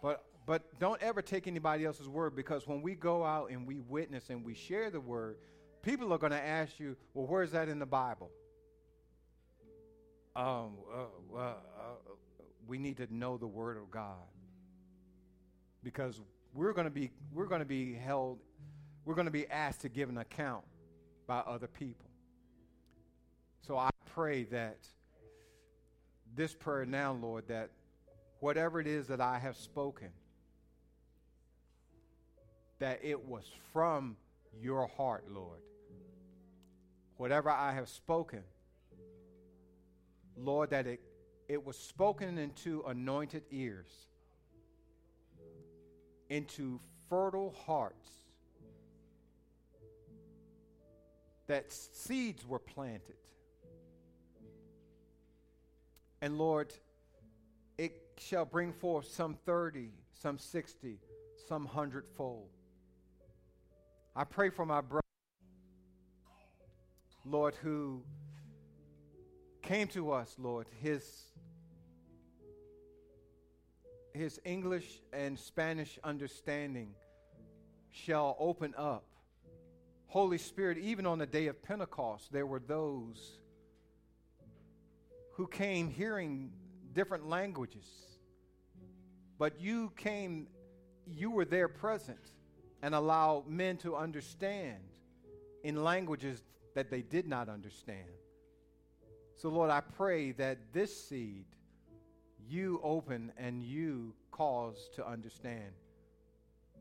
But 0.00 0.24
but 0.46 0.78
don't 0.78 1.02
ever 1.02 1.20
take 1.20 1.46
anybody 1.46 1.84
else's 1.84 2.08
word 2.08 2.34
because 2.34 2.66
when 2.66 2.80
we 2.80 2.94
go 2.94 3.22
out 3.22 3.50
and 3.50 3.66
we 3.66 3.80
witness 3.80 4.30
and 4.30 4.42
we 4.42 4.54
share 4.54 4.90
the 4.90 4.98
word, 4.98 5.36
people 5.82 6.10
are 6.14 6.16
going 6.16 6.32
to 6.32 6.42
ask 6.42 6.80
you, 6.80 6.96
"Well, 7.12 7.26
where's 7.26 7.50
that 7.50 7.68
in 7.68 7.78
the 7.78 7.84
Bible?" 7.84 8.30
Um, 10.34 10.78
uh, 10.90 11.36
uh, 11.36 11.38
uh, 11.38 11.54
we 12.66 12.78
need 12.78 12.96
to 12.96 13.14
know 13.14 13.36
the 13.36 13.46
Word 13.46 13.76
of 13.76 13.90
God 13.90 14.24
because 15.82 16.18
we're 16.54 16.72
going 16.72 16.86
to 16.86 16.90
be 16.90 17.10
we're 17.30 17.44
going 17.44 17.60
to 17.60 17.66
be 17.66 17.92
held 17.92 18.38
we're 19.04 19.14
going 19.14 19.26
to 19.26 19.30
be 19.30 19.46
asked 19.48 19.82
to 19.82 19.90
give 19.90 20.08
an 20.08 20.16
account 20.16 20.64
by 21.26 21.40
other 21.40 21.66
people. 21.66 22.07
So 23.60 23.76
I 23.76 23.90
pray 24.14 24.44
that 24.44 24.78
this 26.34 26.54
prayer 26.54 26.86
now, 26.86 27.12
Lord, 27.12 27.48
that 27.48 27.70
whatever 28.40 28.80
it 28.80 28.86
is 28.86 29.08
that 29.08 29.20
I 29.20 29.38
have 29.38 29.56
spoken, 29.56 30.08
that 32.78 33.00
it 33.02 33.26
was 33.26 33.44
from 33.72 34.16
your 34.60 34.86
heart, 34.86 35.24
Lord. 35.30 35.60
Whatever 37.16 37.50
I 37.50 37.72
have 37.72 37.88
spoken, 37.88 38.42
Lord, 40.36 40.70
that 40.70 40.86
it 40.86 41.00
it 41.48 41.64
was 41.64 41.78
spoken 41.78 42.36
into 42.36 42.84
anointed 42.86 43.42
ears, 43.50 43.90
into 46.28 46.78
fertile 47.08 47.54
hearts, 47.66 48.10
that 51.46 51.72
seeds 51.72 52.46
were 52.46 52.58
planted. 52.58 53.16
And 56.20 56.38
Lord, 56.38 56.72
it 57.76 58.02
shall 58.18 58.44
bring 58.44 58.72
forth 58.72 59.06
some 59.06 59.34
30, 59.46 59.90
some 60.12 60.38
60, 60.38 60.98
some 61.46 61.66
hundredfold. 61.66 62.48
I 64.16 64.24
pray 64.24 64.50
for 64.50 64.66
my 64.66 64.80
brother, 64.80 65.02
Lord, 67.24 67.54
who 67.62 68.02
came 69.62 69.86
to 69.88 70.10
us, 70.12 70.34
Lord, 70.38 70.66
his 70.80 71.24
his 74.12 74.40
English 74.44 75.00
and 75.12 75.38
Spanish 75.38 75.98
understanding 76.02 76.94
shall 77.90 78.36
open 78.40 78.74
up. 78.76 79.04
Holy 80.08 80.38
Spirit, 80.38 80.78
even 80.78 81.06
on 81.06 81.18
the 81.18 81.26
day 81.26 81.46
of 81.46 81.62
Pentecost, 81.62 82.32
there 82.32 82.46
were 82.46 82.58
those 82.58 83.38
who 85.38 85.46
came 85.46 85.88
hearing 85.88 86.50
different 86.92 87.28
languages. 87.28 87.86
But 89.38 89.60
you 89.60 89.92
came, 89.96 90.48
you 91.06 91.30
were 91.30 91.44
there 91.44 91.68
present 91.68 92.18
and 92.82 92.92
allowed 92.92 93.46
men 93.46 93.76
to 93.78 93.94
understand 93.94 94.82
in 95.62 95.84
languages 95.84 96.42
that 96.74 96.90
they 96.90 97.02
did 97.02 97.28
not 97.28 97.48
understand. 97.48 98.08
So, 99.36 99.48
Lord, 99.48 99.70
I 99.70 99.80
pray 99.80 100.32
that 100.32 100.72
this 100.72 101.04
seed 101.04 101.44
you 102.48 102.80
open 102.82 103.30
and 103.38 103.62
you 103.62 104.14
cause 104.32 104.90
to 104.96 105.06
understand. 105.06 105.70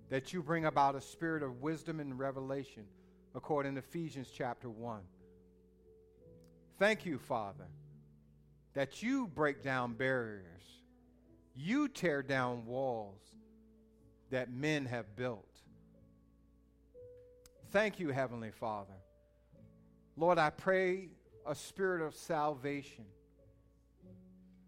That 0.10 0.34
you 0.34 0.42
bring 0.42 0.66
about 0.66 0.96
a 0.96 1.02
spirit 1.02 1.44
of 1.44 1.62
wisdom 1.62 2.00
and 2.00 2.18
revelation, 2.18 2.86
according 3.36 3.76
to 3.76 3.80
Ephesians 3.80 4.32
chapter 4.36 4.68
1. 4.68 5.02
Thank 6.80 7.06
you, 7.06 7.20
Father, 7.20 7.66
that 8.78 9.02
you 9.02 9.26
break 9.26 9.64
down 9.64 9.94
barriers, 9.94 10.62
you 11.56 11.88
tear 11.88 12.22
down 12.22 12.64
walls 12.68 13.20
that 14.30 14.54
men 14.54 14.86
have 14.86 15.16
built. 15.16 15.50
Thank 17.72 18.00
you, 18.00 18.10
Heavenly 18.10 18.52
Father. 18.52 18.94
Lord, 20.16 20.38
I 20.38 20.52
pray 20.52 21.10
a 21.44 21.56
spirit 21.56 22.06
of 22.06 22.14
salvation. 22.14 23.06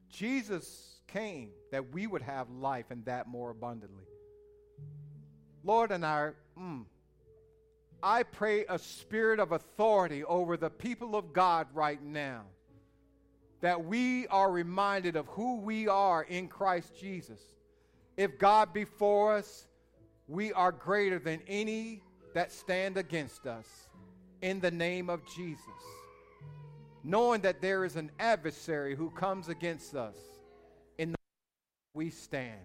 Jesus 0.09 1.01
came 1.05 1.51
that 1.71 1.93
we 1.93 2.07
would 2.07 2.23
have 2.23 2.49
life 2.49 2.85
and 2.89 3.05
that 3.05 3.27
more 3.27 3.51
abundantly. 3.51 4.05
Lord, 5.63 5.91
and 5.91 6.03
I, 6.03 6.31
mm, 6.59 6.83
I 8.01 8.23
pray 8.23 8.65
a 8.67 8.79
spirit 8.79 9.39
of 9.39 9.51
authority 9.51 10.23
over 10.23 10.57
the 10.57 10.71
people 10.71 11.15
of 11.15 11.31
God 11.31 11.67
right 11.75 12.01
now. 12.03 12.45
That 13.61 13.83
we 13.85 14.27
are 14.27 14.51
reminded 14.51 15.15
of 15.15 15.27
who 15.27 15.59
we 15.59 15.87
are 15.87 16.23
in 16.23 16.47
Christ 16.47 16.99
Jesus. 16.99 17.39
If 18.15 18.37
God 18.37 18.73
be 18.73 18.85
for 18.85 19.35
us, 19.35 19.67
we 20.27 20.53
are 20.53 20.71
greater 20.71 21.19
than 21.19 21.41
any 21.47 22.03
that 22.33 22.51
stand 22.51 22.97
against 22.97 23.47
us. 23.47 23.67
In 24.41 24.59
the 24.61 24.71
name 24.71 25.09
of 25.09 25.25
Jesus. 25.35 25.65
Knowing 27.03 27.41
that 27.41 27.61
there 27.61 27.83
is 27.83 27.95
an 27.95 28.11
adversary 28.19 28.95
who 28.95 29.09
comes 29.09 29.49
against 29.49 29.95
us 29.95 30.15
in 30.97 31.11
the 31.11 31.17
we 31.93 32.09
stand. 32.09 32.59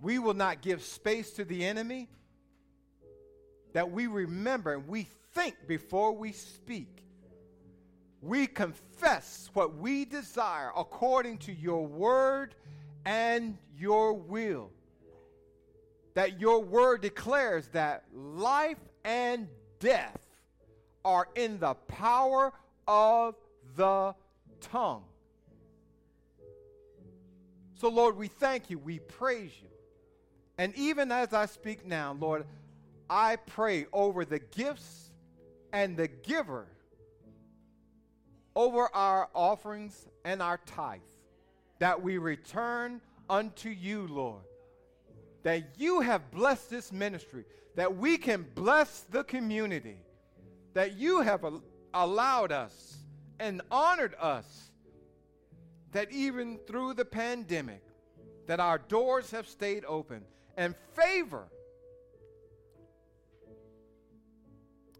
We 0.00 0.18
will 0.18 0.34
not 0.34 0.62
give 0.62 0.82
space 0.82 1.32
to 1.32 1.44
the 1.44 1.64
enemy. 1.64 2.08
That 3.74 3.90
we 3.90 4.06
remember 4.06 4.74
and 4.74 4.88
we 4.88 5.08
think 5.34 5.54
before 5.66 6.12
we 6.12 6.32
speak. 6.32 7.04
We 8.20 8.46
confess 8.46 9.50
what 9.52 9.76
we 9.76 10.04
desire 10.04 10.72
according 10.76 11.38
to 11.38 11.52
your 11.52 11.86
word 11.86 12.54
and 13.04 13.56
your 13.76 14.12
will. 14.12 14.70
That 16.14 16.40
your 16.40 16.62
word 16.62 17.00
declares 17.00 17.68
that 17.68 18.04
life 18.12 18.78
and 19.04 19.48
death 19.78 20.18
are 21.04 21.28
in 21.36 21.60
the 21.60 21.74
power 21.74 22.52
of 22.88 23.36
the 23.76 24.14
tongue. 24.60 25.04
So, 27.74 27.88
Lord, 27.88 28.16
we 28.16 28.26
thank 28.26 28.70
you. 28.70 28.78
We 28.78 28.98
praise 28.98 29.52
you. 29.62 29.68
And 30.58 30.74
even 30.74 31.12
as 31.12 31.32
I 31.32 31.46
speak 31.46 31.86
now, 31.86 32.16
Lord, 32.18 32.44
I 33.08 33.36
pray 33.36 33.86
over 33.92 34.24
the 34.24 34.40
gifts 34.40 35.12
and 35.72 35.96
the 35.96 36.08
giver, 36.08 36.66
over 38.58 38.92
our 38.92 39.28
offerings 39.34 40.08
and 40.24 40.42
our 40.42 40.58
tithe, 40.66 40.98
that 41.78 42.02
we 42.02 42.18
return 42.18 43.00
unto 43.30 43.68
you, 43.68 44.08
Lord. 44.08 44.42
That 45.44 45.76
you 45.78 46.00
have 46.00 46.32
blessed 46.32 46.68
this 46.68 46.90
ministry, 46.90 47.44
that 47.76 47.96
we 47.96 48.18
can 48.18 48.44
bless 48.56 49.02
the 49.02 49.22
community, 49.22 49.98
that 50.74 50.98
you 50.98 51.20
have 51.20 51.44
al- 51.44 51.62
allowed 51.94 52.50
us 52.50 52.96
and 53.38 53.62
honored 53.70 54.16
us, 54.20 54.72
that 55.92 56.10
even 56.10 56.58
through 56.66 56.94
the 56.94 57.04
pandemic, 57.04 57.84
that 58.48 58.58
our 58.58 58.78
doors 58.78 59.30
have 59.30 59.46
stayed 59.46 59.84
open 59.84 60.24
and 60.56 60.74
favor 60.94 61.46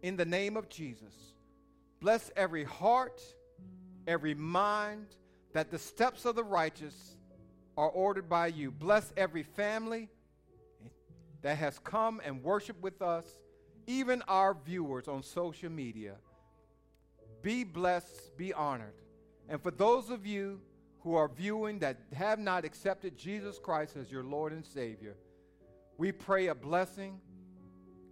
in 0.01 0.15
the 0.15 0.23
name 0.23 0.55
of 0.55 0.69
Jesus. 0.69 1.13
Bless 1.99 2.31
every 2.37 2.63
heart, 2.63 3.21
every 4.09 4.33
mind, 4.33 5.05
that 5.53 5.71
the 5.71 5.77
steps 5.77 6.25
of 6.25 6.35
the 6.35 6.43
righteous 6.43 7.15
are 7.77 7.89
ordered 7.89 8.27
by 8.27 8.47
you. 8.47 8.71
Bless 8.71 9.13
every 9.15 9.43
family 9.43 10.09
that 11.41 11.57
has 11.57 11.79
come 11.79 12.19
and 12.25 12.43
worshiped 12.43 12.81
with 12.81 13.01
us, 13.01 13.25
even 13.87 14.21
our 14.27 14.53
viewers 14.65 15.07
on 15.07 15.23
social 15.23 15.69
media. 15.69 16.15
Be 17.41 17.63
blessed, 17.63 18.35
be 18.37 18.51
honored. 18.51 18.93
And 19.47 19.61
for 19.61 19.71
those 19.71 20.09
of 20.09 20.25
you 20.25 20.59
who 21.01 21.15
are 21.15 21.29
viewing 21.29 21.79
that 21.79 21.97
have 22.13 22.39
not 22.39 22.65
accepted 22.65 23.17
Jesus 23.17 23.57
Christ 23.57 23.95
as 23.95 24.11
your 24.11 24.23
Lord 24.23 24.51
and 24.51 24.65
Savior, 24.65 25.15
we 25.97 26.11
pray 26.11 26.47
a 26.47 26.55
blessing 26.55 27.19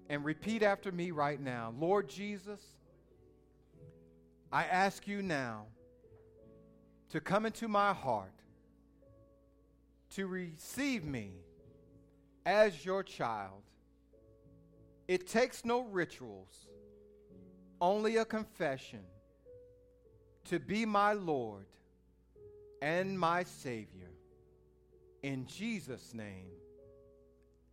and 0.10 0.24
repeat 0.24 0.64
after 0.64 0.92
me 0.92 1.12
right 1.12 1.40
now 1.40 1.74
Lord 1.78 2.08
Jesus, 2.08 2.62
I 4.52 4.64
ask 4.64 5.08
you 5.08 5.22
now 5.22 5.66
to 7.10 7.20
come 7.20 7.46
into 7.46 7.68
my 7.68 7.94
heart, 7.94 8.34
to 10.12 10.28
receive 10.28 11.04
me 11.06 11.32
as 12.46 12.86
your 12.86 13.04
child. 13.04 13.64
It 15.08 15.28
takes 15.28 15.64
no 15.64 15.84
rituals, 15.84 16.68
only 17.80 18.18
a 18.18 18.26
confession 18.26 19.04
to 20.46 20.60
be 20.60 20.86
my 20.86 21.14
Lord 21.14 21.66
and 22.82 23.20
my 23.20 23.44
Savior. 23.44 24.12
In 25.24 25.46
Jesus' 25.46 26.14
name. 26.14 26.48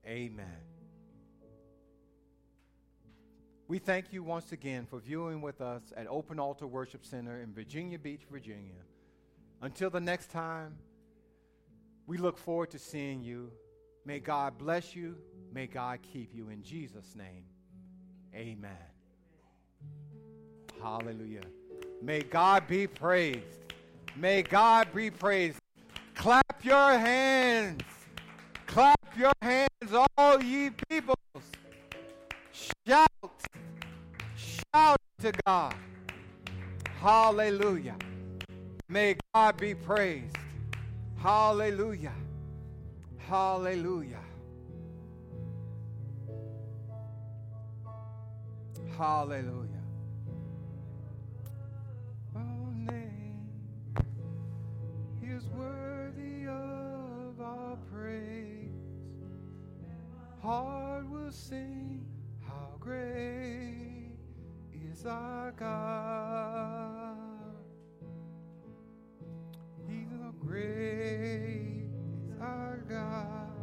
Amen. 0.07 0.47
We 3.66 3.78
thank 3.78 4.12
you 4.12 4.22
once 4.22 4.53
again 4.53 4.87
for 4.87 4.99
viewing 4.99 5.41
with 5.41 5.61
us 5.61 5.82
at 5.97 6.07
Open 6.07 6.39
Altar 6.39 6.66
Worship 6.66 7.05
Center 7.05 7.41
in 7.41 7.55
Virginia 7.55 7.99
Beach, 7.99 8.22
Virginia. 8.30 8.82
Until 9.64 9.88
the 9.88 9.98
next 9.98 10.30
time, 10.30 10.74
we 12.06 12.18
look 12.18 12.36
forward 12.36 12.70
to 12.72 12.78
seeing 12.78 13.22
you. 13.22 13.50
May 14.04 14.18
God 14.18 14.58
bless 14.58 14.94
you. 14.94 15.16
May 15.54 15.66
God 15.66 16.00
keep 16.02 16.34
you 16.34 16.50
in 16.50 16.62
Jesus' 16.62 17.16
name. 17.16 17.44
Amen. 18.34 18.76
Hallelujah. 20.82 21.44
May 22.02 22.20
God 22.20 22.68
be 22.68 22.86
praised. 22.86 23.72
May 24.14 24.42
God 24.42 24.88
be 24.94 25.10
praised. 25.10 25.56
Clap 26.14 26.62
your 26.62 26.98
hands. 26.98 27.80
Clap 28.66 29.00
your 29.16 29.32
hands, 29.40 29.94
all 30.18 30.42
ye 30.42 30.72
peoples. 30.90 31.16
Shout. 32.52 33.08
Shout 34.36 35.00
to 35.22 35.32
God. 35.46 35.74
Hallelujah. 37.00 37.96
May 38.89 39.16
God 39.32 39.57
be 39.57 39.74
praised. 39.74 40.37
Hallelujah. 41.16 42.12
Hallelujah. 43.16 44.20
Hallelujah. 48.99 49.70
Oh, 52.37 52.41
name 52.91 53.49
is 55.22 55.47
worthy 55.47 56.47
of 56.47 57.41
our 57.41 57.76
praise. 57.91 58.68
Heart 60.43 61.09
will 61.09 61.32
sing 61.32 62.05
how 62.47 62.68
great 62.78 64.12
is 64.72 65.07
our 65.07 65.53
God. 65.53 67.03
Praise 70.55 71.90
our 72.40 72.78
God. 72.88 73.50